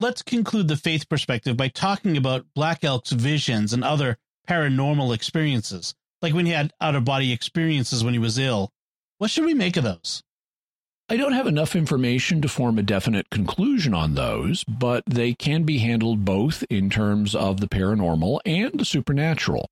[0.00, 4.16] Let's conclude the faith perspective by talking about Black Elk's visions and other
[4.48, 8.70] paranormal experiences, like when he had out of body experiences when he was ill.
[9.18, 10.22] What should we make of those?
[11.10, 15.64] I don't have enough information to form a definite conclusion on those, but they can
[15.64, 19.68] be handled both in terms of the paranormal and the supernatural.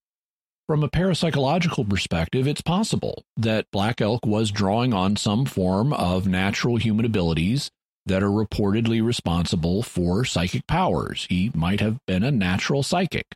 [0.68, 6.26] From a parapsychological perspective, it's possible that Black Elk was drawing on some form of
[6.26, 7.70] natural human abilities
[8.05, 11.28] that are reportedly responsible for psychic powers.
[11.30, 13.26] He might have been a natural psychic.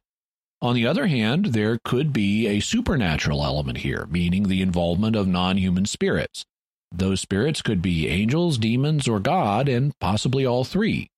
[0.60, 5.28] On the other hand, there could be a supernatural element here, meaning the involvement of
[5.28, 6.44] non human spirits.
[6.90, 11.09] Those spirits could be angels, demons, or God, and possibly all three.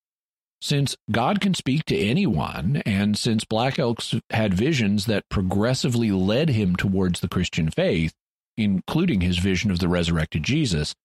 [0.63, 6.51] Since God can speak to anyone, and since Black Elks had visions that progressively led
[6.51, 8.13] him towards the Christian faith,
[8.55, 10.95] including his vision of the resurrected Jesus,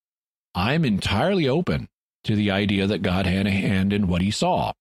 [0.55, 1.89] I'm entirely open
[2.23, 4.75] to the idea that God had a hand in what he saw.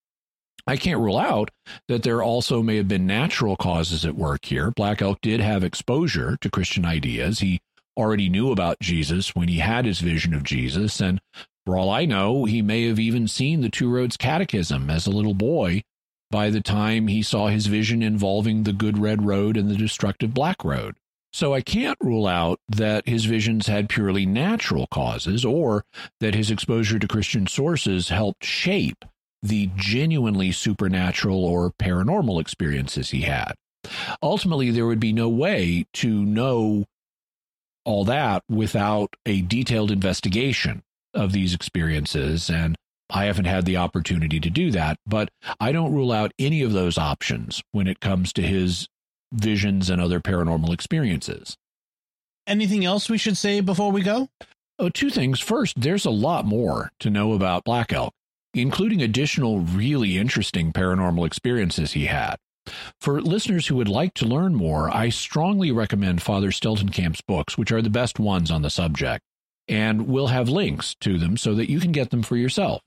[0.67, 1.49] I can't rule out
[1.87, 4.69] that there also may have been natural causes at work here.
[4.69, 7.39] Black Elk did have exposure to Christian ideas.
[7.39, 7.61] He
[7.97, 11.19] already knew about Jesus when he had his vision of Jesus, and
[11.68, 15.11] for all I know, he may have even seen the Two Roads Catechism as a
[15.11, 15.84] little boy
[16.31, 20.34] by the time he saw his vision involving the good red road and the destructive
[20.34, 20.95] black road.
[21.34, 25.84] So I can't rule out that his visions had purely natural causes or
[26.22, 29.03] that his exposure to Christian sources helped shape
[29.44, 33.56] the genuinely supernatural or paranormal experiences he had.
[34.23, 36.85] Ultimately, there would be no way to know
[37.84, 40.81] all that without a detailed investigation
[41.13, 42.75] of these experiences, and
[43.09, 45.29] I haven't had the opportunity to do that, but
[45.59, 48.88] I don't rule out any of those options when it comes to his
[49.34, 51.55] visions and other paranormal experiences.
[52.45, 54.29] Anything else we should say before we go?
[54.79, 55.39] Oh, two things.
[55.39, 58.13] First, there's a lot more to know about Black Elk,
[58.53, 62.35] including additional really interesting paranormal experiences he had.
[62.99, 67.71] For listeners who would like to learn more, I strongly recommend Father Steltenkamp's books, which
[67.71, 69.23] are the best ones on the subject,
[69.68, 72.81] and we'll have links to them so that you can get them for yourself.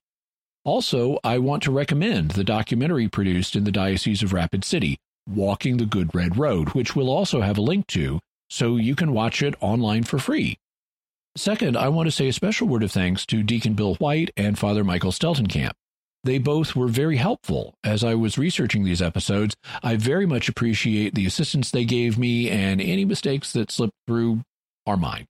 [0.65, 4.99] Also, I want to recommend the documentary produced in the Diocese of Rapid City,
[5.29, 8.21] Walking the Good Red Road, which we'll also have a link to
[8.51, 10.59] so you can watch it online for free.
[11.37, 14.59] Second, I want to say a special word of thanks to Deacon Bill White and
[14.59, 15.73] Father Michael Steltenkamp.
[16.25, 19.57] They both were very helpful as I was researching these episodes.
[19.83, 24.43] I very much appreciate the assistance they gave me, and any mistakes that slipped through
[24.87, 25.27] are mine.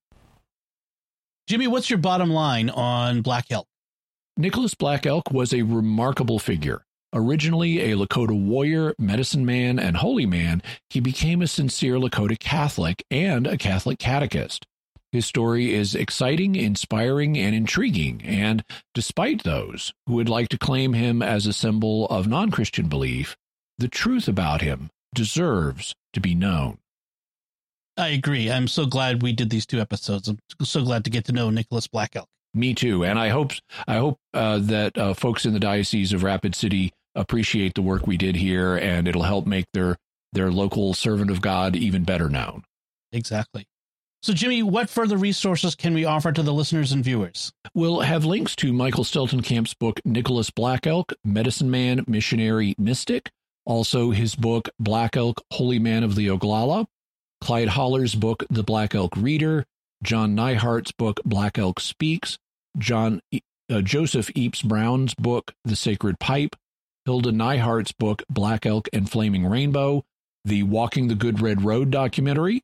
[1.51, 3.67] Jimmy, what's your bottom line on Black Elk?
[4.37, 6.85] Nicholas Black Elk was a remarkable figure.
[7.13, 13.05] Originally a Lakota warrior, medicine man, and holy man, he became a sincere Lakota Catholic
[13.11, 14.65] and a Catholic catechist.
[15.11, 18.63] His story is exciting, inspiring, and intriguing, and
[18.95, 23.37] despite those who would like to claim him as a symbol of non Christian belief,
[23.77, 26.79] the truth about him deserves to be known.
[28.01, 28.51] I agree.
[28.51, 30.27] I'm so glad we did these two episodes.
[30.27, 32.29] I'm so glad to get to know Nicholas Black Elk.
[32.55, 33.53] Me too, and I hope
[33.87, 38.07] I hope uh, that uh, folks in the diocese of Rapid City appreciate the work
[38.07, 39.97] we did here, and it'll help make their
[40.33, 42.65] their local servant of God even better known.
[43.13, 43.67] Exactly.
[44.23, 47.53] So, Jimmy, what further resources can we offer to the listeners and viewers?
[47.75, 53.31] We'll have links to Michael Steltenkamp's book, Nicholas Black Elk, Medicine Man, Missionary, Mystic,
[53.65, 56.87] also his book, Black Elk, Holy Man of the Oglala,
[57.41, 59.65] Clyde Holler's book, The Black Elk Reader,
[60.03, 62.39] John Neihardt's book, Black Elk Speaks,
[62.79, 63.21] John
[63.71, 66.57] uh, Joseph Epes Brown's book, The Sacred Pipe,
[67.05, 70.05] Hilda Neihardt's book, Black Elk and Flaming Rainbow,
[70.45, 72.63] the Walking the Good Red Road documentary,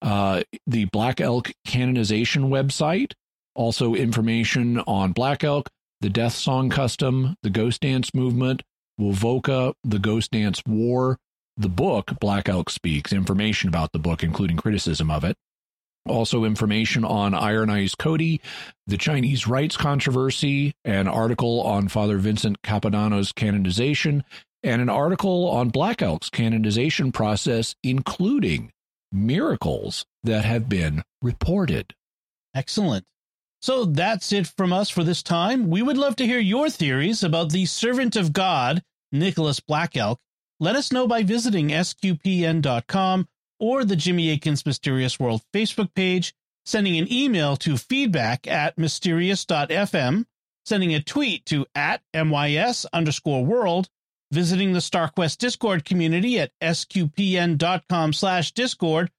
[0.00, 3.12] uh, the Black Elk canonization website,
[3.54, 5.68] also information on Black Elk,
[6.00, 8.62] the Death Song Custom, the Ghost Dance Movement,
[9.00, 11.18] Wovoka, the Ghost Dance War,
[11.56, 15.36] the book Black Elk Speaks, information about the book, including criticism of it.
[16.08, 18.40] Also, information on Iron Eyes Cody,
[18.88, 24.24] the Chinese rites controversy, an article on Father Vincent Capodanno's canonization,
[24.64, 28.72] and an article on Black Elk's canonization process, including
[29.12, 31.94] miracles that have been reported.
[32.54, 33.04] Excellent.
[33.60, 35.70] So that's it from us for this time.
[35.70, 40.18] We would love to hear your theories about the servant of God, Nicholas Black Elk.
[40.62, 43.26] Let us know by visiting sqpn.com
[43.58, 50.24] or the Jimmy Akin's Mysterious World Facebook page, sending an email to feedback at mysterious.fm,
[50.64, 53.88] sending a tweet to at mys underscore world,
[54.30, 59.10] visiting the StarQuest Discord community at sqpn.com slash discord,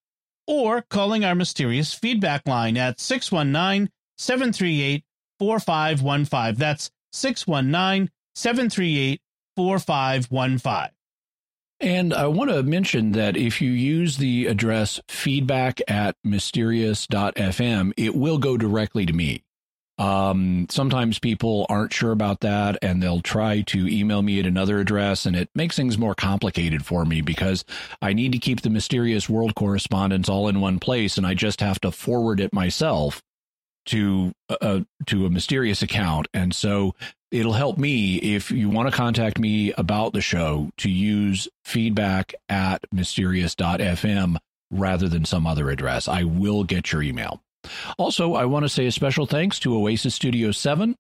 [0.47, 5.03] or calling our mysterious feedback line at 619 738
[5.39, 6.55] 4515.
[6.57, 9.21] That's 619 738
[9.57, 10.91] 4515.
[11.84, 18.15] And I want to mention that if you use the address feedback at mysterious.fm, it
[18.15, 19.43] will go directly to me.
[19.97, 24.80] Um, sometimes people aren't sure about that and they'll try to email me at another
[24.80, 27.65] address, and it makes things more complicated for me because
[28.01, 31.60] I need to keep the mysterious world correspondence all in one place, and I just
[31.60, 33.22] have to forward it myself
[33.85, 36.27] to uh, to a mysterious account.
[36.34, 36.95] And so
[37.31, 42.34] it'll help me if you want to contact me about the show to use feedback
[42.49, 44.38] at mysterious.fm
[44.72, 46.07] rather than some other address.
[46.07, 47.41] I will get your email.
[47.97, 50.95] Also, I want to say a special thanks to Oasis Studio 7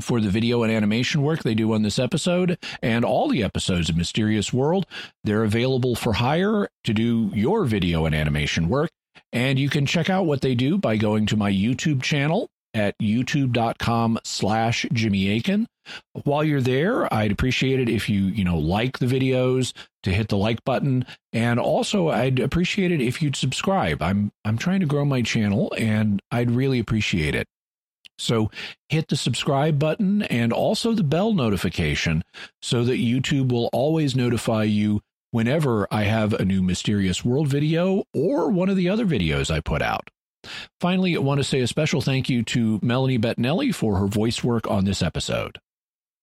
[0.00, 3.88] for the video and animation work they do on this episode and all the episodes
[3.88, 4.86] of Mysterious World.
[5.24, 8.90] They're available for hire to do your video and animation work.
[9.32, 12.98] And you can check out what they do by going to my YouTube channel at
[12.98, 15.66] youtube.com slash Jimmy Akin.
[16.24, 19.72] While you're there, I'd appreciate it if you, you know, like the videos,
[20.02, 21.06] to hit the like button.
[21.32, 24.02] And also I'd appreciate it if you'd subscribe.
[24.02, 27.46] I'm I'm trying to grow my channel and I'd really appreciate it.
[28.18, 28.50] So
[28.88, 32.24] hit the subscribe button and also the bell notification
[32.60, 35.00] so that YouTube will always notify you
[35.30, 39.60] whenever I have a new Mysterious World video or one of the other videos I
[39.60, 40.10] put out.
[40.80, 44.42] Finally, I want to say a special thank you to Melanie Bettinelli for her voice
[44.42, 45.58] work on this episode.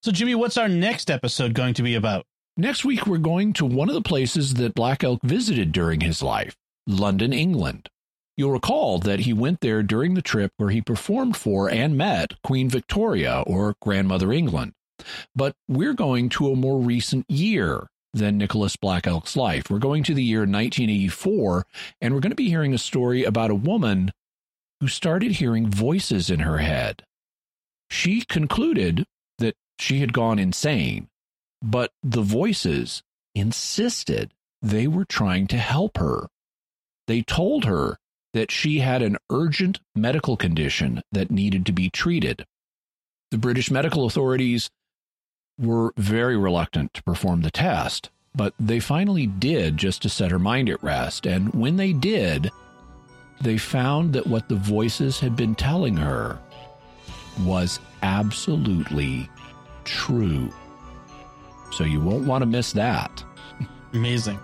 [0.03, 2.26] So, Jimmy, what's our next episode going to be about?
[2.57, 6.23] Next week, we're going to one of the places that Black Elk visited during his
[6.23, 6.56] life,
[6.88, 7.90] London, England.
[8.38, 12.34] You'll recall that he went there during the trip where he performed for and met
[12.44, 14.73] Queen Victoria or Grandmother England.
[15.36, 19.70] But we're going to a more recent year than Nicholas Black Elk's life.
[19.70, 21.66] We're going to the year 1984,
[22.02, 24.14] and we're going to be hearing a story about a woman
[24.80, 27.04] who started hearing voices in her head.
[27.90, 29.06] She concluded
[29.38, 31.10] that she had gone insane,
[31.62, 33.04] but the voices
[33.36, 34.32] insisted
[34.62, 36.28] they were trying to help her.
[37.08, 37.98] They told her
[38.34, 42.46] that she had an urgent medical condition that needed to be treated.
[43.32, 44.70] The British medical authorities
[45.57, 50.40] were very reluctant to perform the test, but they finally did just to set her
[50.40, 51.26] mind at rest.
[51.26, 52.52] And when they did,
[53.41, 56.40] they found that what the voices had been telling her
[57.41, 59.30] was absolutely
[59.84, 60.52] true.
[61.72, 63.23] So you won't want to miss that.
[63.94, 64.40] Amazing.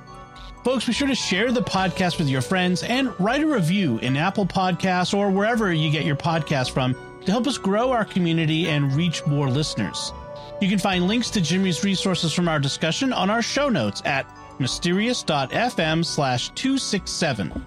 [0.63, 4.15] Folks, be sure to share the podcast with your friends and write a review in
[4.15, 6.93] Apple Podcasts or wherever you get your podcast from
[7.25, 10.13] to help us grow our community and reach more listeners.
[10.61, 14.27] You can find links to Jimmy's resources from our discussion on our show notes at
[14.59, 17.65] mysterious.fm slash 267.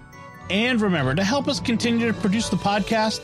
[0.49, 3.19] And remember, to help us continue to produce the podcast,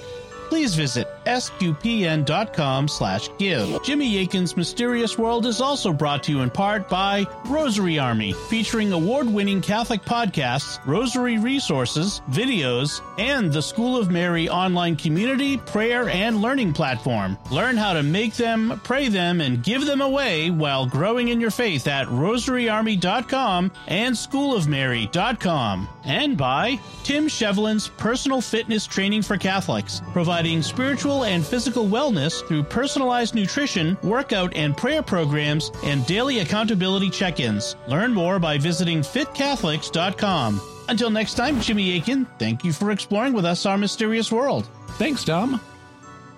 [0.50, 3.84] please visit sqpn.com slash give.
[3.84, 8.92] Jimmy Akin's Mysterious World is also brought to you in part by Rosary Army, featuring
[8.92, 16.42] award-winning Catholic podcasts, rosary resources, videos, and the School of Mary online community, prayer, and
[16.42, 17.38] learning platform.
[17.52, 21.52] Learn how to make them, pray them, and give them away while growing in your
[21.52, 25.90] faith at rosaryarmy.com and schoolofmary.com.
[26.04, 32.64] And by Tim Shevlin's Personal Fitness Training for Catholics, providing spiritual and physical wellness through
[32.64, 37.76] personalized nutrition, workout and prayer programs, and daily accountability check ins.
[37.88, 40.62] Learn more by visiting fitcatholics.com.
[40.90, 44.68] Until next time, Jimmy Akin, thank you for exploring with us our mysterious world.
[44.98, 45.62] Thanks, Dom.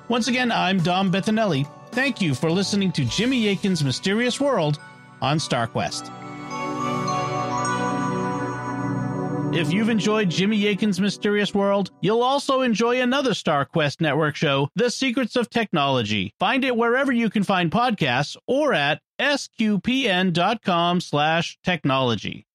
[0.10, 1.68] Once again, I'm Dom Bettinelli.
[1.92, 4.80] Thank you for listening to Jimmy Akin's Mysterious World
[5.22, 6.23] on StarQuest.
[9.56, 14.90] If you've enjoyed Jimmy Akin's Mysterious World, you'll also enjoy another StarQuest network show, The
[14.90, 16.34] Secrets of Technology.
[16.40, 22.48] Find it wherever you can find podcasts or at sqpn.com slash technology.